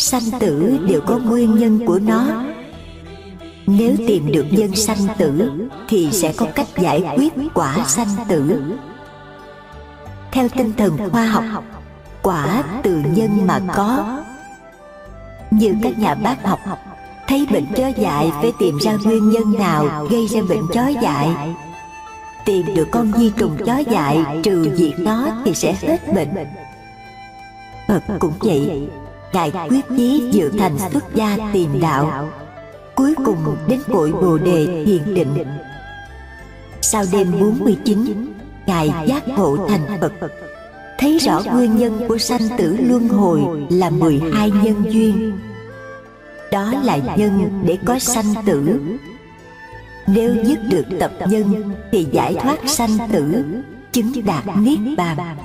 sanh 0.00 0.40
tử 0.40 0.78
đều 0.88 1.00
có 1.00 1.18
nguyên 1.18 1.54
nhân 1.54 1.86
của 1.86 1.98
nó. 1.98 2.26
Nếu 3.66 3.94
tìm 4.06 4.32
được 4.32 4.46
nhân 4.50 4.74
sanh 4.74 5.06
tử, 5.18 5.50
thì 5.88 6.08
sẽ 6.12 6.32
có 6.36 6.46
cách 6.54 6.66
giải 6.78 7.02
quyết 7.16 7.32
quả 7.54 7.84
sanh 7.86 8.08
tử. 8.28 8.62
Theo 10.32 10.48
tinh 10.48 10.72
thần 10.76 11.10
khoa 11.10 11.26
học, 11.26 11.64
quả 12.22 12.64
từ 12.82 13.02
nhân 13.14 13.46
mà 13.46 13.60
có. 13.74 14.22
Như 15.50 15.74
các 15.82 15.98
nhà 15.98 16.14
bác 16.14 16.44
học, 16.44 16.58
thấy 17.28 17.46
bệnh 17.50 17.66
chó 17.76 17.88
dại 17.88 18.32
phải 18.40 18.52
tìm 18.58 18.78
ra 18.80 18.92
nguyên 19.04 19.30
nhân 19.30 19.58
nào 19.58 20.06
gây 20.10 20.26
ra 20.26 20.40
bệnh 20.48 20.66
chó 20.72 20.88
dại? 21.02 21.28
Tìm 22.44 22.66
được 22.74 22.88
con 22.90 23.12
di 23.16 23.30
trùng 23.30 23.56
chó 23.66 23.78
dại 23.78 24.24
trừ 24.42 24.74
diệt 24.76 24.98
nó 24.98 25.28
thì 25.44 25.54
sẽ 25.54 25.76
hết 25.82 26.14
bệnh. 26.14 26.34
Phật 27.88 28.02
cũng 28.18 28.32
vậy 28.40 28.88
ngài 29.32 29.52
quyết 29.68 29.84
chí 29.96 30.28
dự 30.32 30.50
thành 30.58 30.78
xuất 30.92 31.14
gia 31.14 31.36
tìm 31.52 31.80
đạo. 31.80 32.28
Cuối 32.94 33.14
cùng 33.24 33.56
đến 33.68 33.80
cội 33.92 34.12
bồ 34.12 34.38
đề 34.38 34.84
thiền 34.86 35.14
định. 35.14 35.34
Sau 36.80 37.04
đêm 37.12 37.32
49 37.40 38.26
ngài 38.66 38.90
giác 39.06 39.28
ngộ 39.28 39.66
thành 39.68 40.00
phật. 40.00 40.12
Thấy 40.98 41.18
rõ 41.18 41.42
nguyên 41.52 41.76
nhân 41.76 42.00
của 42.08 42.18
sanh 42.18 42.48
tử 42.58 42.76
luân 42.80 43.08
hồi 43.08 43.42
là 43.70 43.90
12 43.90 44.50
nhân 44.50 44.84
duyên. 44.88 45.38
Đó 46.52 46.72
là 46.82 46.98
nhân 47.16 47.62
để 47.66 47.78
có 47.84 47.98
sanh 47.98 48.34
tử. 48.46 48.80
Nếu 50.06 50.34
dứt 50.44 50.58
được 50.70 50.84
tập 51.00 51.12
nhân 51.28 51.74
thì 51.92 52.06
giải 52.12 52.34
thoát 52.34 52.58
sanh 52.66 52.98
tử, 53.12 53.44
chứng 53.92 54.12
đạt 54.24 54.44
niết 54.56 54.78
bàn. 54.96 55.36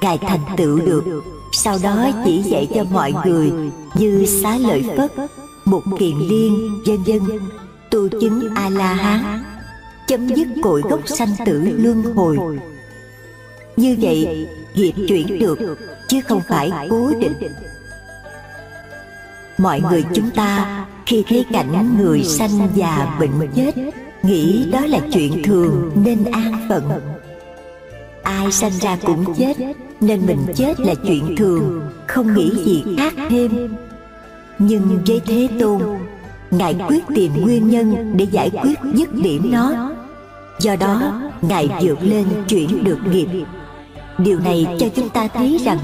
Ngài 0.00 0.18
thành 0.18 0.40
tựu 0.56 0.78
được 0.78 1.22
sau 1.52 1.78
đó 1.82 2.10
chỉ 2.24 2.42
dạy 2.42 2.68
cho 2.74 2.84
mọi 2.84 3.12
người 3.24 3.52
như 3.94 4.26
xá 4.26 4.58
lợi 4.58 4.84
phất, 4.96 5.12
một 5.64 5.82
kiền 5.98 6.18
liên, 6.18 6.82
vân 6.86 7.02
vân, 7.02 7.38
tu 7.90 8.08
chứng 8.08 8.54
a 8.54 8.68
la 8.68 8.94
hán 8.94 9.42
chấm 10.08 10.28
dứt 10.28 10.48
cội 10.62 10.80
gốc 10.80 11.00
sanh 11.06 11.28
tử 11.46 11.62
luân 11.78 12.02
hồi. 12.14 12.38
Như 13.76 13.96
vậy 14.00 14.48
nghiệp 14.74 14.94
chuyển 15.08 15.38
được, 15.38 15.58
chứ 16.08 16.20
không 16.20 16.40
phải 16.48 16.72
cố 16.90 17.10
định. 17.20 17.32
Mọi 19.58 19.80
người 19.80 20.04
chúng 20.14 20.30
ta, 20.30 20.84
khi 21.06 21.24
thấy 21.28 21.44
cảnh 21.52 21.96
người 21.98 22.24
sanh 22.24 22.68
già 22.74 23.16
bệnh 23.20 23.50
chết, 23.54 23.72
nghĩ 24.22 24.70
đó 24.70 24.80
là 24.80 24.98
chuyện 25.12 25.42
thường 25.44 25.90
nên 26.04 26.24
an 26.24 26.66
phận 26.68 27.11
ai 28.38 28.52
sanh 28.52 28.72
ra 28.80 28.96
cũng 29.06 29.34
chết 29.34 29.56
nên 30.00 30.26
mình 30.26 30.46
chết 30.54 30.80
là 30.80 30.94
chuyện 30.94 31.36
thường 31.36 31.80
không 32.06 32.34
nghĩ 32.34 32.50
gì 32.64 32.84
khác 32.98 33.14
thêm. 33.28 33.74
nhưng 34.58 35.00
với 35.06 35.20
thế 35.26 35.48
tôn 35.60 35.82
ngài 36.50 36.76
quyết 36.88 37.04
tìm 37.14 37.32
nguyên 37.42 37.68
nhân 37.68 38.12
để 38.16 38.26
giải 38.30 38.50
quyết 38.62 38.78
dứt 38.94 39.14
điểm 39.14 39.50
nó. 39.52 39.90
do 40.60 40.76
đó 40.76 41.22
ngài 41.42 41.68
vượt 41.82 41.98
lên 42.02 42.26
chuyển 42.48 42.84
được 42.84 42.98
nghiệp. 43.10 43.28
điều 44.18 44.40
này 44.40 44.66
cho 44.78 44.86
chúng 44.94 45.08
ta 45.08 45.28
thấy 45.28 45.60
rằng 45.64 45.78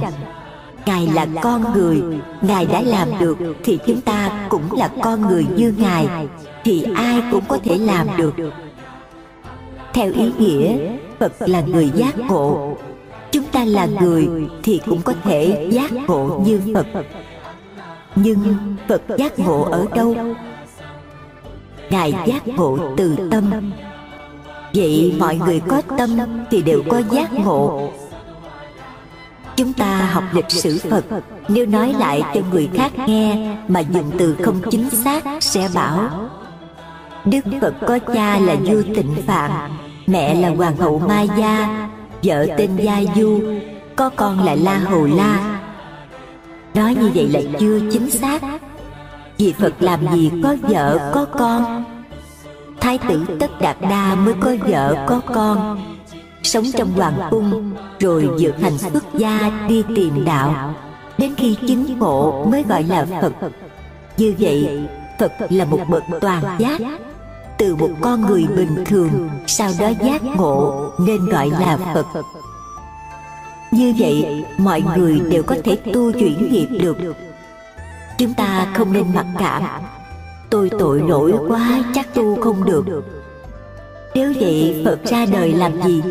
ngài 0.87 1.09
là 1.15 1.27
con 1.43 1.73
người 1.75 2.03
ngài 2.43 2.67
đã 2.67 2.83
làm 2.83 3.09
được 3.21 3.39
thì 3.65 3.79
chúng 3.87 4.01
ta 4.01 4.47
cũng 4.49 4.73
là 4.73 4.89
con 5.03 5.21
người 5.21 5.47
như 5.57 5.75
ngài 5.79 6.09
thì 6.65 6.87
ai 6.95 7.23
cũng 7.31 7.45
có 7.49 7.59
thể 7.65 7.79
làm 7.79 8.07
được. 8.17 8.35
theo 9.95 10.13
ý 10.13 10.31
nghĩa 10.39 10.99
phật 11.19 11.33
là 11.39 11.61
người 11.61 11.91
giác 11.95 12.19
ngộ. 12.19 12.77
Chúng 13.31 13.45
ta 13.45 13.65
là 13.65 13.87
người 13.87 14.29
thì 14.63 14.81
cũng 14.87 15.03
có 15.03 15.13
thể 15.25 15.69
giác 15.71 15.93
ngộ 15.93 16.43
như 16.47 16.61
phật. 16.75 16.87
Nhưng 18.17 18.57
phật 18.89 19.03
giác 19.19 19.39
ngộ 19.39 19.63
ở 19.63 19.87
đâu? 19.95 20.15
Ngài 21.91 22.15
giác 22.27 22.49
ngộ 22.49 22.79
từ 22.97 23.17
tâm. 23.31 23.73
Vậy 24.75 25.15
mọi 25.19 25.37
người 25.37 25.61
có 25.69 25.83
tâm 25.99 26.11
thì 26.51 26.63
đều 26.63 26.83
có 26.89 27.03
giác 27.11 27.33
ngộ. 27.33 27.91
Chúng 29.57 29.73
ta 29.73 30.11
học 30.13 30.25
lịch 30.33 30.51
sử 30.51 30.79
phật. 30.91 31.05
Nếu 31.49 31.67
nói 31.67 31.95
lại 31.99 32.23
cho 32.35 32.41
người 32.51 32.69
khác 32.75 32.93
nghe 33.07 33.57
mà 33.69 33.81
dùng 33.81 34.11
từ 34.19 34.37
không 34.43 34.61
chính 34.71 34.91
xác 34.91 35.25
sẽ 35.41 35.69
bảo, 35.75 36.11
đức 37.25 37.41
phật 37.61 37.75
có 37.87 37.99
cha 38.15 38.39
là 38.39 38.55
vua 38.55 38.83
tịnh 38.83 39.15
phạm 39.27 39.71
mẹ 40.09 40.35
là 40.35 40.49
hoàng 40.49 40.77
hậu 40.77 40.99
ma 40.99 41.23
gia 41.23 41.89
vợ 42.23 42.47
tên 42.57 42.77
gia 42.77 43.03
du 43.17 43.41
có 43.97 44.11
con 44.17 44.45
là 44.45 44.55
la 44.55 44.79
hầu 44.79 45.05
la 45.05 45.61
nói 46.75 46.95
như 46.95 47.11
vậy 47.15 47.29
là 47.29 47.41
chưa 47.61 47.81
chính 47.93 48.11
xác. 48.11 48.43
vì 49.39 49.53
phật 49.53 49.75
làm 49.81 50.01
gì 50.15 50.31
có 50.43 50.57
vợ 50.63 51.11
có 51.15 51.25
con? 51.25 51.85
thái 52.81 52.99
tử 53.09 53.25
tất 53.41 53.61
đạt 53.61 53.77
đa 53.81 54.15
mới 54.15 54.35
có 54.41 54.57
vợ 54.69 55.05
có 55.09 55.21
con. 55.35 55.81
sống 56.43 56.65
trong 56.77 56.93
hoàng 56.93 57.21
cung 57.31 57.73
rồi 58.01 58.29
vượt 58.41 58.61
hành 58.61 58.79
xuất 58.79 59.05
gia 59.15 59.67
đi 59.69 59.85
tìm 59.97 60.25
đạo. 60.25 60.75
đến 61.19 61.35
khi 61.37 61.57
chứng 61.69 61.99
ngộ 61.99 62.47
mới 62.51 62.65
gọi 62.69 62.83
là 62.83 63.07
phật. 63.23 63.33
Như 64.17 64.35
vậy 64.39 64.89
phật 65.19 65.33
là 65.49 65.65
một 65.65 65.81
bậc 65.89 66.03
toàn 66.21 66.43
giác 66.59 66.81
từ 67.59 67.77
một 67.77 67.91
con 68.01 68.21
người 68.21 68.47
bình 68.57 68.85
thường 68.87 69.31
sau 69.47 69.71
đó 69.81 69.89
giác 69.89 70.23
ngộ 70.37 70.91
nên 70.99 71.27
gọi 71.27 71.51
là 71.51 71.79
phật. 71.95 72.07
Như 73.71 73.95
vậy 73.99 74.45
mọi 74.59 74.83
người 74.97 75.21
đều 75.21 75.43
có 75.43 75.57
thể 75.65 75.77
tu 75.77 76.13
chuyển 76.13 76.53
nghiệp 76.53 76.67
được. 76.81 76.97
chúng 78.19 78.35
ta 78.35 78.73
không 78.75 78.93
nên 78.93 79.05
mặc 79.15 79.27
cảm. 79.39 79.63
tôi 80.51 80.71
tội 80.79 81.03
lỗi 81.09 81.33
quá 81.49 81.85
chắc 81.95 82.15
tu 82.15 82.41
không 82.41 82.65
được. 82.65 82.85
Nếu 84.15 84.33
vậy 84.41 84.83
Phật 84.85 85.05
ra 85.05 85.27
đời 85.33 85.53
làm 85.53 85.83
gì? 85.83 86.03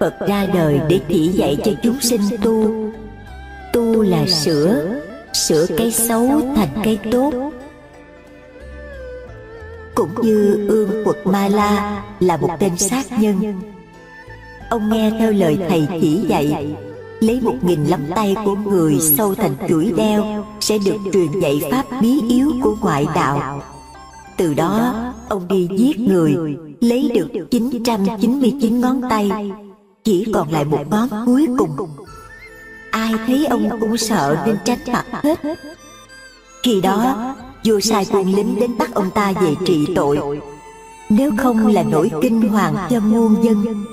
Phật 0.00 0.14
ra 0.28 0.46
đời 0.54 0.80
để 0.88 1.00
chỉ 1.08 1.28
dạy 1.28 1.58
cho 1.64 1.72
chúng 1.82 2.00
sinh 2.00 2.20
tu. 2.42 2.70
Tu. 3.72 4.02
Là 4.02 4.26
sửa 4.26 4.98
Sửa 5.32 5.66
cái 5.76 5.92
xấu 5.92 6.42
thành 6.56 6.68
cái 6.84 6.98
tốt 7.12 7.32
cũng 9.98 10.14
như 10.22 10.66
ương 10.68 11.04
quật 11.04 11.16
Ma 11.26 11.48
La 11.48 12.02
là 12.20 12.36
một 12.36 12.50
tên 12.58 12.76
sát 12.76 13.18
nhân. 13.20 13.60
Ông 14.70 14.90
nghe 14.90 15.10
theo 15.18 15.32
lời 15.32 15.58
thầy 15.68 15.88
chỉ 16.00 16.20
dạy, 16.28 16.76
Lấy 17.20 17.40
một 17.40 17.54
nghìn 17.62 17.84
lắm 17.84 18.00
tay 18.16 18.36
của 18.44 18.54
người 18.54 18.98
sâu 19.16 19.34
thành 19.34 19.54
chuỗi 19.68 19.92
đeo 19.96 20.44
Sẽ 20.60 20.78
được 20.78 20.96
truyền 21.12 21.40
dạy 21.40 21.60
pháp 21.70 21.84
bí 22.00 22.20
yếu 22.28 22.52
của 22.62 22.76
ngoại 22.80 23.06
đạo. 23.14 23.62
Từ 24.36 24.54
đó, 24.54 24.94
ông 25.28 25.48
đi 25.48 25.68
giết 25.76 26.00
người, 26.00 26.36
Lấy 26.80 27.10
được 27.14 27.48
999 27.50 28.80
ngón 28.80 29.00
tay, 29.10 29.52
Chỉ 30.04 30.26
còn 30.34 30.52
lại 30.52 30.64
một 30.64 30.90
ngón 30.90 31.08
cuối 31.26 31.46
cùng. 31.58 31.70
Ai 32.90 33.12
thấy 33.26 33.46
ông 33.46 33.68
cũng 33.80 33.96
sợ 33.96 34.36
nên 34.46 34.56
tránh 34.64 34.78
mặt 34.92 35.04
hết. 35.12 35.38
Khi 36.62 36.80
đó 36.80 37.34
vua 37.68 37.80
sai 37.80 38.06
quân 38.10 38.34
lính 38.34 38.60
đến 38.60 38.78
bắt 38.78 38.94
ông 38.94 39.10
ta 39.10 39.32
về 39.32 39.54
trị 39.66 39.86
tội. 39.94 40.40
Nếu 41.08 41.32
không 41.38 41.66
là 41.66 41.82
nỗi 41.82 42.10
kinh 42.22 42.48
hoàng 42.48 42.76
cho 42.90 43.00
muôn 43.00 43.44
dân. 43.44 43.84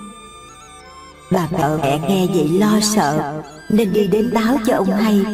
Bà 1.31 1.47
vợ 1.51 1.79
mẹ 1.81 1.99
nghe 2.09 2.27
vậy 2.33 2.49
lo 2.49 2.79
sợ, 2.81 3.41
Nên 3.69 3.93
đi 3.93 4.07
đến 4.07 4.33
báo 4.33 4.57
cho 4.65 4.75
ông 4.75 4.91
hay. 4.91 5.25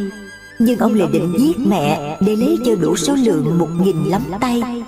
Nhưng 0.59 0.79
ông 0.79 0.93
lại 0.93 1.07
định 1.11 1.33
giết 1.39 1.59
mẹ 1.59 2.17
Để 2.19 2.35
lấy 2.35 2.57
cho 2.65 2.75
đủ 2.75 2.95
số 2.95 3.15
lượng 3.15 3.57
một 3.59 3.67
nghìn 3.81 4.03
lắm 4.03 4.21
tay. 4.39 4.83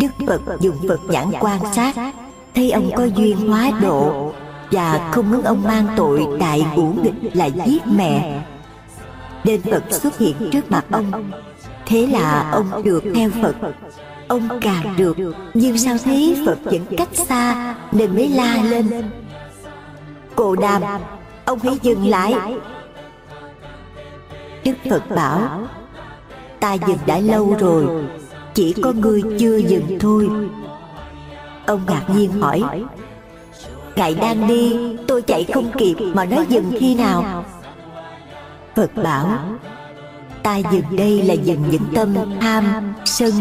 Đức 0.00 0.08
Phật 0.26 0.40
dùng 0.60 0.76
Phật 0.88 1.00
nhãn 1.08 1.30
quan 1.40 1.60
sát, 1.74 1.94
Thấy 2.54 2.70
ông 2.70 2.90
có 2.96 3.04
duyên 3.04 3.48
hóa 3.48 3.70
độ 3.82 4.32
Và 4.70 5.10
không 5.12 5.30
muốn 5.30 5.42
ông 5.42 5.62
mang 5.62 5.86
tội 5.96 6.26
đại 6.40 6.66
ngũ 6.76 6.92
nghịch 7.02 7.36
là 7.36 7.46
giết 7.46 7.82
mẹ. 7.86 8.42
Nên 9.44 9.62
Phật 9.62 9.82
xuất 9.90 10.18
hiện 10.18 10.34
trước 10.52 10.70
mặt 10.70 10.84
ông. 10.90 11.30
Thế 11.86 12.06
là 12.06 12.50
ông 12.52 12.82
được 12.84 13.04
theo 13.14 13.30
Phật. 13.42 13.54
Ông 14.28 14.48
càng 14.60 14.94
được 14.96 15.16
Nhưng 15.54 15.78
sao 15.78 15.96
thấy 16.04 16.42
Phật 16.46 16.58
vẫn 16.64 16.80
cách 16.96 17.08
xa 17.12 17.74
Nên 17.92 18.14
mới 18.14 18.28
la 18.28 18.62
lên. 18.62 19.10
Cô 20.34 20.56
Đàm 20.56 20.82
Ông 21.44 21.58
hãy 21.58 21.78
dừng 21.82 22.06
lại. 22.06 22.34
Đức 24.64 24.72
Phật 24.90 25.10
bảo 25.10 25.62
Ta 26.60 26.72
dừng 26.72 26.98
đã 27.06 27.18
lâu 27.18 27.56
rồi 27.58 28.04
Chỉ 28.54 28.74
có 28.82 28.92
ngươi 28.92 29.22
chưa 29.38 29.56
dừng 29.56 29.98
thôi. 30.00 30.28
Ông 31.66 31.80
ngạc 31.88 32.02
nhiên 32.14 32.32
hỏi 32.40 32.62
Ngài 33.96 34.14
đang 34.14 34.48
đi 34.48 34.96
Tôi 35.08 35.22
chạy 35.22 35.44
không 35.54 35.70
kịp 35.78 35.96
Mà 36.14 36.24
nói 36.24 36.46
dừng 36.48 36.72
khi 36.80 36.94
nào? 36.94 37.44
Phật 38.76 38.90
bảo 38.94 39.38
Ta 40.42 40.56
dừng 40.56 40.96
đây 40.96 41.22
là 41.22 41.34
dừng 41.34 41.64
những 41.70 41.82
tâm 41.94 42.14
tham, 42.40 42.94
sân, 43.04 43.32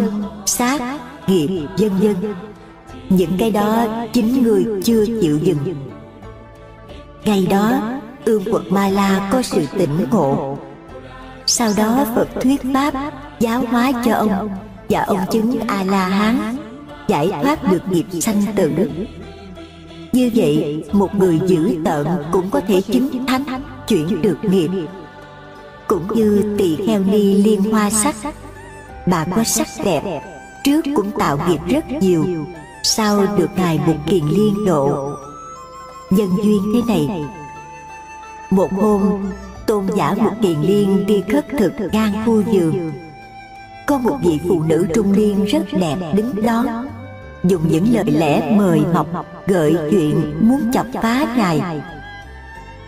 sát, 0.46 1.00
nghiệp, 1.28 1.68
vân 1.78 1.92
vân 2.00 2.16
Những 3.10 3.32
cái 3.40 3.52
đó 3.52 3.86
chính 4.14 4.44
người 4.44 4.66
chưa 4.84 5.06
chịu 5.06 5.38
dừng. 5.38 5.76
Ngày 7.26 7.48
đó 7.50 7.82
Ương 8.26 8.44
quật 8.52 8.64
Ma 8.70 8.90
La 8.90 9.30
có 9.32 9.42
sự 9.42 9.66
tỉnh 9.78 10.06
ngộ. 10.12 10.58
Sau 11.46 11.70
đó 11.78 12.06
Phật 12.16 12.28
thuyết 12.42 12.62
Pháp 12.74 13.12
Giáo 13.40 13.64
hóa 13.72 13.92
cho 14.06 14.14
ông 14.14 14.50
Và 14.90 15.02
ông 15.02 15.20
chứng 15.32 15.60
A-la-hán 15.68 16.58
Giải 17.08 17.30
thoát 17.44 17.72
được 17.72 17.82
nghiệp 17.90 18.06
sanh 18.22 18.44
tử. 18.56 18.72
Như 20.12 20.32
vậy 20.36 20.84
Một 20.92 21.16
người 21.16 21.40
giữ 21.48 21.76
tợn 21.86 22.08
Cũng 22.32 22.50
có 22.50 22.62
thể 22.68 22.82
chứng 22.82 23.26
thánh 23.26 23.44
Chuyển 23.88 24.22
được 24.22 24.38
nghiệp. 24.42 24.70
Cũng 25.92 26.08
như 26.16 26.56
tỳ 26.58 26.76
kheo 26.88 27.00
ni 27.04 27.34
liên 27.34 27.72
hoa 27.72 27.90
sắc. 27.90 28.16
Bà 29.06 29.26
có 29.36 29.44
sắc 29.44 29.68
đẹp, 29.86 30.22
Trước 30.64 30.82
cũng 30.96 31.12
tạo 31.20 31.38
nghiệp 31.48 31.60
rất 31.68 31.86
nhiều, 32.02 32.26
Sau 32.84 33.26
được 33.38 33.50
Ngài 33.56 33.80
một 33.88 33.96
kiền 34.06 34.26
liên 34.26 34.66
độ. 34.66 35.12
Nhân 36.10 36.30
duyên 36.44 36.62
thế 36.74 36.82
này. 36.88 37.22
Một 38.50 38.74
hôm, 38.74 39.02
tôn 39.68 39.88
giả 39.98 40.16
một 40.18 40.32
kiền 40.42 40.62
liên 40.62 41.06
đi 41.06 41.24
khất 41.32 41.46
thực 41.60 41.74
ngang 41.92 42.14
khu 42.26 42.42
vườn. 42.42 42.92
Có 43.88 43.98
một 43.98 44.18
vị 44.24 44.40
phụ 44.48 44.64
nữ 44.64 44.88
trung 44.94 45.12
niên 45.12 45.46
rất 45.46 45.64
đẹp 45.72 45.98
đứng 46.16 46.46
đó, 46.46 46.86
dùng 47.44 47.62
những 47.70 47.94
lời 47.94 48.06
lẽ 48.08 48.56
mời 48.58 48.82
mọc 48.94 49.08
gợi 49.48 49.76
chuyện 49.92 50.34
muốn 50.42 50.72
chọc 50.74 50.86
phá 51.02 51.36
ngài 51.38 51.82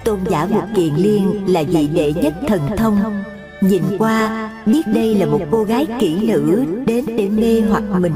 tôn 0.04 0.20
giả 0.30 0.48
Mục 0.52 0.64
kiền 0.76 0.96
liên 0.96 1.44
là 1.48 1.64
vị 1.64 1.88
đệ 1.88 2.14
nhất 2.14 2.34
thần 2.48 2.62
thông. 2.78 3.24
Nhìn 3.62 3.84
qua, 4.00 4.50
biết 4.66 4.82
đây 4.88 5.16
là 5.16 5.26
một 5.26 5.42
cô 5.52 5.64
gái 5.64 5.88
kỹ 6.00 6.28
nữ 6.28 6.66
đến 6.86 7.06
để 7.18 7.30
mê 7.30 7.62
hoặc 7.62 7.84
mình. 8.00 8.14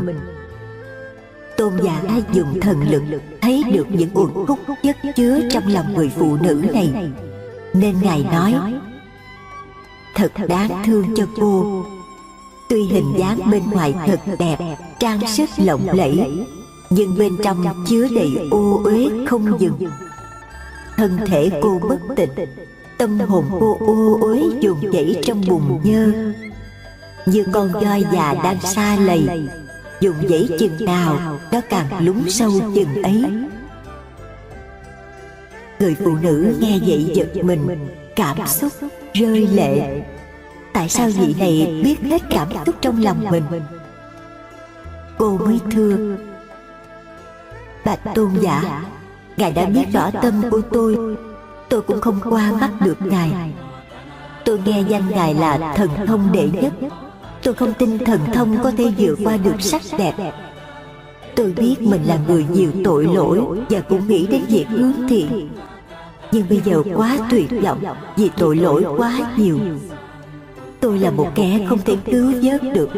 Tôn 1.57 1.73
giả 1.83 2.01
dùng 2.33 2.59
thần 2.61 2.77
lực, 2.89 3.03
thấy 3.41 3.63
được 3.73 3.87
những 3.91 4.09
uẩn 4.13 4.45
khúc 4.47 4.59
chất 4.83 4.97
chứa 5.15 5.39
trong 5.51 5.67
lòng 5.67 5.93
người 5.93 6.11
phụ 6.15 6.37
nữ 6.41 6.63
này. 6.73 7.11
Nên 7.73 7.95
ngài 8.01 8.23
nói, 8.23 8.53
thật 10.15 10.31
đáng 10.47 10.83
thương 10.85 11.05
cho 11.15 11.25
cô. 11.35 11.83
Tuy 12.69 12.83
hình 12.83 13.13
dáng 13.17 13.39
bên 13.51 13.63
ngoài 13.71 13.93
thật 14.07 14.19
đẹp, 14.39 14.57
trang 14.99 15.19
sức 15.27 15.49
lộng 15.57 15.87
lẫy, 15.93 16.45
nhưng 16.89 17.17
bên 17.17 17.37
trong 17.43 17.65
chứa 17.87 18.07
đầy 18.15 18.31
ô 18.51 18.81
uế 18.83 19.09
không 19.27 19.59
dừng 19.59 19.89
thân 20.97 21.17
thể 21.25 21.51
cô 21.61 21.79
bất 21.89 22.15
tịnh 22.15 22.29
tâm 22.97 23.19
hồn 23.19 23.45
cô 23.59 23.77
ô 23.79 24.17
uế 24.21 24.41
dồn 24.59 24.93
dẫy 24.93 25.21
trong 25.25 25.41
bùn 25.47 25.79
nhơ. 25.83 26.33
như 27.25 27.45
con 27.53 27.71
voi 27.71 28.05
già 28.13 28.33
đang 28.43 28.61
xa 28.61 28.97
lầy 28.99 29.47
dùng 30.01 30.15
dãy 30.29 30.49
chừng 30.59 30.85
nào 30.85 31.39
nó 31.51 31.61
càng 31.69 32.05
lún 32.05 32.29
sâu 32.29 32.51
chừng 32.75 33.03
ấy. 33.03 33.23
người 35.79 35.95
phụ 36.03 36.15
nữ 36.21 36.55
nghe 36.59 36.79
vậy 36.87 37.11
giật 37.13 37.43
mình 37.43 37.89
cảm 38.15 38.47
xúc 38.47 38.73
rơi 39.13 39.47
lệ. 39.47 40.01
tại 40.73 40.89
sao 40.89 41.09
vị 41.09 41.35
này 41.39 41.81
biết 41.83 42.01
hết 42.01 42.21
cảm 42.29 42.47
xúc 42.65 42.75
trong 42.81 43.03
lòng 43.03 43.25
mình? 43.31 43.43
cô 45.17 45.37
mới 45.37 45.59
thưa. 45.71 46.17
Bạch 47.85 47.99
tôn 48.15 48.31
giả 48.41 48.83
ngài 49.37 49.51
đã 49.51 49.65
biết 49.65 49.85
rõ 49.93 50.11
tâm 50.21 50.41
của 50.51 50.61
tôi. 50.71 50.97
Tôi 51.69 51.81
cũng 51.81 52.01
không 52.01 52.19
qua 52.29 52.51
mắt 52.61 52.71
được 52.81 53.01
ngài. 53.01 53.31
Tôi 54.45 54.59
nghe 54.65 54.83
danh 54.87 55.09
ngài 55.09 55.33
là 55.33 55.73
thần 55.75 55.89
thông 56.07 56.31
đệ 56.31 56.49
nhất. 56.61 56.73
Tôi 57.43 57.53
không 57.53 57.73
tin 57.73 57.99
thần 57.99 58.19
thông 58.33 58.63
có 58.63 58.71
thể 58.77 58.91
vượt 58.97 59.19
qua 59.23 59.37
được 59.37 59.61
sắc 59.61 59.81
đẹp. 59.97 60.13
Tôi 61.35 61.51
biết 61.51 61.81
mình 61.81 62.03
là 62.03 62.17
người 62.27 62.45
nhiều 62.51 62.71
tội 62.83 63.03
lỗi 63.03 63.41
Và 63.69 63.79
cũng 63.79 64.07
nghĩ 64.07 64.27
đến 64.27 64.41
việc 64.47 64.65
hướng 64.69 65.07
thiện. 65.09 65.49
Nhưng 66.31 66.49
bây 66.49 66.61
giờ 66.65 66.83
quá 66.95 67.17
tuyệt 67.29 67.49
vọng 67.63 67.83
Vì 68.15 68.29
tội 68.37 68.55
lỗi 68.55 68.85
quá 68.97 69.33
nhiều. 69.37 69.59
Tôi 70.79 70.99
là 70.99 71.11
một 71.11 71.27
kẻ 71.35 71.65
không 71.69 71.79
thể 71.85 71.97
cứu 72.05 72.33
vớt 72.43 72.61
được. 72.73 72.89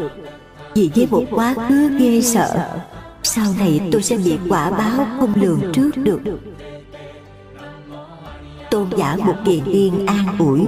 Vì 0.74 0.90
với 0.94 1.08
một 1.10 1.24
quá 1.30 1.54
khứ 1.68 1.88
ghê 1.98 2.20
sợ 2.20 2.68
sau 3.22 3.44
này 3.58 3.80
tôi 3.92 4.02
sẽ 4.02 4.16
bị 4.16 4.38
quả 4.48 4.70
báo 4.70 5.06
không 5.20 5.32
lường 5.36 5.72
trước 5.72 5.90
được. 5.96 6.20
Tôn 8.70 8.88
giả 8.96 9.16
một 9.16 9.34
kiền 9.44 9.64
yên 9.64 10.06
an 10.06 10.26
ủi. 10.38 10.60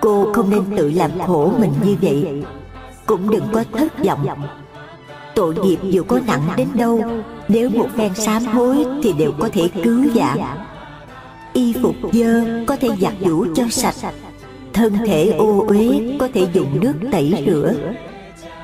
Cô 0.00 0.32
không 0.32 0.50
nên 0.50 0.76
tự 0.76 0.90
làm 0.90 1.10
khổ 1.26 1.52
mình 1.58 1.72
như 1.84 1.96
vậy. 2.02 2.42
Cũng 3.06 3.30
đừng 3.30 3.44
có 3.52 3.64
thất 3.72 4.04
vọng. 4.04 4.26
Tội 5.34 5.54
nghiệp 5.54 5.78
dù 5.82 6.02
có 6.02 6.20
nặng 6.26 6.48
đến 6.56 6.68
đâu, 6.74 7.00
Nếu 7.48 7.70
một 7.70 7.88
phen 7.96 8.14
sám 8.14 8.44
hối 8.44 8.86
Thì 9.02 9.12
đều 9.12 9.32
có 9.38 9.48
thể 9.52 9.68
cứu 9.82 10.04
vãn. 10.14 10.38
Y 11.52 11.74
phục 11.82 11.94
dơ 12.12 12.64
có 12.66 12.76
thể 12.76 12.88
giặt 13.00 13.14
giũ 13.20 13.46
cho 13.54 13.64
sạch. 13.70 14.12
Thân 14.72 14.94
thể 15.06 15.34
ô 15.38 15.64
uế 15.68 16.16
có 16.18 16.28
thể 16.34 16.46
dùng 16.52 16.80
nước 16.80 16.94
tẩy 17.12 17.44
rửa. 17.46 17.74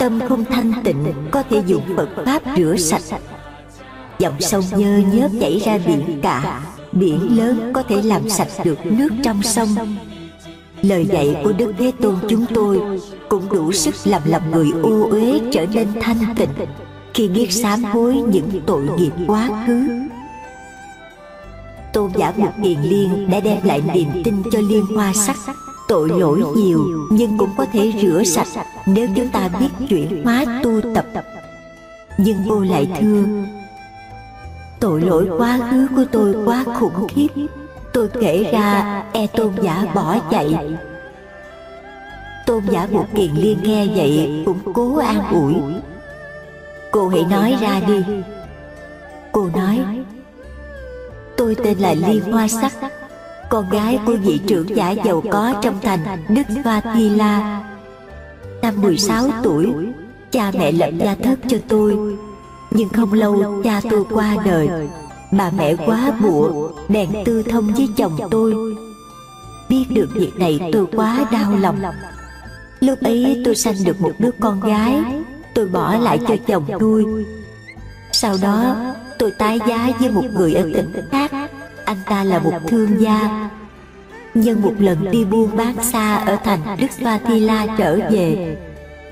Tâm 0.03 0.20
không 0.28 0.44
thanh 0.44 0.72
tịnh, 0.84 1.14
có 1.30 1.42
thể 1.50 1.62
dùng 1.66 1.82
Phật 1.96 2.09
Pháp 2.26 2.42
rửa 2.57 2.76
sạch. 2.76 3.20
Dòng 4.18 4.40
sông 4.40 4.64
nhơ 4.76 5.03
nhớp 5.12 5.28
chảy 5.40 5.62
ra 5.64 5.78
biển 5.86 6.20
cả, 6.22 6.62
Biển 6.92 7.36
lớn 7.36 7.72
có 7.74 7.82
thể 7.82 8.03
làm 8.03 8.28
sạch 8.28 8.48
được 8.64 8.78
nước 8.84 9.09
trong 9.24 9.42
sông. 9.42 9.68
Lời 10.82 11.07
dạy 11.07 11.36
của 11.44 11.53
Đức 11.53 11.72
Thế 11.78 11.92
Tôn 12.00 12.16
chúng 12.28 12.46
tôi 12.55 13.00
cũng 13.28 13.48
đủ 13.48 13.72
sức 13.72 13.94
làm 14.05 14.22
lòng 14.26 14.50
người 14.50 14.70
ô 14.82 15.09
uế 15.11 15.40
trở 15.53 15.66
nên 15.66 15.88
thanh 16.00 16.34
tịnh 16.36 16.66
khi 17.14 17.28
biết 17.28 17.53
sám 17.53 17.84
hối 17.84 18.14
những 18.14 18.61
tội 18.66 18.82
nghiệp 18.96 19.12
quá 19.26 19.64
khứ. 19.66 19.88
Tôn 21.92 22.11
giả 22.16 22.32
Mục 22.36 22.53
Kiền 22.62 22.80
Liên 22.82 23.30
đã 23.30 23.40
đem 23.40 23.59
lại 23.64 23.82
niềm 23.94 24.09
tin 24.24 24.42
cho 24.53 24.59
liên 24.61 24.86
hoa 24.86 25.12
sắc 25.12 25.36
tội 25.93 26.09
lỗi 26.09 26.43
nhiều 26.57 27.09
nhưng 27.11 27.38
cũng 27.38 27.51
có 27.57 27.66
thể 27.72 27.93
rửa 28.03 28.22
sạch 28.24 28.66
nếu 28.86 29.09
chúng 29.16 29.28
ta 29.28 29.49
biết 29.61 29.86
chuyển 29.88 30.24
hóa 30.24 30.45
tu 30.62 30.80
tập. 30.95 31.05
nhưng 32.18 32.36
cô 32.49 32.61
lại 32.61 32.88
thưa 33.01 33.24
tội 34.80 35.01
lỗi 35.01 35.28
quá 35.38 35.59
khứ 35.70 35.86
của 35.97 36.05
tôi 36.12 36.34
quá 36.45 36.64
khủng 36.80 37.09
khiếp. 37.09 37.28
tôi 37.93 38.09
kể 38.20 38.51
ra 38.53 39.03
e 39.12 39.26
tôn 39.26 39.53
giả 39.62 39.86
bỏ 39.95 40.16
chạy. 40.30 40.76
tôn 42.47 42.62
giả 42.70 42.88
một 42.90 43.07
kiền 43.14 43.30
liên 43.34 43.59
nghe 43.62 43.86
vậy 43.86 44.43
cũng 44.47 44.59
cố 44.74 44.97
an 44.97 45.32
ủi. 45.32 45.55
cô 46.90 47.09
hãy 47.09 47.24
nói 47.30 47.57
ra 47.61 47.80
đi. 47.86 48.05
cô 49.32 49.49
nói 49.57 49.80
tôi 51.36 51.57
tên 51.64 51.78
là 51.78 51.95
liên 51.95 52.32
hoa 52.32 52.49
sắc 52.49 52.72
con 53.53 53.70
gái 53.70 53.98
của 54.07 54.16
vị 54.16 54.40
trưởng 54.46 54.76
giả 54.76 54.90
giàu 54.90 55.22
có 55.30 55.55
trong 55.62 55.78
thành 55.82 56.24
đức 56.28 56.42
Vatila. 56.64 57.16
La. 57.16 57.64
Năm 58.62 58.80
16 58.82 59.28
tuổi, 59.42 59.72
cha 60.30 60.50
mẹ 60.59 60.72
lập 60.72 60.90
gia 60.98 61.14
thất 61.14 61.38
cho 61.48 61.59
tôi. 61.68 62.16
Nhưng 62.70 62.88
không 62.88 63.12
lâu 63.12 63.62
cha 63.64 63.80
tôi 63.90 64.05
qua 64.11 64.36
đời. 64.44 64.68
Bà 65.32 65.50
mẹ 65.57 65.76
quá 65.86 66.12
bụa, 66.22 66.70
bèn 66.88 67.09
tư 67.24 67.42
thông 67.42 67.72
với 67.74 67.88
chồng 67.96 68.18
tôi. 68.30 68.55
Biết 69.68 69.84
được 69.90 70.09
việc 70.14 70.32
này 70.36 70.70
tôi 70.72 70.86
quá 70.96 71.24
đau 71.32 71.57
lòng. 71.61 71.78
Lúc 72.80 72.98
ấy 73.00 73.42
tôi 73.44 73.57
sanh 73.57 73.76
được 73.84 74.00
một 74.00 74.12
đứa 74.18 74.30
con 74.40 74.61
gái, 74.61 75.03
tôi 75.55 75.66
bỏ 75.66 75.96
lại 75.96 76.18
cho 76.28 76.36
chồng 76.46 76.64
nuôi. 76.80 77.05
Sau 78.12 78.36
đó 78.42 78.76
tôi 79.18 79.30
tái 79.38 79.61
giá 79.68 79.90
với 80.00 80.11
một 80.11 80.24
người 80.34 80.55
ở 80.55 80.62
tỉnh 80.74 80.92
khác 81.11 81.41
anh 81.93 82.03
ta 82.07 82.24
là 82.24 82.38
một 82.38 82.53
thương 82.68 83.01
gia. 83.01 83.51
Nhân 84.34 84.62
một 84.62 84.74
lần 84.78 85.11
đi 85.11 85.24
buôn 85.24 85.57
bán 85.57 85.74
xa 85.82 86.16
Ở 86.16 86.36
thành 86.45 86.61
Đức 86.80 86.86
Svathila 86.90 87.66
trở 87.78 87.99
về. 88.11 88.57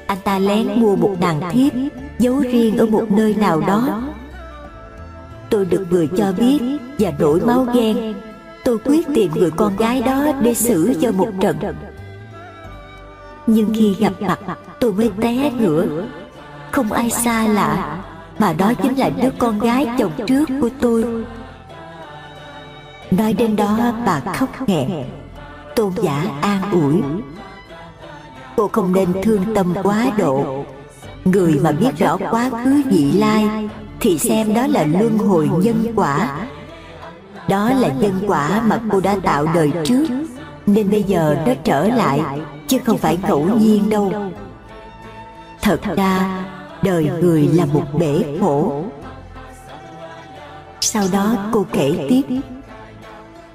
Anh 0.06 0.18
ta 0.24 0.38
lén 0.38 0.80
mua 0.80 0.96
một 0.96 1.16
nàng 1.20 1.40
thiếp, 1.50 1.72
Giấu 2.18 2.38
riêng 2.38 2.78
ở 2.78 2.86
một 2.86 3.10
nơi 3.10 3.34
nào 3.34 3.60
đó. 3.60 4.02
Tôi 5.50 5.64
được 5.64 5.86
người 5.90 6.08
cho 6.16 6.32
biết 6.38 6.60
Và 6.98 7.12
nổi 7.18 7.40
máu 7.40 7.66
ghen. 7.74 8.14
Tôi 8.64 8.78
quyết 8.84 9.06
tìm 9.14 9.32
người 9.34 9.50
con 9.50 9.76
gái 9.76 10.02
đó 10.02 10.32
Để 10.42 10.54
xử 10.54 10.94
cho 11.00 11.12
một 11.12 11.28
trận. 11.40 11.56
Nhưng 13.46 13.74
khi 13.74 13.96
gặp 13.98 14.12
mặt, 14.20 14.38
Tôi 14.80 14.92
mới 14.92 15.10
té 15.20 15.50
ngửa. 15.50 15.86
Không 16.70 16.92
ai 16.92 17.10
xa 17.10 17.46
lạ, 17.46 17.98
Mà 18.38 18.52
đó 18.52 18.72
chính 18.82 18.98
là 18.98 19.10
đứa 19.22 19.30
con 19.38 19.58
gái 19.58 19.88
chồng 19.98 20.12
trước 20.26 20.48
của 20.60 20.68
tôi. 20.80 21.04
Nói 23.10 23.32
đến 23.32 23.56
đó 23.56 23.78
bà 24.06 24.20
khóc 24.20 24.48
nghẹn. 24.66 24.90
Tôn 25.76 25.92
giả 26.02 26.26
an 26.40 26.62
ủi. 26.72 27.02
Cô 28.56 28.68
không 28.68 28.92
nên 28.92 29.08
thương 29.22 29.54
tâm 29.54 29.74
quá 29.82 30.06
độ. 30.18 30.64
Người 31.24 31.58
mà 31.62 31.72
biết 31.72 31.98
rõ 31.98 32.18
quá 32.30 32.50
khứ 32.64 32.82
vị 32.86 33.12
lai, 33.12 33.68
Thì 34.00 34.18
xem 34.18 34.54
đó 34.54 34.66
là 34.66 34.84
luân 34.84 35.18
hồi 35.18 35.48
nhân 35.62 35.92
quả. 35.96 36.46
Đó 37.48 37.70
là 37.70 37.88
nhân 37.88 38.20
quả 38.26 38.62
mà 38.66 38.80
cô 38.92 39.00
đã 39.00 39.16
tạo 39.22 39.46
đời 39.54 39.72
trước, 39.84 40.06
Nên 40.66 40.90
bây 40.90 41.02
giờ 41.02 41.36
nó 41.46 41.52
trở 41.64 41.88
lại, 41.88 42.20
Chứ 42.68 42.78
không 42.84 42.98
phải 42.98 43.18
ngẫu 43.28 43.44
nhiên 43.44 43.90
đâu. 43.90 44.12
Thật 45.62 45.80
ra, 45.96 46.44
đời 46.82 47.10
người 47.20 47.48
là 47.52 47.64
một 47.64 47.84
bể 47.98 48.24
khổ. 48.40 48.84
Sau 50.80 51.04
đó 51.12 51.36
cô 51.52 51.66
kể 51.72 52.06
tiếp 52.08 52.22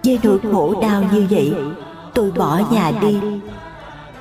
với 0.06 0.20
nỗi 0.24 0.40
khổ 0.52 0.82
đau 0.82 1.04
như 1.14 1.26
vậy, 1.30 1.54
Tôi 2.14 2.32
bỏ 2.32 2.60
nhà 2.72 2.92
đi. 3.02 3.18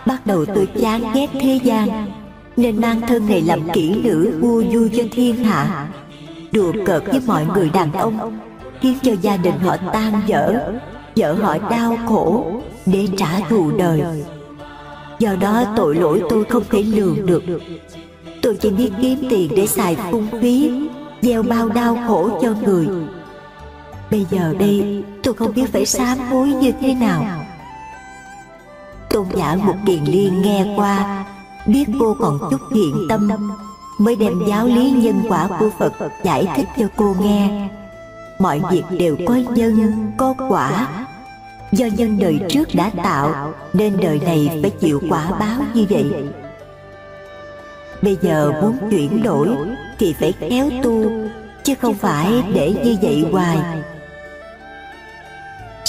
Bắt 0.07 0.27
đầu 0.27 0.45
tôi 0.45 0.69
chán 0.81 1.03
ghét 1.15 1.27
thế 1.41 1.61
gian, 1.65 2.07
Nên 2.57 2.81
mang 2.81 3.01
thân 3.01 3.27
này 3.27 3.43
làm 3.43 3.61
kỹ 3.73 4.03
nữ 4.03 4.39
vua 4.41 4.63
vui 4.73 4.91
cho 4.97 5.03
thiên 5.13 5.45
hạ. 5.45 5.89
Đùa 6.53 6.73
cợt 6.87 7.03
với 7.07 7.21
mọi 7.27 7.47
người 7.55 7.71
đàn 7.71 7.93
ông, 7.93 8.39
Khiến 8.81 8.99
cho 9.03 9.13
gia 9.23 9.37
đình 9.37 9.59
họ 9.59 9.77
tan 9.93 10.21
vỡ, 10.29 10.73
Vợ 11.17 11.33
họ 11.33 11.59
đau 11.71 11.97
khổ 12.07 12.53
Để 12.87 13.09
trả 13.17 13.41
thù 13.49 13.71
đời. 13.79 14.03
Do 15.19 15.37
đó 15.41 15.65
tội 15.77 15.95
lỗi 15.95 16.23
tôi 16.29 16.45
không 16.45 16.63
thể 16.71 16.83
lường 16.83 17.27
được. 17.27 17.43
Tôi 18.43 18.57
chỉ 18.61 18.71
biết 18.71 18.91
kiếm 19.03 19.19
tiền 19.31 19.51
để 19.57 19.67
xài 19.67 19.97
phung 20.11 20.27
phí, 20.41 20.71
Gieo 21.23 21.43
bao 21.43 21.69
đau 21.69 21.99
khổ 22.07 22.39
cho 22.43 22.55
người. 22.65 22.87
Bây 24.11 24.27
giờ 24.31 24.55
đây 24.59 25.05
tôi 25.23 25.35
không 25.35 25.55
biết 25.55 25.73
phải 25.73 25.87
sám 25.87 26.19
hối 26.19 26.49
như 26.49 26.73
thế 26.81 26.95
nào. 26.95 27.45
Tôn 29.11 29.27
giả 29.37 29.57
một 29.57 29.75
kiền 29.87 30.05
liên 30.05 30.43
nghe 30.43 30.75
qua 30.77 31.25
Biết 31.67 31.85
cô 32.01 32.17
còn 32.21 32.39
chút 32.51 32.61
thiện 32.75 32.95
tâm 33.09 33.31
Mới 33.99 34.17
đem 34.17 34.33
giáo 34.49 34.67
lý 34.67 34.91
nhân 34.91 35.23
quả 35.29 35.49
của 35.59 35.71
Phật 35.79 35.93
giải 36.23 36.49
thích 36.57 36.69
cho 36.79 36.87
cô 36.97 37.17
nghe. 37.21 37.69
Mọi 38.39 38.61
việc 38.71 38.83
đều 38.91 39.17
có 39.27 39.35
nhân, 39.35 40.13
có 40.17 40.35
quả. 40.49 40.89
Do 41.73 41.87
nhân 41.87 42.19
đời 42.19 42.41
trước 42.49 42.69
đã 42.75 42.91
tạo 43.03 43.53
Nên 43.73 43.97
đời 44.03 44.21
này 44.25 44.59
phải 44.63 44.71
chịu 44.71 45.01
quả 45.11 45.31
báo 45.31 45.61
như 45.75 45.87
vậy. 45.91 46.25
Bây 48.03 48.19
giờ 48.23 48.53
muốn 48.63 48.77
chuyển 48.91 49.23
đổi 49.23 49.49
Thì 49.99 50.13
phải 50.13 50.33
khéo 50.33 50.71
tu 50.83 51.05
Chứ 51.65 51.75
không 51.81 51.95
phải 51.95 52.43
để 52.55 52.75
như 52.85 52.97
vậy 53.03 53.25
hoài 53.33 53.59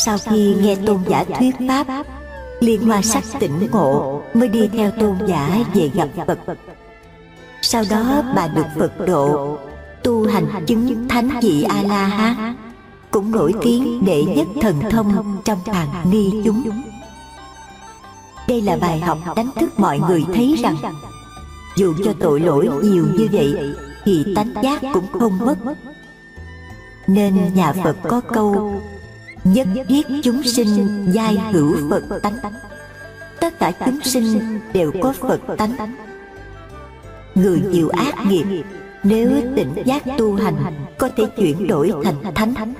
sau 0.06 0.18
khi 0.18 0.56
nghe 0.62 0.76
tôn 0.76 1.00
giả 1.08 1.24
thuyết 1.24 1.56
pháp, 1.68 2.06
liên 2.60 2.82
hoa 2.88 3.02
sắc 3.02 3.24
tỉnh 3.40 3.68
ngộ 3.72 4.22
mới 4.34 4.50
đi 4.50 4.68
theo 4.68 4.92
tôn 4.92 5.16
giả 5.28 5.64
về 5.74 5.90
gặp 5.94 6.08
phật. 6.28 6.40
Sau 7.62 7.84
đó 7.90 8.24
bà 8.36 8.48
được 8.48 8.66
phật 8.80 9.08
độ, 9.08 9.58
tu 10.04 10.28
hành 10.28 10.66
chứng 10.68 11.08
thánh 11.10 11.30
vị 11.42 11.64
a 11.64 11.84
la 11.84 12.08
hán 12.08 12.56
cũng 13.12 13.32
nổi 13.32 13.54
tiếng 13.62 14.06
đệ 14.06 14.24
nhất 14.24 14.48
thần 14.62 14.82
thông 14.90 15.38
trong 15.46 15.60
hàng 15.66 16.12
ni 16.12 16.32
chúng. 16.46 16.82
Đây 18.48 18.62
là 18.62 18.78
bài 18.78 19.00
học 19.00 19.18
đánh 19.36 19.50
thức 19.56 19.80
mọi 19.80 20.00
người 20.00 20.24
thấy 20.34 20.56
rằng, 20.64 20.78
dù 21.78 21.94
cho 22.06 22.14
tội 22.20 22.40
lỗi 22.40 22.70
nhiều 22.84 23.06
như 23.14 23.28
vậy, 23.32 23.56
thì 24.04 24.26
tánh 24.36 24.54
giác 24.64 24.82
cũng 24.94 25.06
không 25.20 25.38
mất. 25.38 25.56
Nên 27.08 27.54
nhà 27.54 27.74
phật 27.84 27.96
có 28.04 28.22
câu 28.22 28.82
nhất 29.46 29.68
thiết 29.88 30.08
chúng 30.24 30.44
sinh 30.44 31.06
giai 31.12 31.38
hữu 31.52 31.76
phật 31.90 32.20
tánh. 32.22 32.38
Tất 33.40 33.60
cả 33.60 33.72
chúng 33.86 34.02
sinh 34.02 34.40
đều 34.74 34.92
có 35.02 35.14
phật 35.20 35.40
tánh. 35.58 35.76
Người 37.36 37.62
chịu 37.74 37.90
ác 37.90 38.16
nghiệp, 38.30 38.64
nếu 39.04 39.30
tỉnh 39.56 39.74
giác 39.86 40.04
tu 40.18 40.36
hành, 40.36 40.56
có 40.98 41.10
thể 41.16 41.26
chuyển 41.38 41.68
đổi 41.68 41.92
thành 42.04 42.16
thánh. 42.36 42.74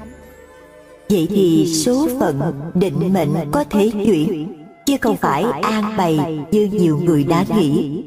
Vậy 1.10 1.28
thì 1.30 1.74
số 1.76 2.08
phận 2.20 2.42
định 2.74 3.14
mệnh 3.14 3.30
có 3.52 3.64
thể 3.70 3.92
chuyển, 4.06 4.48
chứ 4.86 4.98
không 5.02 5.18
phải 5.18 5.44
an 5.62 5.98
bày 5.98 6.40
như 6.52 6.70
nhiều 6.72 7.00
người 7.04 7.24
đã 7.24 7.46
nghĩ. 7.58 8.04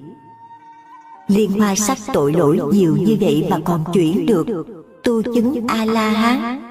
Liên 1.28 1.50
hoa 1.50 1.74
sắc 1.74 1.98
tội 2.12 2.32
lỗi 2.32 2.60
nhiều 2.72 2.96
như 2.96 3.16
vậy 3.20 3.46
mà 3.50 3.58
còn 3.64 3.84
chuyển 3.92 4.26
được. 4.26 4.46
Tu 5.04 5.22
chứng 5.22 5.66
a 5.68 5.84
la 5.84 6.10
hán 6.10 6.67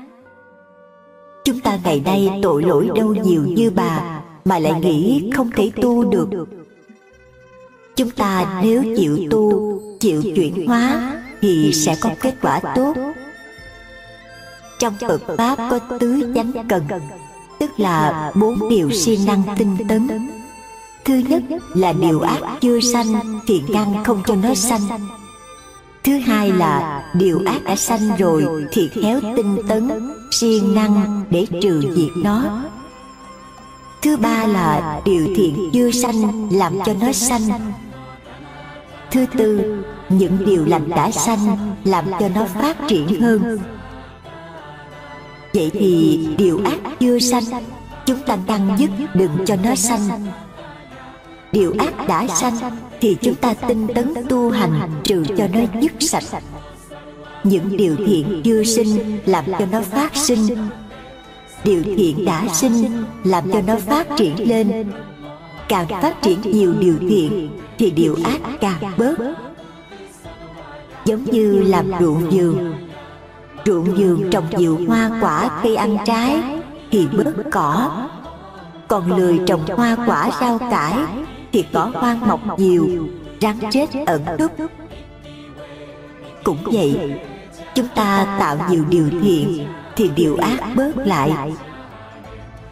Chúng 1.47 1.59
ta 1.59 1.79
ngày 1.83 2.01
nay 2.05 2.29
tội 2.43 2.63
lỗi 2.63 2.89
đâu 2.95 3.15
nhiều 3.15 3.43
như 3.47 3.69
bà, 3.69 4.21
Mà 4.45 4.59
lại 4.59 4.81
nghĩ 4.81 5.31
không 5.35 5.51
thể 5.51 5.71
tu 5.81 6.03
được. 6.03 6.29
Chúng 7.95 8.09
ta 8.09 8.61
nếu 8.63 8.83
chịu 8.97 9.17
tu, 9.29 9.79
Chịu 9.99 10.21
chuyển 10.35 10.67
hóa, 10.67 11.13
Thì 11.41 11.73
sẽ 11.73 11.95
có 12.01 12.09
kết 12.19 12.35
quả 12.41 12.59
tốt. 12.75 12.93
Trong 14.79 14.93
Phật 14.99 15.21
Pháp 15.37 15.55
có 15.69 15.79
tứ 15.99 16.33
chánh 16.35 16.51
cần, 16.69 16.83
Tức 17.59 17.79
là 17.79 18.31
bốn 18.35 18.69
điều 18.69 18.91
siêng 18.91 19.25
năng 19.25 19.43
tinh 19.57 19.77
tấn. 19.89 20.29
Thứ 21.05 21.13
nhất 21.13 21.43
là 21.75 21.93
điều 21.93 22.19
ác 22.19 22.41
chưa 22.61 22.79
sanh 22.79 23.39
Thì 23.47 23.61
ngăn 23.67 24.03
không 24.03 24.21
cho 24.25 24.35
nó 24.35 24.53
sanh. 24.53 24.81
Thứ 26.07 26.17
hai 26.17 26.51
là 26.51 27.03
điều 27.13 27.41
ác 27.45 27.63
đã 27.63 27.75
sanh 27.75 28.17
rồi 28.17 28.65
Thì 28.71 28.87
khéo 28.87 29.19
tinh 29.35 29.57
tấn 29.67 29.89
siêng 30.31 30.75
năng 30.75 31.23
để 31.29 31.45
trừ 31.61 31.81
diệt 31.95 32.11
nó. 32.23 32.63
thứ 34.01 34.17
ba 34.17 34.45
là 34.45 35.01
điều 35.05 35.27
thiện 35.35 35.69
chưa 35.73 35.91
sanh 35.91 36.49
làm 36.51 36.79
cho 36.85 36.93
nó 37.01 37.11
sanh. 37.11 37.41
thứ 39.11 39.25
tư 39.37 39.83
những 40.09 40.45
điều 40.45 40.65
lành 40.65 40.89
đã 40.89 41.11
sanh 41.11 41.75
làm 41.83 42.05
cho 42.19 42.29
nó 42.35 42.45
phát 42.45 42.77
triển 42.87 43.21
hơn. 43.21 43.59
vậy 45.53 45.71
thì 45.73 46.27
điều 46.37 46.61
ác 46.65 46.79
chưa 46.99 47.19
sanh 47.19 47.43
chúng 48.05 48.19
ta 48.27 48.37
ngăn 48.47 48.75
dứt 48.77 48.89
đừng 49.13 49.45
cho 49.45 49.55
nó 49.63 49.75
sanh 49.75 50.27
điều 51.51 51.73
ác 51.79 52.07
đã 52.07 52.27
sanh, 52.27 52.57
thì 53.01 53.17
chúng 53.21 53.35
ta 53.35 53.53
tinh 53.53 53.87
tấn 53.95 54.13
tu 54.29 54.49
hành, 54.49 54.91
trừ 55.03 55.23
cho 55.37 55.47
nó 55.53 55.59
dứt 55.81 55.91
sạch. 55.99 56.23
Những 57.43 57.77
điều 57.77 57.95
thiện 57.95 58.41
chưa 58.43 58.63
sinh, 58.63 59.19
làm 59.25 59.45
cho 59.59 59.65
nó 59.71 59.81
phát 59.81 60.15
sinh. 60.15 60.47
Điều 61.63 61.83
thiện 61.83 62.25
đã 62.25 62.43
sinh, 62.53 63.03
làm 63.23 63.51
cho 63.51 63.61
nó 63.67 63.75
phát 63.75 64.07
triển 64.17 64.49
lên. 64.49 64.91
Càng 65.67 65.87
phát 65.87 66.21
triển 66.21 66.41
nhiều 66.41 66.73
điều 66.79 66.95
thiện, 66.99 67.49
thì 67.77 67.91
điều 67.91 68.15
ác 68.23 68.41
càng 68.61 68.91
bớt. 68.97 69.15
Giống 71.05 71.23
như 71.23 71.51
làm 71.51 71.91
ruộng 71.99 72.29
vườn. 72.29 72.73
Ruộng 73.65 73.95
vườn 73.95 74.29
trồng 74.31 74.45
nhiều 74.57 74.79
hoa 74.87 75.11
quả, 75.21 75.61
cây 75.63 75.75
ăn 75.75 75.97
trái, 76.05 76.41
thì 76.91 77.07
bớt 77.17 77.33
cỏ. 77.51 77.91
Còn 78.87 79.17
lười 79.17 79.39
trồng 79.47 79.61
hoa 79.75 79.97
quả 80.07 80.31
rau 80.41 80.57
cải 80.57 80.93
thì 81.57 81.65
cỏ 81.73 81.91
hoang 81.93 82.27
mọc 82.27 82.59
nhiều, 82.59 83.07
rắn 83.41 83.55
chết 83.71 83.85
ẩn 84.05 84.21
núp. 84.39 84.51
Cũng 86.43 86.57
vậy, 86.63 87.19
chúng 87.75 87.87
ta 87.95 88.37
tạo 88.39 88.57
nhiều 88.69 88.83
điều 88.89 89.09
thiện 89.21 89.67
thì 89.95 90.09
điều 90.15 90.35
ác 90.37 90.59
bớt 90.75 90.97
lại. 90.97 91.31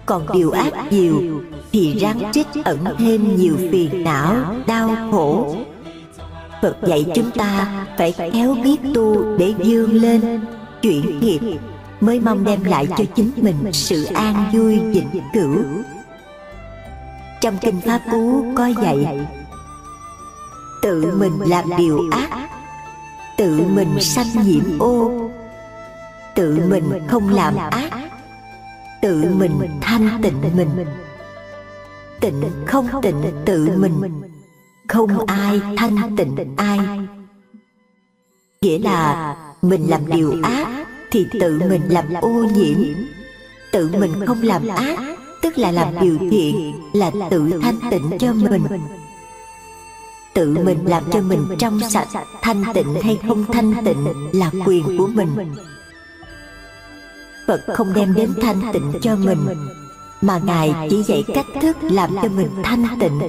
Còn 0.05 0.25
điều 0.33 0.51
ác 0.51 0.73
nhiều 0.91 1.41
thì 1.71 1.99
rắn 2.01 2.17
chết 2.33 2.43
ẩn 2.65 2.79
thêm 2.97 3.36
nhiều 3.36 3.55
phiền 3.71 4.03
não, 4.03 4.55
đau 4.67 4.95
khổ. 5.11 5.55
Phật 6.61 6.77
dạy 6.88 7.05
chúng 7.15 7.31
ta 7.31 7.67
phải 7.97 8.11
khéo 8.11 8.55
biết 8.63 8.77
tu 8.93 9.38
để 9.38 9.53
dương 9.63 9.93
lên, 9.93 10.41
chuyển 10.81 11.19
nghiệp, 11.19 11.39
mới 12.01 12.19
mong 12.19 12.43
đem 12.43 12.63
lại 12.63 12.88
cho 12.97 13.03
chính 13.15 13.31
mình 13.36 13.73
sự 13.73 14.03
an 14.03 14.49
vui 14.53 14.79
vĩnh 14.79 15.21
cửu 15.33 15.63
trong 17.45 17.57
kinh 17.57 17.81
pháp 17.81 18.01
cú 18.11 18.45
có 18.55 18.67
dạy, 18.67 19.27
tự 20.81 21.17
mình 21.17 21.39
làm 21.45 21.65
điều 21.77 22.09
ác, 22.11 22.49
tự 23.37 23.61
mình 23.75 24.01
sanh 24.01 24.27
nhiễm 24.45 24.79
ô, 24.79 25.29
tự 26.35 26.59
mình 26.69 27.07
không 27.07 27.29
làm 27.29 27.55
ác, 27.55 27.89
tự 29.01 29.25
mình 29.37 29.79
thanh 29.81 30.19
tịnh 30.23 30.41
mình, 30.55 30.85
tịnh 32.19 32.43
không 32.65 32.87
tịnh 33.01 33.23
tự 33.45 33.69
mình, 33.77 34.21
không 34.87 35.25
ai 35.25 35.61
thanh 35.77 36.15
tịnh 36.17 36.55
ai. 36.57 36.79
Nghĩa 38.61 38.79
là 38.79 39.35
mình 39.61 39.89
làm 39.89 40.01
điều 40.11 40.33
ác 40.43 40.85
thì 41.11 41.27
tự 41.39 41.61
mình 41.69 41.81
làm 41.89 42.05
ô 42.21 42.29
nhiễm, 42.55 42.77
tự 43.71 43.89
mình 43.99 44.25
không 44.25 44.41
làm 44.41 44.67
ác 44.67 44.99
tức 45.45 45.57
là 45.57 45.71
làm 45.71 45.99
điều 46.01 46.17
thiện, 46.31 46.73
là 46.93 47.11
tự 47.29 47.59
thanh 47.61 47.79
tịnh 47.91 48.17
cho 48.19 48.33
mình. 48.33 48.63
Tự 50.33 50.57
mình 50.65 50.79
làm 50.85 51.03
cho 51.11 51.21
mình 51.21 51.45
trong 51.59 51.79
sạch, 51.79 52.07
thanh 52.41 52.63
tịnh 52.73 53.01
hay 53.03 53.19
không 53.27 53.45
thanh 53.53 53.73
tịnh 53.85 54.07
là 54.31 54.51
quyền 54.65 54.97
của 54.97 55.07
mình. 55.07 55.29
Phật 57.47 57.61
không 57.67 57.93
đem 57.93 58.13
đến 58.13 58.33
thanh 58.41 58.61
tịnh 58.73 58.93
cho 59.01 59.15
mình, 59.15 59.39
mà 60.21 60.39
ngài 60.43 60.73
chỉ 60.89 61.03
dạy 61.03 61.23
cách 61.35 61.45
thức 61.61 61.77
làm 61.81 62.15
cho 62.21 62.29
mình 62.29 62.49
thanh 62.63 62.87
tịnh. 62.99 63.19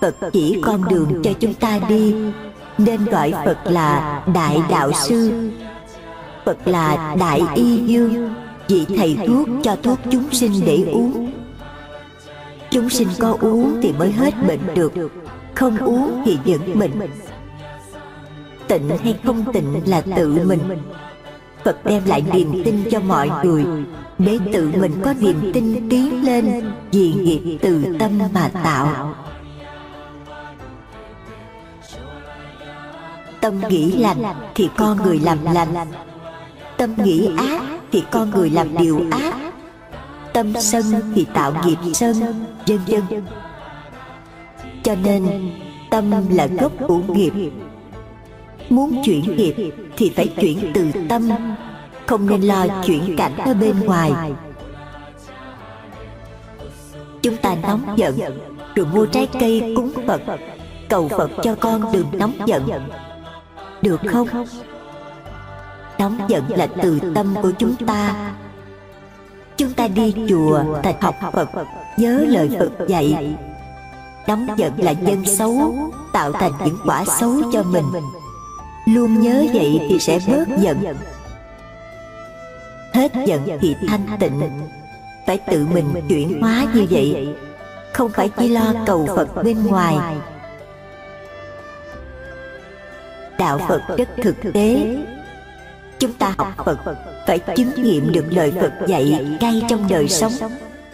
Phật 0.00 0.16
chỉ 0.32 0.60
con 0.64 0.88
đường 0.88 1.22
cho 1.24 1.32
chúng 1.40 1.54
ta 1.54 1.80
đi, 1.88 2.14
nên 2.78 3.04
gọi 3.04 3.32
phật 3.44 3.58
là 3.64 4.22
đại 4.34 4.62
đạo 4.70 4.92
sư. 4.92 5.50
Phật 6.44 6.68
là 6.68 7.16
đại 7.18 7.42
y 7.54 7.76
dương 7.76 8.41
vị 8.72 8.96
thầy 8.96 9.16
thuốc 9.26 9.48
cho 9.62 9.76
thuốc 9.82 9.98
chúng 10.10 10.30
sinh 10.32 10.52
để 10.66 10.84
uống. 10.92 11.32
Chúng 12.70 12.90
sinh 12.90 13.08
có 13.18 13.36
uống 13.40 13.80
thì 13.82 13.92
mới 13.92 14.12
hết 14.12 14.34
bệnh 14.46 14.60
được, 14.74 14.92
không 15.54 15.78
uống 15.78 16.22
thì 16.24 16.38
vẫn 16.44 16.78
bệnh. 16.78 17.00
Tịnh 18.68 18.88
hay 19.02 19.16
không 19.24 19.44
tịnh 19.52 19.80
là 19.86 20.00
tự 20.00 20.38
mình. 20.44 20.60
Phật 21.64 21.84
đem 21.84 22.02
lại 22.06 22.24
niềm 22.32 22.62
tin 22.64 22.84
cho 22.90 23.00
mọi 23.00 23.30
người. 23.44 23.64
Để 24.18 24.38
tự 24.52 24.70
mình 24.80 24.92
có 25.04 25.14
niềm 25.20 25.50
tin 25.54 25.88
tiến 25.90 26.24
lên, 26.24 26.72
vì 26.92 27.12
nghiệp 27.12 27.58
từ 27.62 27.84
tâm 27.98 28.18
mà 28.34 28.48
tạo. 28.48 29.14
Tâm 33.40 33.60
nghĩ 33.68 33.92
lành 33.92 34.22
thì 34.54 34.68
con 34.76 35.02
người 35.02 35.18
làm 35.18 35.38
lành. 35.44 35.74
Tâm 36.76 36.94
nghĩ 36.96 37.30
ác 37.36 37.71
thì 37.92 38.04
con 38.10 38.30
người 38.30 38.50
làm 38.50 38.76
điều 38.78 39.04
ác. 39.10 39.34
tâm 40.32 40.52
sân 40.60 40.84
thì 41.14 41.26
tạo 41.34 41.54
nghiệp 41.66 41.76
sân 41.94 42.14
vân 42.66 42.80
vân 42.86 43.22
cho 44.82 44.94
nên 44.94 45.50
tâm 45.90 46.12
là 46.30 46.46
gốc 46.46 46.72
của 46.88 47.00
nghiệp. 47.08 47.32
muốn 48.70 49.02
chuyển 49.04 49.36
nghiệp 49.36 49.72
thì 49.96 50.12
phải 50.16 50.28
chuyển 50.40 50.70
từ 50.74 50.90
tâm. 51.08 51.30
không 52.06 52.26
nên 52.26 52.42
lo 52.42 52.66
chuyển 52.84 53.16
cảnh 53.16 53.36
ở 53.36 53.54
bên 53.54 53.80
ngoài. 53.80 54.12
chúng 57.22 57.36
ta 57.36 57.56
nóng 57.62 57.94
giận 57.96 58.18
rồi 58.74 58.86
mua 58.86 59.06
trái 59.06 59.28
cây 59.40 59.74
cúng 59.76 59.92
phật. 60.06 60.22
Cầu 60.88 61.08
phật 61.08 61.30
cho 61.42 61.54
con 61.54 61.92
đừng 61.92 62.06
nóng 62.12 62.34
giận. 62.46 62.62
được 63.82 64.00
không 64.06 64.28
nóng 66.02 66.18
giận 66.28 66.44
là 66.48 66.66
từ 66.82 67.00
tâm 67.14 67.34
của 67.42 67.50
chúng 67.58 67.76
ta. 67.86 68.32
Chúng 69.56 69.72
ta 69.72 69.88
đi 69.88 70.14
chùa 70.28 70.64
thật 70.82 70.96
học 71.00 71.14
phật, 71.32 71.48
nhớ 71.96 72.24
lời 72.28 72.50
phật 72.58 72.88
dạy. 72.88 73.34
Nóng 74.26 74.46
giận 74.56 74.72
là 74.76 74.92
nhân 74.92 75.24
xấu, 75.26 75.74
tạo 76.12 76.32
thành 76.32 76.52
những 76.64 76.78
quả 76.86 77.04
xấu 77.04 77.32
cho 77.52 77.62
mình. 77.62 77.84
Luôn 78.86 79.20
nhớ 79.20 79.44
vậy 79.54 79.80
thì 79.88 79.98
sẽ 79.98 80.18
bớt 80.28 80.48
giận. 80.58 80.84
Hết 82.92 83.12
giận 83.26 83.58
thì 83.60 83.76
thanh 83.88 84.06
tịnh. 84.20 84.40
Phải 85.26 85.38
tự 85.38 85.66
mình 85.72 85.94
chuyển 86.08 86.40
hóa 86.40 86.66
như 86.74 86.86
vậy. 86.90 87.36
Không 87.92 88.10
phải 88.10 88.28
chỉ 88.28 88.48
lo 88.48 88.72
cầu 88.86 89.08
phật 89.16 89.42
bên 89.44 89.66
ngoài. 89.66 90.16
Đạo 93.38 93.58
phật 93.68 93.82
rất 93.98 94.08
thực 94.22 94.36
tế 94.54 94.96
chúng 96.02 96.12
ta 96.12 96.34
học 96.38 96.48
phật, 96.64 96.78
phải 97.26 97.38
chứng 97.38 97.82
nghiệm 97.82 98.12
được 98.12 98.24
lời 98.30 98.52
phật 98.60 98.72
dạy 98.86 99.36
ngay 99.40 99.62
trong 99.68 99.88
đời 99.88 100.08
sống, 100.08 100.32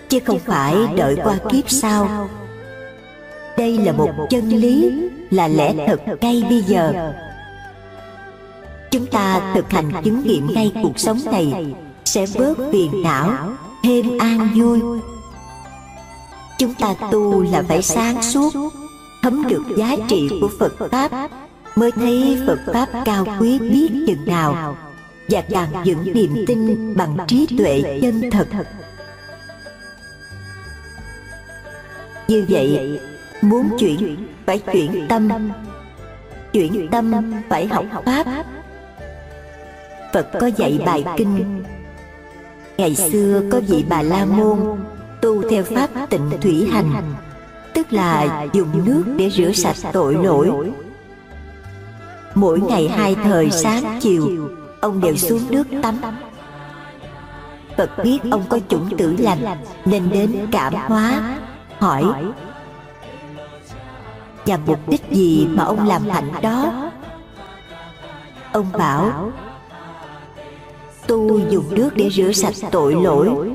chứ 0.09 0.19
không 0.25 0.39
phải 0.39 0.77
đợi 0.97 1.17
qua 1.25 1.39
kiếp 1.51 1.71
sau. 1.71 2.29
Đây 3.57 3.79
là 3.79 3.93
một 3.93 4.11
chân 4.31 4.49
lý, 4.49 4.93
là 5.31 5.49
lẽ 5.49 5.75
thật 5.87 6.01
ngay 6.21 6.45
bây 6.49 6.63
giờ. 6.63 7.13
Chúng 8.91 9.07
ta 9.07 9.53
thực 9.55 9.71
hành 9.71 9.91
chứng 10.05 10.23
nghiệm 10.25 10.47
ngay 10.55 10.73
cuộc 10.83 10.99
sống 10.99 11.19
này 11.25 11.75
sẽ 12.05 12.27
bớt 12.39 12.55
phiền 12.73 13.03
não, 13.03 13.33
thêm 13.83 14.19
an 14.19 14.49
vui. 14.57 14.81
Chúng 16.59 16.75
ta 16.75 16.95
tu 17.11 17.43
là 17.43 17.63
phải 17.69 17.83
sáng 17.83 18.23
suốt, 18.23 18.53
thấm 19.23 19.49
được 19.49 19.63
giá 19.77 19.97
trị 20.09 20.29
của 20.41 20.49
phật 20.59 20.73
pháp, 20.91 21.31
mới 21.77 21.93
thấy 21.93 22.39
phật 22.47 22.59
pháp 22.73 22.89
cao 23.05 23.27
quý 23.41 23.59
biết 23.59 23.89
chừng 24.07 24.25
nào 24.27 24.77
và 25.29 25.43
càng 25.51 25.69
vững 25.85 26.13
niềm 26.15 26.45
tin 26.47 26.95
bằng 26.97 27.17
trí 27.27 27.47
tuệ 27.59 27.99
chân 28.03 28.31
thật. 28.31 28.49
Như 32.29 32.47
vậy, 32.49 33.01
muốn 33.43 33.69
chuyển 33.79 34.17
phải 34.47 34.61
chuyển 34.73 35.07
tâm. 35.09 35.29
Chuyển 36.53 36.89
tâm 36.91 37.33
phải 37.49 37.67
học 37.67 37.85
pháp. 38.05 38.45
Phật 40.13 40.29
có 40.41 40.47
dạy 40.47 40.81
bài 40.87 41.05
kinh. 41.17 41.63
Ngày 42.79 42.95
xưa 42.95 43.43
có 43.53 43.61
vị 43.69 43.85
bà 43.89 44.03
la 44.03 44.25
môn 44.25 44.59
tu 45.23 45.51
theo 45.51 45.65
pháp 45.65 45.91
tịnh 46.11 46.31
thủy 46.41 46.69
hành, 46.73 47.15
tức 47.75 47.93
là 47.93 48.47
dùng 48.53 48.85
nước 48.85 49.03
để 49.17 49.31
rửa 49.31 49.53
sạch 49.53 49.93
tội 49.93 50.15
lỗi. 50.15 50.51
Mỗi 52.35 52.61
ngày 52.61 52.89
hai 52.89 53.15
thời 53.15 53.51
sáng 53.51 53.99
chiều 54.03 54.49
ông 54.81 55.01
đều 55.01 55.17
xuống 55.17 55.41
nước 55.51 55.65
tắm. 55.83 56.01
phật 57.77 57.91
biết 58.05 58.19
ông 58.31 58.45
có 58.49 58.59
chủng 58.69 58.97
tử 58.99 59.17
lành 59.19 59.45
nên 59.85 60.11
đến 60.11 60.47
cảm 60.53 60.75
hóa 60.75 61.39
hỏi 61.79 62.05
và 64.47 64.59
mục 64.67 64.89
đích 64.89 65.03
gì 65.11 65.47
mà 65.51 65.65
ông 65.65 65.87
làm 65.89 66.09
hạnh 66.09 66.33
đó? 66.43 66.91
ông 68.53 68.67
bảo 68.73 69.33
tu 71.07 71.39
dùng 71.51 71.75
nước 71.75 71.91
để 71.95 72.11
rửa 72.11 72.33
sạch 72.33 72.55
tội 72.71 72.95
lỗi. 72.95 73.51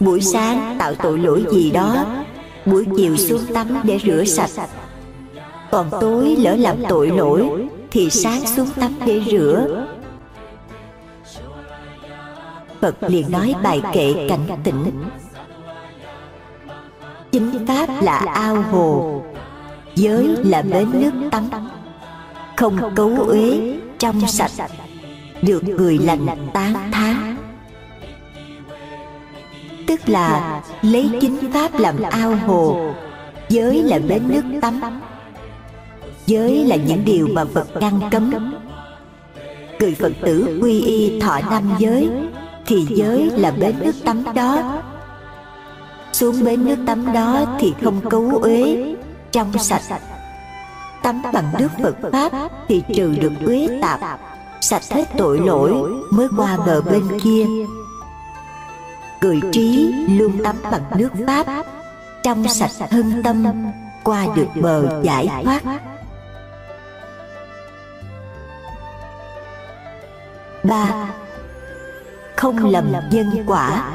buổi 0.00 0.20
sáng 0.20 0.76
tạo 0.78 0.94
tội 0.94 1.18
lỗi 1.18 1.44
gì 1.50 1.70
đó 1.70 2.06
buổi 2.66 2.86
chiều 2.96 3.16
xuống 3.16 3.42
tắm 3.54 3.68
để 3.82 3.98
rửa 4.04 4.24
sạch. 4.24 4.68
còn 5.70 5.90
tối 6.00 6.36
lỡ 6.38 6.56
làm 6.56 6.76
tội 6.88 7.10
lỗi 7.10 7.68
thì 7.90 8.10
sáng 8.10 8.46
xuống 8.46 8.68
tắm 8.80 8.92
để 9.06 9.22
rửa 9.30 9.86
phật 12.84 13.10
liền 13.10 13.30
nói 13.30 13.54
bài 13.62 13.82
kệ 13.92 14.14
cảnh 14.28 14.46
tỉnh. 14.64 14.84
Chính 17.32 17.66
pháp 17.66 17.88
là 18.02 18.18
ao 18.18 18.62
hồ, 18.62 19.22
giới 19.94 20.36
là 20.44 20.62
bến 20.62 20.88
nước 20.92 21.10
tắm. 21.30 21.50
Không 22.56 22.94
cấu 22.94 23.10
uế, 23.26 23.74
trong 23.98 24.26
sạch, 24.26 24.70
được 25.42 25.64
người 25.64 25.98
lành 25.98 26.26
tán 26.52 26.74
thán 26.92 27.36
tức 29.86 30.08
là 30.08 30.62
lấy 30.82 31.10
chính 31.20 31.52
pháp 31.52 31.80
làm 31.80 32.02
ao 32.02 32.36
hồ, 32.36 32.94
giới 33.48 33.82
là 33.82 33.98
bến 34.08 34.22
nước 34.28 34.42
tắm. 34.62 34.80
Giới 36.26 36.64
là 36.64 36.76
những 36.76 37.04
điều 37.04 37.28
mà 37.32 37.44
phật 37.44 37.68
ngăn 37.80 38.00
cấm. 38.10 38.54
Người 39.80 39.94
phật 39.94 40.12
tử 40.20 40.58
quy 40.62 40.80
y 40.80 41.20
thọ 41.20 41.40
năm 41.50 41.74
giới 41.78 42.10
thì 42.66 42.86
giới 42.90 43.30
là 43.30 43.50
bến 43.50 43.76
nước 43.80 43.94
tắm 44.04 44.24
đó. 44.34 44.80
Xuống 46.12 46.44
bến 46.44 46.64
nước 46.64 46.76
tắm 46.86 47.12
đó 47.12 47.44
thì 47.58 47.74
không 47.84 48.10
cấu 48.10 48.30
uế, 48.42 48.94
trong 49.32 49.58
sạch. 49.58 50.00
Tắm 51.02 51.22
bằng 51.32 51.52
nước 51.58 51.68
phật 51.82 51.96
pháp 52.12 52.32
thì 52.68 52.82
trừ 52.94 53.14
được 53.20 53.32
uế 53.46 53.78
tạp, 53.82 54.20
sạch 54.60 54.82
hết 54.90 55.04
tội 55.16 55.40
lỗi 55.40 55.72
mới 56.10 56.28
qua 56.36 56.56
bờ 56.66 56.80
bên 56.80 57.20
kia. 57.20 57.46
Người 59.22 59.40
trí 59.52 59.94
luôn 60.08 60.44
tắm 60.44 60.56
bằng 60.70 60.82
nước 60.96 61.10
pháp, 61.26 61.66
trong 62.22 62.48
sạch 62.48 62.90
hơn 62.90 63.22
tâm, 63.24 63.44
qua 64.04 64.26
được 64.36 64.48
bờ 64.54 65.02
giải 65.02 65.28
thoát. 65.44 65.62
Ba 70.62 71.08
không 72.36 72.70
lầm 72.70 72.92
nhân 73.10 73.44
quả. 73.46 73.92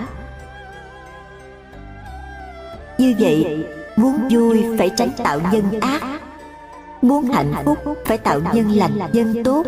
như 2.98 3.16
vậy 3.20 3.68
muốn 3.96 4.28
vui 4.32 4.66
phải 4.78 4.92
tránh 4.98 5.10
tạo 5.24 5.40
nhân 5.52 5.80
ác. 5.82 6.02
muốn 7.02 7.26
hạnh 7.26 7.54
phúc 7.66 7.78
phải 8.06 8.18
tạo 8.18 8.42
nhân 8.54 8.70
lành 8.70 9.00
nhân 9.14 9.44
tốt. 9.44 9.66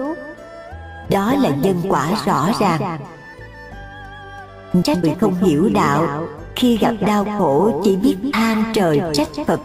đó 1.10 1.34
là 1.34 1.50
nhân 1.50 1.82
quả 1.90 2.12
rõ 2.26 2.50
ràng. 2.60 3.00
trách 4.84 4.98
người 5.02 5.16
không 5.20 5.36
hiểu 5.36 5.70
đạo 5.74 6.28
khi 6.56 6.78
gặp 6.78 6.94
đau 7.02 7.26
khổ 7.38 7.82
chỉ 7.84 7.96
biết 7.96 8.18
than 8.34 8.64
trời 8.74 9.02
trách 9.14 9.30
phật. 9.48 9.60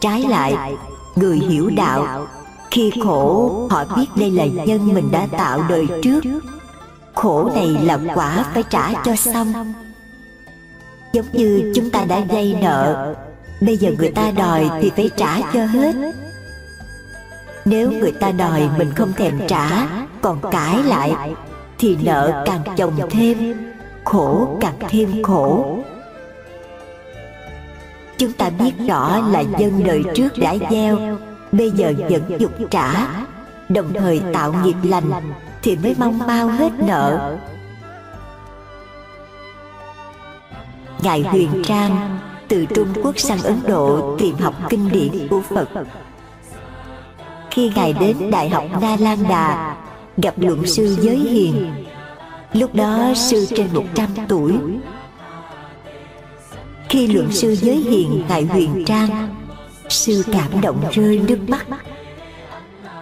trái 0.00 0.24
lại 0.28 0.76
người 1.16 1.36
hiểu 1.36 1.70
đạo 1.76 2.26
khi 2.70 2.92
khổ 3.04 3.50
họ 3.70 3.84
biết 3.96 4.06
đây 4.16 4.30
là 4.30 4.44
nhân 4.44 4.94
mình 4.94 5.10
đã 5.10 5.26
tạo 5.38 5.62
đời 5.68 5.86
trước 6.02 6.20
khổ 7.14 7.50
này 7.54 7.76
là 7.82 7.98
quả 8.14 8.44
phải 8.54 8.62
trả 8.70 8.92
cho 9.04 9.16
xong. 9.16 9.72
giống 11.12 11.26
như 11.32 11.72
chúng 11.74 11.90
ta 11.90 12.04
đã 12.04 12.20
gây 12.20 12.56
nợ 12.62 13.14
bây 13.60 13.76
giờ 13.76 13.90
người 13.98 14.10
ta 14.10 14.30
đòi 14.30 14.70
thì 14.80 14.90
phải 14.96 15.10
trả 15.16 15.40
cho 15.52 15.64
hết. 15.64 15.94
nếu 17.64 17.90
người 17.90 18.12
ta 18.12 18.32
đòi 18.32 18.68
mình 18.78 18.92
không 18.96 19.12
thèm 19.12 19.40
trả 19.48 19.88
còn 20.20 20.40
cãi 20.50 20.82
lại 20.82 21.34
thì 21.78 21.96
nợ 22.02 22.44
càng 22.46 22.62
chồng 22.76 22.96
thêm. 23.10 23.54
khổ 24.04 24.58
càng 24.60 24.74
thêm 24.88 25.22
khổ. 25.22 25.78
chúng 28.18 28.32
ta 28.32 28.50
biết 28.50 28.72
rõ 28.88 29.20
là 29.28 29.40
dân 29.40 29.84
đời 29.84 30.02
trước 30.14 30.38
đã 30.38 30.54
gieo 30.70 30.98
bây 31.52 31.70
giờ 31.70 31.92
vẫn 32.10 32.22
dục 32.38 32.52
trả 32.70 33.08
đồng 33.68 33.92
thời 33.92 34.22
tạo 34.32 34.54
nghiệp 34.64 34.76
lành 34.82 35.10
thì 35.62 35.76
mới 35.76 35.94
mong 35.98 36.18
mau 36.18 36.48
hết 36.48 36.72
nợ. 36.78 37.36
Ngài 41.02 41.22
huyền 41.22 41.62
trang 41.64 42.18
từ 42.48 42.66
trung 42.66 42.88
quốc 43.02 43.18
sang 43.18 43.42
ấn 43.42 43.60
độ 43.66 44.16
tìm 44.18 44.36
học 44.36 44.54
kinh 44.68 44.88
điển 44.92 45.28
của 45.28 45.40
phật. 45.40 45.68
Khi 47.50 47.72
ngài 47.74 47.92
đến 47.92 48.30
đại 48.30 48.48
học 48.48 48.64
na 48.80 48.96
lan 49.00 49.18
đà 49.28 49.76
gặp 50.16 50.34
luận 50.36 50.66
sư 50.66 50.96
giới 51.00 51.16
hiền. 51.16 51.72
Lúc 52.52 52.74
đó 52.74 53.12
sư 53.14 53.46
trên 53.56 53.68
100 53.72 54.08
tuổi. 54.28 54.52
khi 56.88 57.06
luận 57.06 57.32
sư 57.32 57.54
giới 57.54 57.76
hiền 57.76 58.24
ngài 58.28 58.44
huyền 58.44 58.84
trang 58.86 59.34
sư 59.88 60.24
cảm 60.32 60.60
động 60.60 60.84
rơi 60.92 61.20
nước 61.28 61.38
mắt. 61.48 61.66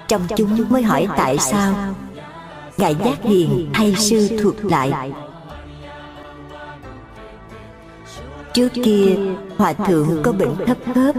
trong 0.08 0.22
chúng 0.36 0.68
mới 0.70 0.82
hỏi 0.82 1.08
tại 1.16 1.38
sao 1.38 1.74
ngài 2.78 2.96
giác 3.04 3.22
hiền 3.22 3.70
hay 3.72 3.94
sư 3.94 4.38
thuật 4.42 4.64
lại. 4.64 5.12
Trước 8.54 8.68
kia, 8.84 9.16
hòa 9.56 9.72
thượng 9.72 10.22
có 10.22 10.32
bệnh 10.32 10.56
thấp 10.66 10.76
khớp, 10.94 11.14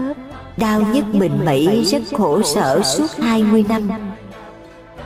đau 0.56 0.82
nhức 0.94 1.14
mình 1.14 1.44
mẩy 1.44 1.84
rất 1.84 2.02
khổ 2.18 2.42
sở 2.42 2.82
suốt 2.82 3.10
20 3.18 3.64
năm. 3.68 3.90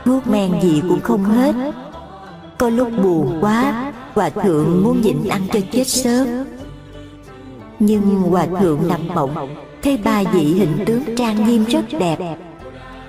Thuốc 0.05 0.27
men 0.27 0.61
gì 0.61 0.81
cũng 0.89 1.01
không 1.01 1.23
hết. 1.23 1.55
Có 2.57 2.69
lúc 2.69 2.89
buồn 3.03 3.37
quá, 3.41 3.93
hòa 4.13 4.29
thượng 4.29 4.83
muốn 4.83 5.01
nhịn 5.01 5.27
ăn 5.29 5.41
cho 5.53 5.59
chết 5.71 5.87
sớm. 5.87 6.27
Nhưng 7.79 8.01
hòa 8.01 8.45
thượng 8.59 8.87
nằm 8.87 9.07
mộng, 9.15 9.55
thấy 9.83 9.97
ba 9.97 10.23
vị 10.33 10.53
hình 10.53 10.83
tướng 10.85 11.15
trang 11.17 11.45
nghiêm 11.45 11.65
rất 11.65 11.85
đẹp. 11.99 12.37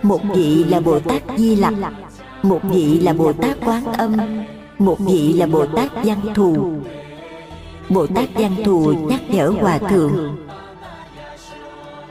Một 0.03 0.21
vị 0.35 0.65
là 0.65 0.81
bồ 0.81 0.99
tát 1.01 1.23
di 1.37 1.57
lặc 1.57 1.75
một 2.49 2.61
vị 2.63 3.01
là 3.01 3.13
bồ 3.13 3.33
tát 3.33 3.57
quán 3.67 3.85
âm, 3.85 4.17
một 4.79 4.99
vị 4.99 5.33
là 5.33 5.47
bồ 5.47 5.67
tát 5.67 5.91
văn 6.05 6.21
thù. 6.35 6.73
Bồ 7.89 8.07
tát 8.07 8.29
văn 8.35 8.57
thù 8.65 8.93
nhắc 9.09 9.21
nhở 9.31 9.53
hòa 9.61 9.79
thượng, 9.79 10.37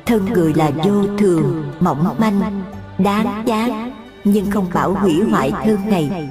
thân 0.05 0.25
người 0.33 0.53
là 0.53 0.71
vô 0.86 1.03
thường, 1.17 1.65
mỏng 1.79 2.15
manh, 2.17 2.63
đáng 2.97 3.43
chán 3.47 3.91
nhưng 4.23 4.51
không 4.51 4.65
bảo 4.73 4.93
hủy 4.93 5.21
hoại 5.31 5.51
thân 5.65 5.77
này. 5.89 6.29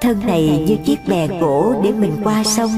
Thân 0.00 0.20
này 0.26 0.64
như 0.68 0.76
chiếc 0.84 0.98
bè 1.08 1.28
gỗ 1.40 1.74
để 1.82 1.92
mình 1.92 2.12
qua 2.24 2.44
sông. 2.44 2.70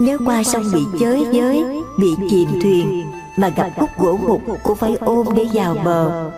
Nếu 0.00 0.18
qua 0.26 0.42
sông 0.42 0.64
bị 0.74 0.80
chới 1.00 1.26
giới, 1.32 1.64
bị 2.00 2.08
chìm 2.30 2.48
thuyền, 2.62 3.04
mà 3.36 3.48
gặp 3.48 3.70
khúc 3.76 3.90
gỗ 3.98 4.18
mục 4.26 4.42
cũng 4.62 4.76
phải 4.76 4.96
ôm 5.00 5.26
để 5.36 5.46
vào 5.52 5.76
bờ. 5.84 6.30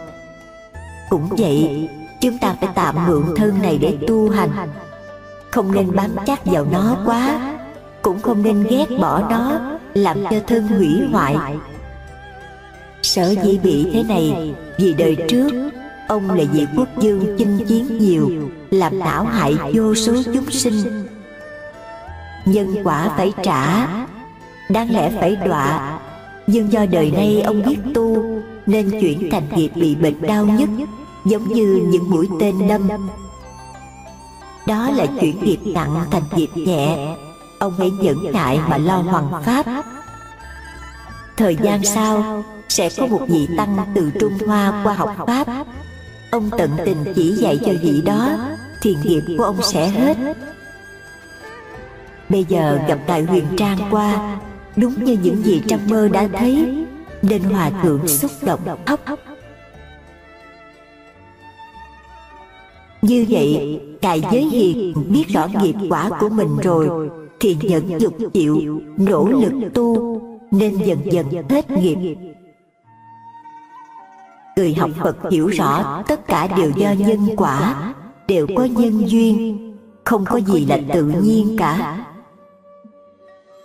Cũng 1.10 1.28
vậy 1.30 1.88
chúng 2.20 2.38
ta 2.38 2.56
phải 2.60 2.68
tạm 2.74 3.06
mượn 3.06 3.22
thân 3.36 3.62
này 3.62 3.78
để 3.78 3.98
tu 4.06 4.30
hành. 4.30 4.50
Không 5.50 5.72
nên 5.72 5.96
bám 5.96 6.10
chắc 6.26 6.46
vào 6.46 6.66
nó 6.72 6.96
quá. 7.06 7.54
cũng 8.02 8.20
không 8.20 8.42
nên 8.42 8.62
ghét 8.62 8.86
bỏ 9.00 9.22
nó 9.30 9.60
làm 9.94 10.24
cho 10.30 10.36
thân 10.46 10.68
hủy 10.68 11.00
hoại. 11.12 11.36
sở 13.02 13.34
dĩ 13.44 13.58
bị 13.62 13.86
thế 13.92 14.02
này 14.02 14.54
vì 14.78 14.92
đời 14.92 15.16
trước 15.28 15.70
ông 16.08 16.30
là 16.30 16.44
vị 16.52 16.66
quốc 16.76 16.88
dương 16.98 17.36
chinh 17.38 17.58
chiến 17.68 17.98
nhiều 17.98 18.30
làm 18.70 18.98
não 18.98 19.24
hại 19.24 19.54
vô 19.74 19.94
số 19.94 20.14
chúng 20.34 20.50
sinh. 20.50 21.06
nhân 22.44 22.74
quả 22.84 23.14
phải 23.16 23.32
trả 23.42 23.86
đáng 24.68 24.90
lẽ 24.90 25.10
phải 25.20 25.36
đọa. 25.36 25.98
nhưng 26.46 26.72
do 26.72 26.86
đời 26.86 27.10
nay 27.10 27.42
ông 27.42 27.62
biết 27.66 27.78
tu 27.94 28.24
nên 28.66 28.90
chuyển 28.90 29.30
thành 29.30 29.48
nghiệp 29.56 29.70
bị 29.74 29.94
bệnh 29.94 30.22
đau 30.22 30.46
nhất 30.46 30.68
giống 31.24 31.48
như 31.48 31.86
những 31.90 32.10
mũi 32.10 32.28
tên 32.40 32.68
đâm 32.68 32.88
đó 34.66 34.90
là 34.90 35.06
chuyển 35.20 35.44
nghiệp 35.44 35.58
nặng 35.64 36.04
thành 36.10 36.22
nghiệp 36.36 36.50
nhẹ. 36.54 37.16
ông 37.58 37.74
hãy 37.78 37.90
nhẫn 37.90 38.32
nại 38.32 38.60
mà 38.68 38.76
lo 38.78 38.96
hoàng 38.96 39.42
pháp. 39.44 39.66
thời 41.36 41.56
gian 41.56 41.84
sau 41.84 42.44
sẽ 42.68 42.90
có 42.96 43.06
một 43.06 43.20
vị 43.28 43.48
tăng 43.56 43.76
từ 43.94 44.10
trung 44.20 44.38
hoa 44.46 44.82
qua 44.84 44.94
học 44.94 45.16
pháp. 45.26 45.46
ông 46.30 46.50
tận 46.58 46.70
tình 46.84 47.04
chỉ 47.16 47.32
dạy 47.32 47.58
cho 47.66 47.72
vị 47.82 48.02
đó 48.04 48.38
thì 48.82 48.96
nghiệp 49.04 49.22
của 49.38 49.44
ông 49.44 49.62
sẽ 49.62 49.88
hết. 49.88 50.16
bây 52.28 52.44
giờ 52.44 52.78
gặp 52.88 52.98
đại 53.06 53.22
huyền 53.22 53.44
trang 53.56 53.78
qua 53.90 54.38
đúng 54.76 55.04
như 55.04 55.18
những 55.22 55.42
gì 55.44 55.62
trong 55.68 55.80
mơ 55.88 56.08
đã 56.08 56.28
thấy 56.32 56.84
nên 57.22 57.42
hòa 57.42 57.70
thượng 57.82 58.08
xúc 58.08 58.30
động 58.42 58.60
khóc 58.86 59.00
như 63.02 63.26
vậy 63.28 63.80
cài 64.02 64.22
giới 64.32 64.44
hiền 64.44 64.94
biết 65.08 65.24
rõ 65.28 65.48
nghiệp 65.62 65.74
quả 65.88 66.10
của 66.20 66.28
mình 66.28 66.56
rồi 66.62 67.10
thì 67.40 67.56
nhận 67.62 68.00
dục 68.00 68.14
chịu 68.32 68.80
nỗ 68.96 69.28
lực 69.28 69.74
tu 69.74 70.20
nên 70.50 70.78
dần 70.78 70.98
dần 71.04 71.26
hết 71.48 71.70
nghiệp. 71.70 72.16
người 74.56 74.74
học 74.74 74.90
phật 75.02 75.16
hiểu 75.30 75.48
rõ 75.48 76.02
tất 76.08 76.26
cả 76.26 76.46
đều 76.56 76.70
do 76.76 76.92
nhân 76.92 77.28
quả 77.36 77.92
đều 78.28 78.46
có 78.56 78.64
nhân 78.64 79.10
duyên 79.10 79.56
không 80.04 80.24
có 80.24 80.40
gì 80.40 80.66
là 80.66 80.78
tự 80.94 81.04
nhiên 81.04 81.56
cả. 81.58 82.04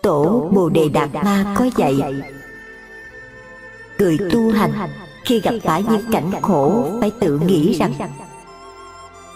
tổ 0.01 0.49
bồ 0.53 0.69
đề 0.69 0.89
đạt 0.89 1.09
ma 1.13 1.55
có 1.57 1.69
dạy 1.77 1.95
người 3.99 4.17
tu 4.31 4.51
hành 4.51 4.71
khi 5.25 5.39
gặp 5.39 5.53
phải 5.63 5.83
những 5.89 6.01
cảnh 6.11 6.31
khổ 6.41 6.89
phải 7.01 7.11
tự 7.19 7.39
nghĩ 7.39 7.73
rằng 7.73 7.93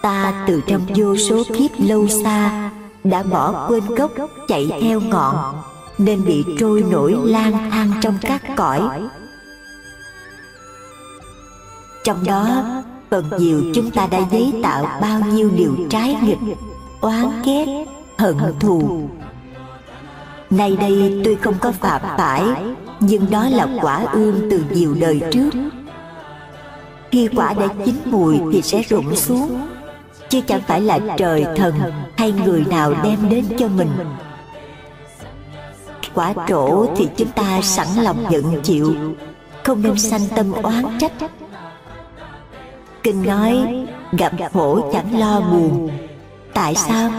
ta 0.02 0.44
từ 0.46 0.60
trong 0.66 0.86
vô 0.96 1.16
số 1.16 1.42
kiếp 1.58 1.70
lâu 1.78 2.08
xa 2.08 2.70
đã 3.04 3.22
bỏ 3.22 3.66
quên 3.68 3.86
gốc 3.86 4.10
chạy 4.48 4.70
theo 4.80 5.00
ngọn, 5.00 5.54
nên 5.98 6.24
bị 6.24 6.44
trôi 6.58 6.84
nổi 6.90 7.16
lang 7.24 7.70
thang 7.70 7.92
trong 8.00 8.14
các 8.20 8.42
cõi. 8.56 8.80
Trong 12.04 12.24
đó, 12.24 12.64
phần 13.10 13.30
nhiều 13.38 13.62
chúng 13.74 13.90
ta 13.90 14.06
đã 14.06 14.18
giấy 14.30 14.52
tạo 14.62 14.98
bao 15.00 15.20
nhiêu 15.20 15.50
điều 15.56 15.76
trái 15.90 16.16
nghịch, 16.22 16.56
oán 17.00 17.42
ghét, 17.44 17.66
hận 18.18 18.36
thù. 18.60 19.08
Nay 20.50 20.76
đây 20.76 21.20
tôi 21.24 21.36
không 21.36 21.54
có 21.60 21.72
phạm 21.72 22.00
phải, 22.18 22.44
nhưng 23.00 23.30
đó 23.30 23.48
là 23.50 23.68
quả 23.82 24.04
ương 24.12 24.48
từ 24.50 24.64
nhiều 24.70 24.96
đời 25.00 25.20
trước. 25.32 25.50
Khi 27.10 27.28
quả 27.36 27.52
đã 27.52 27.68
chín 27.84 27.96
mùi 28.04 28.38
thì 28.52 28.62
sẽ 28.62 28.82
rụng 28.82 29.16
xuống 29.16 29.60
chứ 30.30 30.40
chẳng 30.46 30.60
phải 30.66 30.80
là 30.80 30.98
trời 31.16 31.44
thần 31.56 31.74
hay 32.16 32.32
người 32.32 32.64
nào 32.70 32.94
đem 33.04 33.28
đến 33.28 33.44
cho 33.58 33.68
mình. 33.68 33.90
Quả 36.14 36.34
trổ 36.48 36.86
thì 36.96 37.08
chúng 37.16 37.28
ta 37.28 37.60
sẵn 37.62 37.86
lòng 38.02 38.24
nhận 38.30 38.60
chịu, 38.62 38.94
không 39.64 39.82
nên 39.82 39.98
sanh 39.98 40.20
tâm 40.36 40.52
oán 40.52 40.84
trách. 40.98 41.12
Kinh 43.02 43.26
nói, 43.26 43.84
gặp 44.12 44.32
khổ 44.52 44.90
chẳng 44.92 45.18
lo 45.20 45.40
buồn. 45.40 45.90
Tại 46.54 46.74
sao? 46.74 47.10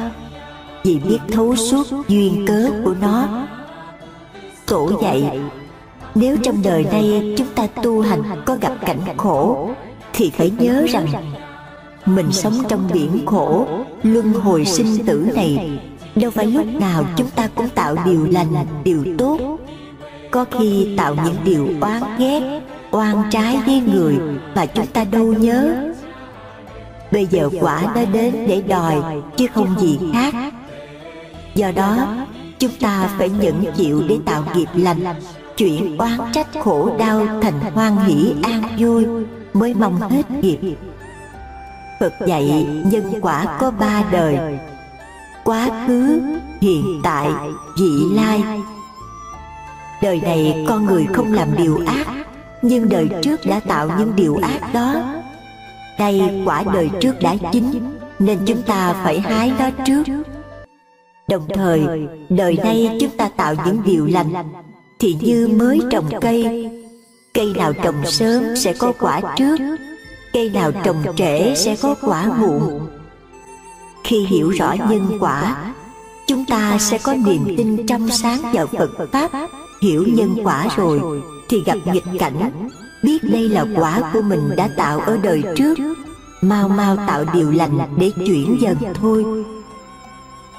Vì 0.84 0.99
biết 0.99 1.20
thấu 1.32 1.55
suốt 1.55 1.88
duyên 2.07 2.45
cớ 2.47 2.70
của 2.86 2.95
nó. 3.01 3.47
Tổ 4.66 4.91
dạy, 5.01 5.39
nếu 6.16 6.38
trong 6.43 6.62
đời 6.64 6.86
nay 6.91 7.36
chúng 7.38 7.47
ta 7.55 7.68
tu 7.84 8.01
hành 8.01 8.24
có 8.45 8.57
gặp 8.62 8.74
cảnh 8.82 8.99
khổ, 9.18 9.70
thì 10.14 10.32
phải 10.38 10.51
nhớ 10.59 10.86
rằng 10.89 11.07
mình 12.16 12.32
sống 12.32 12.53
trong 12.68 12.89
biển 12.93 13.26
khổ 13.26 13.68
luân 14.03 14.34
hồi 14.34 14.66
sinh 14.66 15.05
tử 15.05 15.28
này. 15.36 15.80
đâu 16.16 16.32
phải 16.32 16.45
lúc 16.45 16.66
nào 16.66 17.03
chúng 17.16 17.30
ta 17.30 17.49
cũng 17.55 17.70
tạo 17.70 17.95
điều 18.05 18.26
lành 18.26 18.53
điều 18.84 19.05
tốt. 19.18 19.39
có 20.32 20.45
khi 20.51 20.95
tạo 20.97 21.16
những 21.26 21.36
điều 21.43 21.68
oán 21.82 22.03
ghét 22.20 22.62
oan 22.91 23.24
trái 23.32 23.59
với 23.66 23.82
người 23.93 24.20
mà 24.55 24.66
chúng 24.66 24.86
ta 24.86 25.03
đâu 25.03 25.34
nhớ. 25.34 25.91
bây 27.12 27.26
giờ 27.26 27.49
quả 27.59 27.82
đã 27.95 28.05
đến 28.05 28.36
để 28.47 28.62
đòi 28.68 28.95
chứ 29.38 29.47
không 29.53 29.80
gì 29.80 29.99
khác. 30.14 30.34
do 31.55 31.72
đó 31.72 32.16
chúng 32.59 32.72
ta 32.80 33.09
phải 33.18 33.30
nhẫn 33.30 33.64
chịu 33.78 34.03
để 34.07 34.18
tạo 34.26 34.43
nghiệp 34.55 34.68
lành 34.76 34.99
chuyển 35.57 35.97
oán 35.97 36.20
trách 36.34 36.47
khổ 36.59 36.89
đau 36.97 37.28
thành 37.41 37.59
hoan 37.74 37.95
hỷ 37.97 38.34
an 38.43 38.64
vui. 38.78 39.05
mới 39.53 39.74
mong 39.74 39.99
hết 39.99 40.32
nghiệp 40.41 40.59
Phật 42.02 42.14
dạy 42.28 42.68
nhân 42.86 43.14
quả 43.22 43.58
có 43.60 43.72
ba 43.72 44.04
đời. 44.12 44.60
Quá 45.43 45.86
khứ, 45.88 46.22
hiện 46.62 47.02
tại, 47.04 47.30
vị 47.80 47.91
lai. 48.14 48.43
Đời 50.02 50.22
này 50.22 50.66
con 50.70 50.86
người 50.86 51.06
không 51.14 51.34
làm 51.34 51.47
điều 51.58 51.80
ác 51.86 52.08
Nhưng 52.62 52.89
đời 52.89 53.10
trước 53.22 53.45
đã 53.45 53.60
tạo 53.60 53.89
những 53.97 54.16
điều 54.16 54.39
ác 54.41 54.74
đó. 54.74 55.04
Đây 55.99 56.43
quả 56.45 56.64
đời 56.74 56.89
trước 56.99 57.22
đã 57.22 57.36
chín 57.52 57.66
Nên 58.20 58.39
chúng 58.45 58.62
ta 58.62 58.93
phải 59.04 59.20
hái 59.20 59.52
nó 59.60 59.70
trước. 59.86 60.04
Đồng 61.28 61.47
thời, 61.54 61.82
đời 62.30 62.58
nay 62.64 62.97
chúng 63.02 63.18
ta 63.18 63.30
tạo 63.38 63.56
những 63.66 63.82
điều 63.86 64.06
lành 64.06 64.34
Thì 64.99 65.18
như 65.22 65.47
mới 65.47 65.80
trồng 65.91 66.10
cây 66.22 66.70
Cây 67.34 67.54
nào 67.58 67.74
trồng 67.74 68.06
sớm 68.06 68.56
sẽ 68.56 68.74
có 68.74 68.93
quả 68.99 69.22
trước 69.38 69.58
cây 70.34 70.50
nào 70.50 70.72
trồng 70.84 71.04
trễ 71.16 71.56
sẽ 71.56 71.76
có 71.82 71.96
quả 72.02 72.26
muộn. 72.40 72.88
khi 74.04 74.26
hiểu 74.26 74.50
rõ 74.50 74.76
nhân 74.90 75.18
quả 75.20 75.74
chúng 76.28 76.46
ta 76.46 76.78
sẽ 76.80 76.98
có 76.98 77.14
niềm 77.14 77.56
tin 77.58 77.88
trong 77.88 78.10
sáng 78.10 78.42
vào 78.54 78.68
phật 78.68 78.90
pháp. 79.12 79.32
Hiểu 79.82 80.06
nhân 80.08 80.36
quả 80.44 80.68
rồi 80.78 81.22
thì 81.50 81.64
gặp 81.66 81.78
nghịch 81.86 82.20
cảnh. 82.20 82.70
biết 83.04 83.24
đây 83.24 83.50
là 83.50 83.66
quả 83.76 84.12
của 84.14 84.22
mình 84.22 84.50
đã 84.56 84.70
tạo 84.78 85.00
ở 85.00 85.18
đời 85.18 85.44
trước. 85.56 85.78
mau 86.42 86.70
mau 86.70 86.96
tạo 86.96 87.26
điều 87.34 87.52
lành 87.52 87.80
để 87.98 88.12
chuyển 88.26 88.58
dần 88.62 88.78
thôi. 88.94 89.26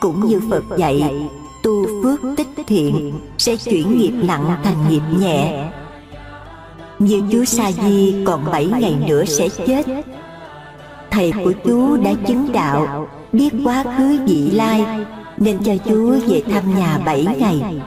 cũng 0.01 0.27
như 0.29 0.41
phật 0.51 0.65
dạy 0.77 1.29
tu 1.63 2.03
phước 2.03 2.21
tích 2.37 2.49
thiện 2.67 3.13
sẽ 3.39 3.57
chuyển 3.57 3.99
nghiệp 3.99 4.13
nặng 4.23 4.61
thành 4.65 4.89
nghiệp 4.91 5.03
nhẹ 5.19 5.71
như 7.05 7.23
chú 7.33 7.45
Sa 7.45 7.73
Di, 7.73 8.15
còn 8.27 8.45
7 8.53 8.67
ngày 8.67 8.97
nữa 9.09 9.25
sẽ 9.25 9.49
chết. 9.67 9.87
Thầy 11.11 11.33
của 11.45 11.53
chú 11.65 11.97
đã 11.97 12.11
chứng 12.27 12.53
đạo, 12.53 13.09
Biết 13.33 13.51
quá 13.65 13.85
khứ 13.99 14.19
vị 14.27 14.51
lai, 14.51 14.85
Nên 15.37 15.59
cho 15.65 15.73
chú 15.85 16.11
về 16.29 16.43
thăm 16.51 16.79
nhà 16.79 16.99
7 17.05 17.27
ngày. 17.39 17.81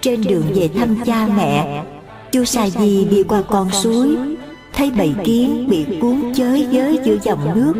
Trên 0.00 0.22
đường 0.22 0.44
về 0.54 0.68
thăm 0.68 0.96
cha 1.06 1.28
mẹ 1.36 1.84
Chú 2.32 2.44
Sa 2.44 2.68
Di 2.68 3.04
đi 3.04 3.22
qua 3.22 3.42
con 3.42 3.70
suối, 3.70 4.16
Thấy 4.72 4.90
bầy 4.98 5.14
kiến 5.24 5.66
bị 5.70 5.86
cuốn 6.00 6.32
chới 6.34 6.66
giới 6.70 6.98
giữa 7.04 7.16
dòng 7.22 7.54
nước. 7.54 7.74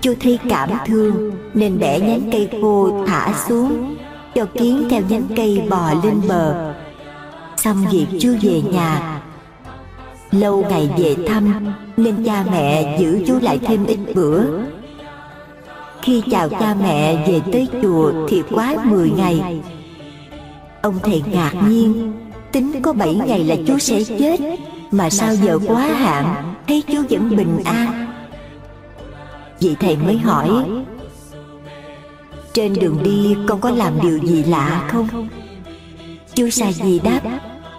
Chú 0.00 0.14
thấy 0.20 0.38
cảm 0.48 0.70
thương, 0.86 1.32
Nên 1.54 1.78
bẻ 1.78 2.00
nhánh 2.00 2.30
cây 2.32 2.48
khô 2.62 3.04
thả 3.06 3.34
xuống, 3.48 3.96
Cho 4.34 4.44
kiến 4.44 4.86
theo 4.90 5.02
nhánh 5.08 5.26
cây 5.36 5.62
bò 5.70 5.92
lên 6.04 6.20
bờ. 6.28 6.74
Xong 7.64 7.84
việc 7.90 8.06
chưa 8.20 8.36
về 8.42 8.62
nhà. 8.62 9.20
Lâu 10.30 10.64
ngày 10.70 10.90
về 10.98 11.16
thăm, 11.28 11.74
Nên 11.96 12.24
cha 12.24 12.44
mẹ 12.50 12.98
giữ 13.00 13.24
chú 13.26 13.38
lại 13.42 13.58
thêm 13.58 13.86
ít 13.86 13.98
bữa. 14.14 14.42
Khi 16.02 16.22
chào 16.30 16.48
cha 16.48 16.74
mẹ 16.80 17.28
về 17.28 17.40
tới 17.52 17.68
chùa 17.82 18.12
Thì 18.28 18.42
quá 18.50 18.74
10 18.84 19.10
ngày. 19.10 19.60
Ông 20.82 20.98
thầy 21.02 21.22
ngạc 21.32 21.52
nhiên, 21.68 22.12
Tính 22.52 22.82
có 22.82 22.92
7 22.92 23.14
ngày 23.14 23.44
là 23.44 23.56
chú 23.66 23.78
sẽ 23.78 24.04
chết, 24.18 24.40
Mà 24.90 25.10
sao 25.10 25.34
giờ 25.34 25.58
quá 25.66 25.82
hạn, 25.82 26.54
Thấy 26.68 26.82
chú 26.92 27.02
vẫn 27.10 27.36
bình 27.36 27.58
an. 27.64 28.06
Vị 29.60 29.76
thầy 29.80 29.96
mới 29.96 30.18
hỏi, 30.18 30.48
Trên 32.52 32.74
đường 32.74 33.02
đi 33.02 33.36
con 33.48 33.60
có 33.60 33.70
làm 33.70 33.92
điều 34.02 34.18
gì 34.18 34.44
lạ 34.44 34.88
không? 34.88 35.28
Chú 36.34 36.50
Sa 36.50 36.72
Di 36.72 36.98
đáp 36.98 37.20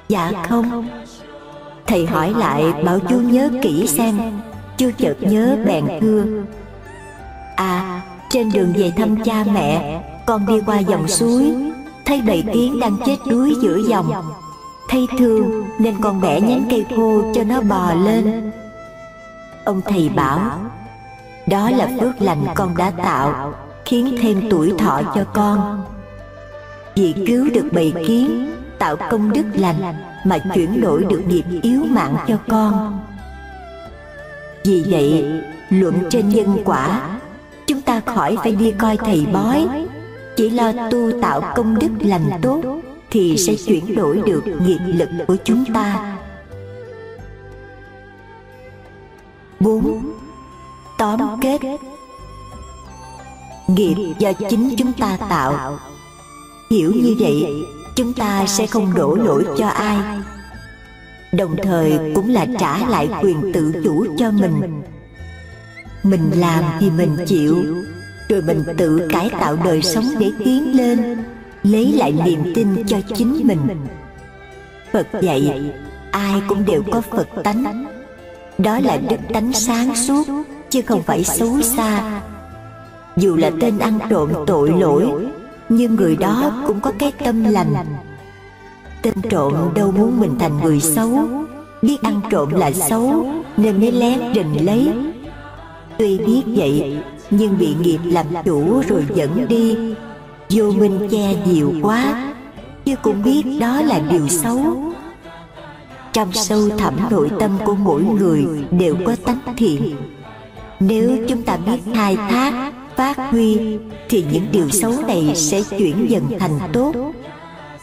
Dạ 0.07 0.31
không? 0.49 0.87
Thầy 1.87 2.05
hỏi 2.05 2.33
lại 2.37 2.73
bảo 2.85 2.99
chú 3.09 3.19
nhớ 3.19 3.49
kỹ 3.61 3.87
xem 3.87 4.19
Chú 4.77 4.91
chợt 4.97 5.15
nhớ 5.19 5.57
bèn 5.65 5.85
thưa. 6.01 6.23
À 7.55 8.01
trên 8.29 8.51
đường 8.51 8.73
về 8.77 8.91
thăm 8.97 9.23
cha 9.23 9.43
mẹ 9.53 10.03
Con 10.25 10.45
đi 10.45 10.61
qua 10.65 10.79
dòng 10.79 11.07
suối 11.07 11.55
Thấy 12.05 12.21
bầy 12.21 12.43
kiến 12.53 12.79
đang 12.79 12.97
chết 13.05 13.17
đuối 13.29 13.55
giữa 13.61 13.77
dòng. 13.89 14.13
Thấy 14.89 15.07
thương 15.19 15.63
nên 15.79 15.95
con 16.01 16.21
bẻ 16.21 16.41
nhánh 16.41 16.65
cây 16.69 16.85
khô 16.95 17.21
cho 17.35 17.43
nó 17.43 17.61
bò 17.61 17.93
lên. 17.93 18.51
Ông 19.65 19.81
thầy 19.85 20.09
bảo 20.09 20.39
Đó 21.47 21.69
là 21.69 21.89
phước 21.99 22.21
lành 22.21 22.45
con 22.55 22.77
đã 22.77 22.91
tạo 22.91 23.53
Khiến 23.85 24.17
thêm 24.21 24.41
tuổi 24.49 24.73
thọ 24.77 25.01
cho 25.15 25.23
con. 25.33 25.83
Vì 26.95 27.13
cứu 27.27 27.49
được 27.53 27.69
bầy 27.71 27.93
kiến 28.07 28.53
Tạo 28.79 28.95
công 29.09 29.33
đức 29.33 29.43
lành 29.53 29.95
mà 30.25 30.37
chuyển 30.53 30.81
đổi 30.81 31.05
được 31.05 31.21
nghiệp 31.27 31.43
yếu 31.61 31.83
mạng 31.89 32.15
cho 32.27 32.37
con. 32.47 32.99
Vì 34.63 34.85
vậy, 34.87 35.41
luận 35.69 35.95
trên 36.09 36.29
nhân 36.29 36.57
quả, 36.65 37.09
chúng 37.67 37.81
ta 37.81 38.01
khỏi 38.05 38.37
phải 38.43 38.55
đi 38.55 38.71
coi 38.71 38.97
thầy 38.97 39.25
bói. 39.33 39.67
Chỉ 40.35 40.49
lo 40.49 40.71
tu 40.91 41.21
tạo 41.21 41.41
công 41.55 41.79
đức 41.79 41.89
lành 41.99 42.29
tốt 42.41 42.61
thì 43.11 43.37
sẽ 43.37 43.55
chuyển 43.65 43.95
đổi 43.95 44.21
được 44.25 44.43
nghiệp 44.65 44.79
lực 44.85 45.09
của 45.27 45.35
chúng 45.43 45.65
ta. 45.73 46.15
Bốn, 49.59 50.13
Tóm 50.97 51.19
kết. 51.41 51.59
Nghiệp 53.67 53.95
do 54.19 54.33
chính 54.49 54.75
chúng 54.77 54.93
ta 54.93 55.17
tạo. 55.29 55.79
Hiểu 56.71 56.91
như 56.95 57.15
vậy 57.19 57.65
chúng 57.95 58.13
ta 58.13 58.45
sẽ 58.47 58.67
không 58.67 58.93
đổ 58.93 59.15
lỗi 59.15 59.45
cho 59.57 59.67
ai. 59.67 59.97
đồng 61.31 61.55
thời 61.63 61.99
cũng 62.15 62.29
là 62.29 62.45
trả 62.59 62.87
lại 62.87 63.09
quyền 63.21 63.53
tự 63.53 63.71
chủ 63.83 64.05
cho 64.17 64.31
mình. 64.31 64.81
mình. 66.03 66.31
Làm 66.35 66.63
thì 66.79 66.89
mình 66.89 67.17
chịu 67.27 67.63
rồi 68.29 68.41
mình 68.41 68.63
tự 68.77 69.07
cải 69.11 69.29
tạo 69.29 69.57
đời 69.63 69.81
sống 69.81 70.05
để 70.19 70.31
tiến 70.45 70.77
lên 70.77 71.23
lấy 71.63 71.93
lại 71.93 72.11
niềm 72.25 72.53
tin 72.55 72.67
cho 72.87 72.97
chính 73.15 73.47
mình. 73.47 73.59
phật 74.91 75.07
dạy 75.21 75.71
ai 76.11 76.41
cũng 76.47 76.65
đều 76.65 76.83
có 76.91 77.01
phật 77.01 77.27
tánh. 77.43 77.85
đó 78.57 78.79
là 78.79 78.97
đức 78.97 79.19
tánh 79.33 79.53
sáng 79.53 79.95
suốt 79.95 80.27
chứ 80.69 80.81
không 80.81 81.03
phải 81.03 81.23
xấu 81.23 81.61
xa. 81.61 82.21
dù 83.17 83.35
là 83.35 83.51
tên 83.61 83.79
ăn 83.79 83.99
trộm 84.09 84.29
tội 84.47 84.69
lỗi 84.79 85.07
nhưng 85.69 85.95
người 85.95 86.15
đó 86.15 86.63
cũng 86.67 86.79
có 86.79 86.91
cái 86.99 87.11
tâm 87.11 87.43
lành. 87.43 87.75
tên 89.01 89.13
trộm 89.29 89.53
đâu 89.75 89.91
muốn 89.91 90.19
mình 90.19 90.35
thành 90.39 90.59
người 90.63 90.79
xấu. 90.79 91.27
biết 91.81 92.01
ăn 92.01 92.21
trộm 92.29 92.49
là 92.49 92.71
xấu 92.71 93.25
nên 93.57 93.79
mới 93.79 93.91
lén 93.91 94.19
rình 94.35 94.65
lấy. 94.65 94.91
tuy 95.97 96.17
biết 96.17 96.41
vậy 96.45 96.97
nhưng 97.29 97.57
bị 97.57 97.75
nghiệp 97.81 97.99
làm 98.05 98.25
chủ 98.45 98.81
rồi 98.87 99.05
dẫn 99.15 99.47
đi. 99.47 99.77
vô 100.49 100.71
minh 100.71 101.07
che 101.11 101.35
nhiều 101.45 101.73
quá 101.81 102.33
chứ 102.85 102.95
cũng 102.95 103.23
biết 103.23 103.43
đó 103.59 103.81
là 103.81 103.99
điều 103.99 104.27
xấu. 104.27 104.59
trong 106.13 106.33
sâu 106.33 106.69
thẳm 106.77 106.93
nội 107.09 107.29
tâm 107.39 107.57
của 107.65 107.75
mỗi 107.75 108.03
người 108.03 108.45
đều 108.71 108.95
có 109.05 109.15
tánh 109.25 109.39
thiện. 109.57 109.95
nếu 110.79 111.17
chúng 111.27 111.41
ta 111.41 111.57
biết 111.57 111.79
khai 111.93 112.15
thác 112.15 112.72
phát 112.95 113.17
huy, 113.31 113.77
thì 114.09 114.25
những 114.31 114.45
điều 114.51 114.69
xấu 114.69 114.93
này 115.07 115.31
sẽ 115.35 115.61
chuyển 115.77 116.05
dần 116.09 116.23
thành 116.39 116.59
tốt. 116.73 116.95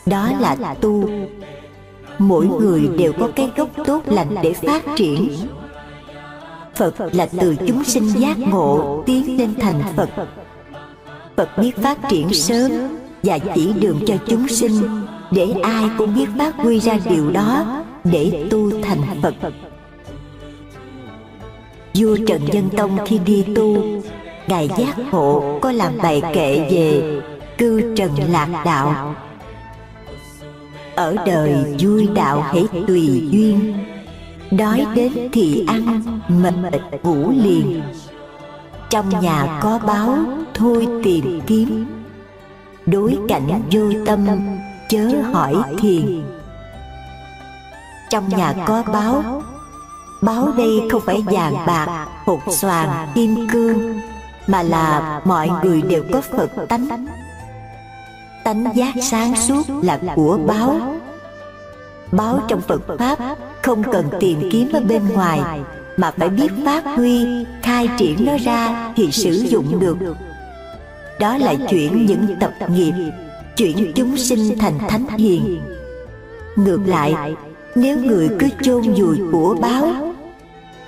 Đó 0.06 0.30
là 0.40 0.74
tu. 0.74 1.08
Mỗi 2.18 2.46
người 2.46 2.88
đều 2.98 3.12
có 3.12 3.28
cái 3.36 3.50
gốc 3.56 3.68
tốt 3.86 4.02
lành 4.06 4.34
để 4.42 4.52
phát 4.52 4.82
triển. 4.96 5.28
Phật 6.74 6.94
là 7.12 7.28
từ 7.40 7.56
chúng 7.66 7.84
sinh 7.84 8.08
giác 8.08 8.38
ngộ 8.38 9.02
tiến 9.06 9.38
lên 9.38 9.54
thành 9.60 9.82
Phật. 9.96 10.10
Phật 11.36 11.58
biết 11.58 11.76
phát 11.76 11.98
triển 12.08 12.32
sớm 12.32 12.72
và 13.22 13.38
chỉ 13.38 13.72
đường 13.72 14.00
cho 14.06 14.14
chúng 14.26 14.48
sinh 14.48 15.04
để 15.30 15.54
ai 15.62 15.84
cũng 15.98 16.14
biết 16.14 16.26
phát 16.38 16.56
huy 16.56 16.80
ra 16.80 16.98
điều 17.10 17.30
đó 17.30 17.82
để 18.04 18.46
tu 18.50 18.70
thành 18.82 19.00
Phật. 19.22 19.34
Vua 21.94 22.16
Trần 22.26 22.44
Nhân 22.52 22.68
Tông 22.76 22.98
khi 23.06 23.18
đi 23.18 23.44
tu 23.56 23.82
Ngài 24.46 24.68
giác 24.78 24.94
ngộ 25.12 25.58
có 25.62 25.72
làm 25.72 25.98
bài 26.02 26.22
kệ 26.34 26.58
về 26.70 27.20
cư 27.58 27.94
trần 27.96 28.10
lạc 28.28 28.62
đạo. 28.64 29.14
Ở 30.94 31.16
đời 31.26 31.76
vui 31.80 32.08
đạo 32.14 32.40
hãy 32.40 32.66
tùy 32.86 33.28
duyên. 33.30 33.78
Đói 34.50 34.86
đến 34.94 35.12
thì 35.32 35.64
ăn, 35.68 36.02
mệt 36.28 36.80
ngủ 37.02 37.32
liền. 37.44 37.82
Trong 38.90 39.08
nhà 39.08 39.60
có 39.62 39.78
báo, 39.86 40.18
thôi 40.54 40.88
tìm 41.04 41.40
kiếm. 41.46 41.86
Đối 42.86 43.18
cảnh 43.28 43.62
vô 43.70 43.92
tâm, 44.06 44.26
chớ 44.88 45.08
hỏi 45.32 45.54
thiền. 45.78 46.22
Trong 48.10 48.28
nhà 48.28 48.54
có 48.66 48.82
báo, 48.92 49.42
Báo 50.22 50.52
đây 50.56 50.88
không 50.90 51.02
phải 51.06 51.22
vàng 51.26 51.66
bạc, 51.66 52.06
hột 52.26 52.40
xoàn, 52.50 52.88
kim 53.14 53.48
cương 53.52 54.00
Mà 54.50 54.62
là 54.62 55.20
mọi 55.24 55.50
người 55.64 55.82
đều 55.82 56.04
có 56.12 56.20
Phật 56.20 56.50
tánh. 56.68 56.88
Tánh. 58.44 58.64
Giác 58.74 58.94
sáng 59.02 59.36
suốt 59.36 59.62
là 59.82 60.00
của 60.14 60.38
báo. 60.46 60.98
Báo. 62.12 62.40
Trong 62.48 62.60
Phật 62.60 62.80
Pháp 62.98 63.18
không 63.62 63.82
cần 63.92 64.06
tìm 64.20 64.48
kiếm 64.52 64.72
ở 64.72 64.80
bên 64.80 65.08
ngoài 65.08 65.60
Mà 65.96 66.10
phải 66.10 66.28
biết 66.28 66.48
phát 66.64 66.84
huy, 66.96 67.26
khai 67.62 67.88
triển 67.98 68.26
nó 68.26 68.32
ra 68.44 68.92
thì 68.96 69.10
sử 69.12 69.30
dụng 69.30 69.80
được. 69.80 69.96
Đó 71.20 71.36
là 71.36 71.54
chuyển 71.70 72.06
những 72.06 72.36
tập 72.40 72.52
nghiệp 72.68 72.92
Chuyển 73.56 73.92
chúng 73.94 74.16
sinh 74.16 74.58
thành 74.58 74.78
thánh 74.88 75.08
hiền. 75.08 75.60
Ngược 76.56 76.80
lại, 76.86 77.34
nếu 77.74 77.98
người 77.98 78.28
cứ 78.38 78.48
chôn 78.62 78.82
vùi 78.82 79.18
của 79.32 79.56
báo 79.60 80.12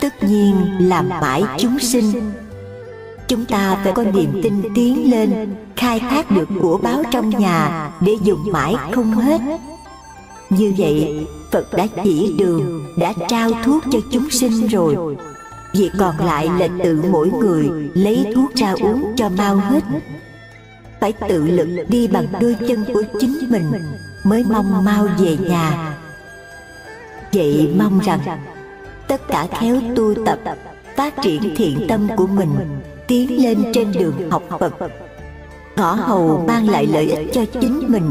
tất 0.01 0.23
nhiên 0.23 0.55
làm 0.79 1.09
mãi 1.09 1.43
chúng 1.59 1.79
sinh 1.79 2.33
chúng 3.33 3.45
ta 3.45 3.81
phải 3.85 3.93
có 3.93 4.05
niềm 4.05 4.41
tin 4.43 4.63
tiến 4.75 5.11
lên 5.11 5.55
khai 5.77 6.01
thác 6.01 6.31
được 6.31 6.49
của 6.63 6.79
báo 6.83 7.03
trong 7.11 7.31
nhà 7.31 7.91
để 8.01 8.13
dùng 8.23 8.53
mãi 8.53 8.75
không 8.93 9.13
hết. 9.13 9.41
như 10.51 10.73
vậy 10.79 11.27
phật 11.53 11.73
đã 11.73 11.87
chỉ 12.05 12.35
đường 12.39 12.85
đã 12.99 13.13
trao 13.29 13.51
thuốc 13.65 13.83
cho 13.93 13.99
chúng 14.13 14.31
sinh 14.31 14.67
rồi. 14.67 15.17
việc 15.75 15.91
còn 15.99 16.19
lại 16.19 16.49
là 16.59 16.69
tự 16.85 17.03
mỗi 17.11 17.31
người 17.31 17.71
lấy 17.95 18.27
thuốc 18.35 18.55
ra 18.55 18.75
uống 18.83 19.13
cho 19.17 19.29
mau 19.29 19.57
hết. 19.57 19.81
phải 21.01 21.13
tự 21.29 21.47
lực 21.47 21.69
đi 21.89 22.09
bằng 22.09 22.27
đôi 22.41 22.57
chân 22.69 22.85
của 22.95 23.03
chính 23.21 23.39
mình 23.49 23.73
mới 24.25 24.45
mong 24.51 24.85
mau 24.85 25.09
về 25.19 25.37
nhà. 25.37 25.97
vậy 27.33 27.75
mong 27.79 27.99
rằng 27.99 28.21
tất 29.09 29.29
cả 29.29 29.47
khéo 29.61 29.77
tu 29.97 30.15
tập 30.27 30.39
phát 30.97 31.15
triển 31.23 31.55
thiện 31.57 31.87
tâm 31.89 32.09
của 32.17 32.27
mình 32.27 32.49
tiến 33.13 33.43
lên 33.45 33.65
trên 33.75 33.93
đường 33.93 34.31
học 34.31 34.43
phật. 34.61 34.73
Ngõ 35.77 35.93
hầu 35.95 36.45
mang 36.49 36.69
lại 36.69 36.87
lợi 36.87 37.11
ích 37.11 37.29
cho 37.33 37.45
chính 37.61 37.85
mình. 37.89 38.11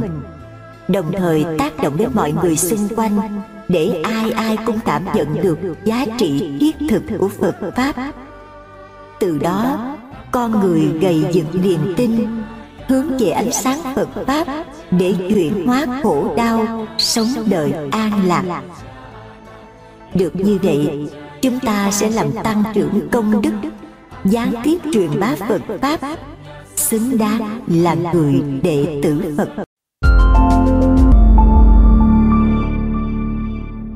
Đồng 0.87 1.11
thời 1.11 1.45
tác 1.59 1.77
động 1.83 1.97
đến 1.97 2.09
mọi 2.13 2.33
người 2.41 2.55
xung 2.55 2.87
quanh, 2.95 3.41
để 3.67 4.01
ai 4.03 4.31
ai 4.31 4.57
cũng 4.65 4.79
cảm 4.85 5.05
nhận 5.13 5.41
được 5.41 5.57
giá 5.83 6.05
trị 6.17 6.57
thiết 6.59 6.75
thực 6.89 7.03
của 7.19 7.27
phật 7.27 7.55
pháp. 7.75 8.11
Từ 9.19 9.37
đó, 9.37 9.95
con 10.31 10.59
người 10.59 10.81
gầy 11.01 11.25
dựng 11.31 11.61
niềm 11.63 11.93
tin, 11.97 12.41
hướng 12.87 13.17
về 13.19 13.29
ánh 13.29 13.51
sáng 13.51 13.79
phật 13.95 14.09
pháp 14.27 14.47
để 14.91 15.15
chuyển 15.29 15.67
hóa 15.67 15.85
khổ 16.03 16.33
đau, 16.37 16.87
sống 16.97 17.27
đời 17.45 17.73
an 17.91 18.27
lạc. 18.27 18.61
Được 20.13 20.35
như 20.35 20.59
vậy, 20.63 21.07
chúng 21.41 21.59
ta 21.59 21.91
sẽ 21.91 22.09
làm 22.09 22.31
tăng 22.43 22.63
trưởng 22.73 23.09
công 23.11 23.41
đức 23.41 23.51
gián 24.25 24.53
tiếp 24.63 24.77
truyền 24.93 25.19
bá 25.19 25.35
phật 25.49 25.61
pháp 25.81 26.19
xứng 26.75 27.17
đáng 27.17 27.61
là 27.67 27.95
người 28.13 28.41
đệ 28.63 28.99
tử 29.03 29.35
phật. 29.37 29.70